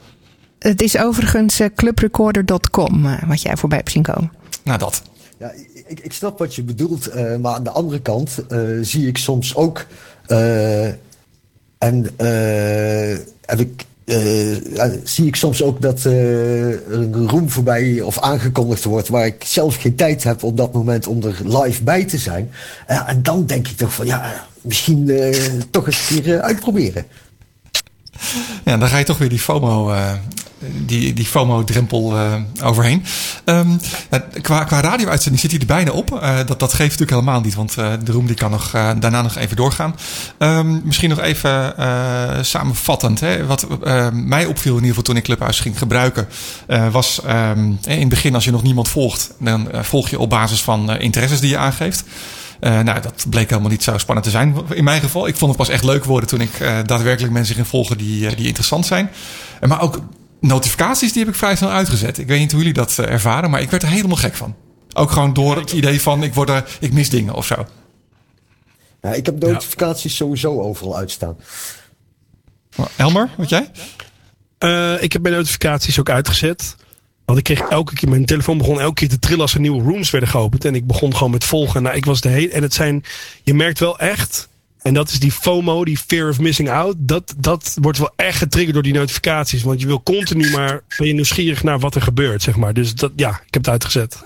Het 0.60 0.82
is 0.82 0.98
overigens 0.98 1.60
eh, 1.60 1.68
clubrecorder.com 1.76 3.06
eh, 3.06 3.24
wat 3.28 3.42
jij 3.42 3.58
voorbij 3.58 3.78
hebt 3.78 3.92
zien 3.92 4.04
komen. 4.04 4.32
Nou, 4.64 4.80
dat. 4.80 5.02
Ja, 5.40 5.52
ik, 5.88 6.00
ik 6.00 6.14
snap 6.14 6.40
wat 6.40 6.56
je 6.56 6.64
bedoelt, 6.64 7.08
eh, 7.08 7.36
maar 7.36 7.54
aan 7.54 7.64
de 7.64 7.70
andere 7.70 8.02
kant 8.02 8.46
eh, 8.50 8.60
zie 8.82 9.08
ik 9.08 9.18
soms 9.18 9.56
ook. 9.56 9.86
eh, 10.28 10.88
en 11.78 12.10
heb 13.46 13.60
ik, 13.60 13.86
zie 15.04 15.26
ik 15.26 15.36
soms 15.36 15.64
ook 15.64 15.82
dat 15.82 16.04
een 16.04 17.30
room 17.30 17.50
voorbij 17.50 18.02
of 18.02 18.20
aangekondigd 18.20 18.84
wordt 18.84 19.08
waar 19.08 19.26
ik 19.26 19.44
zelf 19.44 19.76
geen 19.76 19.96
tijd 19.96 20.24
heb 20.24 20.44
op 20.44 20.58
dat 20.58 20.74
moment 20.74 21.08
om 21.08 21.24
er 21.24 21.38
live 21.44 21.84
bij 21.84 22.06
te 22.06 22.18
zijn. 22.18 22.52
En 22.88 23.24
dan 23.24 23.46
denk 23.46 23.68
ik 23.68 23.78
toch 23.78 23.94
van 23.94 24.06
ja, 24.06 24.48
misschien 24.62 25.12
toch 25.72 25.86
eens 25.86 26.20
eh, 26.24 26.40
uitproberen. 26.40 27.06
Ja, 28.66 28.78
dan 28.78 28.88
ga 28.88 28.98
je 28.98 29.06
toch 29.06 29.18
weer 29.18 29.30
die 29.30 29.40
FOMO, 29.40 29.92
eh, 29.92 30.14
die, 30.86 31.14
die 31.14 31.26
FOMO-drempel 31.26 32.18
eh, 32.18 32.34
overheen. 32.64 33.04
Ja, 33.46 34.20
qua, 34.42 34.64
qua 34.64 34.82
radio-uitzending 34.82 35.42
zit 35.42 35.52
hij 35.52 35.60
er 35.60 35.66
bijna 35.66 35.92
op. 35.92 36.22
Eh, 36.22 36.38
dat, 36.38 36.60
dat 36.60 36.74
geeft 36.74 37.00
natuurlijk 37.00 37.10
helemaal 37.10 37.42
niet, 37.42 37.56
want 37.56 37.78
eh, 37.78 37.94
de 38.04 38.12
room 38.12 38.26
die 38.26 38.36
kan 38.36 38.52
nog, 38.52 38.72
daarna 38.72 39.22
nog 39.22 39.36
even 39.36 39.56
doorgaan. 39.56 39.96
Ehm, 40.38 40.80
misschien 40.84 41.10
nog 41.10 41.20
even 41.20 41.74
samenvattend. 42.46 43.20
Hè, 43.20 43.46
wat 43.46 43.68
mij 44.14 44.46
opviel 44.46 44.72
in 44.72 44.78
ieder 44.78 44.90
geval 44.90 45.04
toen 45.04 45.16
ik 45.16 45.24
Clubhouse 45.24 45.62
ging 45.62 45.78
gebruiken... 45.78 46.28
was 46.92 47.22
ehm, 47.26 47.72
in 47.88 48.00
het 48.00 48.10
begin 48.10 48.36
als 48.36 48.44
je 48.44 48.52
nog 48.52 48.64
niemand 48.64 48.88
volgt... 48.90 49.34
dan 49.40 49.68
volg 49.72 50.10
je 50.10 50.20
op 50.20 50.30
basis 50.30 50.62
van 50.62 50.98
interesses 50.98 51.40
die 51.40 51.50
je 51.50 51.58
aangeeft. 51.58 52.04
Eh, 52.60 52.80
nou, 52.80 53.02
dat 53.02 53.26
bleek 53.30 53.50
helemaal 53.50 53.72
niet 53.72 53.84
zo 53.84 53.98
spannend 53.98 54.26
te 54.26 54.32
zijn 54.32 54.56
in 54.74 54.84
mijn 54.84 55.02
geval. 55.02 55.28
Ik 55.28 55.36
vond 55.36 55.52
het 55.52 55.60
pas 55.60 55.70
echt 55.70 55.84
leuk 55.84 56.06
worden 56.06 56.30
toen 56.30 56.42
ik 56.42 56.60
eh, 56.60 56.78
daadwerkelijk 56.86 57.34
mensen 57.34 57.56
ging 57.56 57.68
volgen 57.68 57.98
die, 57.98 58.36
die 58.36 58.48
interessant 58.48 58.86
zijn. 58.86 59.10
Maar 59.68 59.82
ook 59.82 60.00
notificaties, 60.40 61.14
die 61.14 61.24
heb 61.24 61.32
ik 61.32 61.38
vrij 61.38 61.56
snel 61.56 61.70
uitgezet. 61.70 62.18
Ik 62.18 62.28
weet 62.28 62.40
niet 62.40 62.52
hoe 62.52 62.60
jullie 62.60 62.76
dat 62.76 63.00
eh, 63.00 63.12
ervaren, 63.12 63.50
maar 63.50 63.62
ik 63.62 63.70
werd 63.70 63.84
er 63.84 63.90
helemaal 63.90 64.18
gek 64.18 64.36
van. 64.36 64.56
Ook 64.94 65.12
gewoon 65.12 65.34
door 65.34 65.56
het 65.56 65.72
idee 65.72 66.02
van 66.02 66.24
ik, 66.24 66.34
word 66.34 66.50
er, 66.50 66.78
ik 66.80 66.94
mis 66.94 67.10
dingen 67.10 67.34
of 67.34 67.46
zo. 67.46 67.66
Ja, 69.02 69.14
ik 69.14 69.26
heb 69.26 69.40
notificaties 69.40 70.16
sowieso 70.16 70.62
overal 70.62 70.98
uitstaan. 70.98 71.38
Elmer, 72.96 73.30
wat 73.38 73.50
jij? 73.50 73.72
Eh, 74.58 75.04
ik 75.04 75.14
heb 75.14 75.22
mijn 75.22 75.36
notificaties 75.36 76.00
ook 76.00 76.10
uitgezet. 76.10 76.76
Want 77.26 77.38
ik 77.38 77.44
kreeg 77.44 77.60
elke 77.60 77.94
keer, 77.94 78.10
mijn 78.10 78.26
telefoon 78.26 78.58
begon 78.58 78.80
elke 78.80 78.94
keer 78.94 79.10
te 79.10 79.20
trillen 79.20 79.42
als 79.42 79.54
er 79.54 79.60
nieuwe 79.60 79.84
rooms 79.84 80.10
werden 80.10 80.30
geopend. 80.30 80.66
En 80.66 80.76
ik 80.76 80.88
begon 80.88 81.16
gewoon 81.16 81.32
met 81.32 81.44
volgen. 81.44 81.84
Nou, 81.84 81.96
ik 81.96 82.06
was 82.06 82.22
de 82.22 82.30
hele, 82.30 82.52
en 82.52 82.62
het 82.62 82.74
zijn, 82.74 83.04
je 83.44 83.54
merkt 83.54 83.80
wel 83.80 84.00
echt, 84.00 84.49
en 84.82 84.94
dat 84.94 85.10
is 85.10 85.20
die 85.20 85.32
FOMO, 85.32 85.86
die 85.86 85.98
fear 85.98 86.30
of 86.30 86.40
missing 86.40 86.70
out. 86.70 86.96
Dat, 86.98 87.34
dat 87.38 87.78
wordt 87.82 87.98
wel 87.98 88.12
echt 88.16 88.38
getriggerd 88.38 88.74
door 88.74 88.84
die 88.84 88.94
notificaties. 88.94 89.64
Want 89.64 89.82
je 89.82 89.88
wil 89.88 90.04
continu 90.04 90.52
maar, 90.52 90.82
ben 90.98 91.08
je 91.08 91.14
nieuwsgierig 91.14 91.64
naar 91.64 91.80
wat 91.80 91.96
er 91.96 92.02
gebeurt, 92.02 92.42
zeg 92.42 92.56
maar. 92.56 92.74
Dus 92.74 92.96
dat, 92.96 93.12
ja, 93.16 93.30
ik 93.30 93.54
heb 93.54 93.66
het 93.66 93.70
uitgezet. 93.70 94.18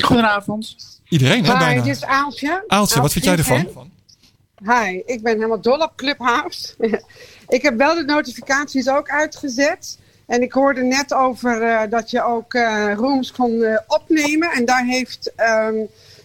Goedenavond. 0.00 0.76
Iedereen, 1.08 1.44
hè, 1.44 1.52
Hi, 1.52 1.58
bijna. 1.58 1.82
dit 1.82 1.96
is 1.96 2.04
Aaltje. 2.04 2.64
Aaltje, 2.66 3.00
wat 3.00 3.12
vind 3.12 3.24
jij 3.24 3.36
ervan? 3.36 3.90
Hi, 4.64 5.02
ik 5.06 5.22
ben 5.22 5.34
helemaal 5.34 5.60
dol 5.60 5.78
op 5.78 5.92
Clubhouse. 5.96 6.74
ik 7.48 7.62
heb 7.62 7.76
wel 7.76 7.94
de 7.94 8.04
notificaties 8.04 8.88
ook 8.88 9.08
uitgezet. 9.08 9.98
En 10.26 10.42
ik 10.42 10.52
hoorde 10.52 10.82
net 10.82 11.14
over 11.14 11.62
eh, 11.62 11.90
dat 11.90 12.10
je 12.10 12.24
ook 12.24 12.54
eh, 12.54 12.92
rooms 12.96 13.32
kon 13.32 13.62
eh, 13.62 13.78
opnemen. 13.86 14.50
En 14.50 14.64
daar 14.64 14.84
heeft, 14.84 15.32
ehm, 15.36 15.74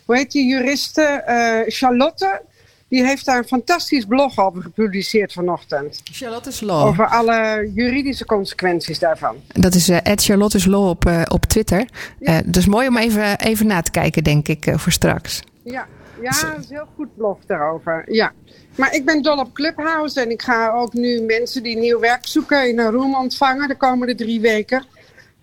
hoe 0.05 0.17
heet 0.17 0.31
die 0.31 0.47
juriste, 0.47 1.01
eh, 1.01 1.59
Charlotte... 1.67 2.41
Die 2.89 3.05
heeft 3.05 3.25
daar 3.25 3.37
een 3.37 3.47
fantastisch 3.47 4.05
blog 4.05 4.39
over 4.39 4.61
gepubliceerd 4.61 5.33
vanochtend. 5.33 6.01
Charlotte's 6.03 6.61
Law. 6.61 6.87
Over 6.87 7.07
alle 7.07 7.71
juridische 7.73 8.25
consequenties 8.25 8.99
daarvan. 8.99 9.35
Dat 9.47 9.73
is 9.73 9.89
uh, 9.89 9.97
Charlotte's 10.03 10.65
Law 10.65 10.87
op, 10.89 11.05
uh, 11.05 11.21
op 11.27 11.45
Twitter. 11.45 11.87
Uh, 12.19 12.37
dus 12.45 12.65
mooi 12.65 12.87
om 12.87 12.97
even, 12.97 13.39
even 13.39 13.67
na 13.67 13.81
te 13.81 13.91
kijken, 13.91 14.23
denk 14.23 14.47
ik, 14.47 14.73
voor 14.75 14.91
straks. 14.91 15.41
Ja, 15.63 15.87
ja, 16.21 16.29
dat 16.29 16.59
is 16.59 16.69
een 16.69 16.75
heel 16.75 16.87
goed 16.95 17.15
blog 17.15 17.37
daarover. 17.45 18.03
Ja. 18.13 18.31
Maar 18.75 18.93
ik 18.93 19.05
ben 19.05 19.21
dol 19.21 19.37
op 19.37 19.53
Clubhouse 19.53 20.21
en 20.21 20.31
ik 20.31 20.41
ga 20.41 20.71
ook 20.71 20.93
nu 20.93 21.21
mensen 21.21 21.63
die 21.63 21.77
nieuw 21.77 21.99
werk 21.99 22.27
zoeken 22.27 22.69
in 22.69 22.79
een 22.79 22.91
room 22.91 23.15
ontvangen 23.15 23.67
de 23.67 23.75
komende 23.75 24.15
drie 24.15 24.41
weken. 24.41 24.85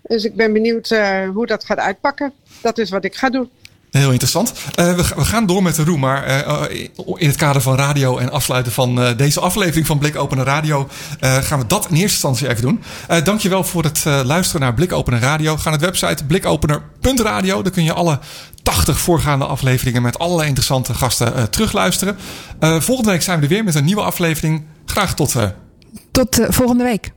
Dus 0.01 0.25
ik 0.25 0.35
ben 0.35 0.53
benieuwd 0.53 0.91
uh, 0.91 1.29
hoe 1.29 1.45
dat 1.45 1.65
gaat 1.65 1.77
uitpakken. 1.77 2.33
Dat 2.61 2.77
is 2.77 2.89
wat 2.89 3.03
ik 3.03 3.15
ga 3.15 3.29
doen. 3.29 3.49
Heel 3.97 4.11
interessant. 4.11 4.53
Uh, 4.79 4.95
we, 4.95 5.03
we, 5.15 5.25
gaan 5.25 5.45
door 5.45 5.63
met 5.63 5.75
de 5.75 5.83
roem, 5.83 5.99
maar 5.99 6.47
uh, 6.47 6.61
in 7.15 7.27
het 7.27 7.35
kader 7.35 7.61
van 7.61 7.75
radio 7.75 8.17
en 8.17 8.31
afsluiten 8.31 8.71
van 8.71 9.15
deze 9.17 9.39
aflevering 9.39 9.87
van 9.87 9.97
Blik 9.97 10.15
Openen 10.15 10.45
Radio 10.45 10.89
gaan 11.19 11.59
we 11.59 11.67
dat 11.67 11.83
in 11.89 11.95
eerste 11.95 12.27
instantie 12.27 12.49
even 12.49 12.61
doen. 12.61 12.83
dankjewel 13.23 13.63
voor 13.63 13.83
het 13.83 14.03
luisteren 14.05 14.61
naar 14.61 14.73
Blik 14.73 14.93
Openen 14.93 15.19
Radio. 15.19 15.57
Ga 15.57 15.69
naar 15.69 15.79
de 15.79 15.85
website 15.85 16.25
blikopener.radio. 16.25 17.61
Daar 17.61 17.71
kun 17.71 17.83
je 17.83 17.93
alle 17.93 18.19
80 18.63 18.99
voorgaande 18.99 19.45
afleveringen 19.45 20.01
met 20.01 20.19
allerlei 20.19 20.47
interessante 20.47 20.93
gasten 20.93 21.49
terugluisteren. 21.49 22.17
volgende 22.59 23.11
week 23.11 23.21
zijn 23.21 23.37
we 23.37 23.43
er 23.43 23.51
weer 23.51 23.63
met 23.63 23.75
een 23.75 23.85
nieuwe 23.85 24.01
aflevering. 24.01 24.63
Graag 24.85 25.15
tot. 25.15 25.35
tot 26.11 26.39
volgende 26.49 26.83
week. 26.83 27.13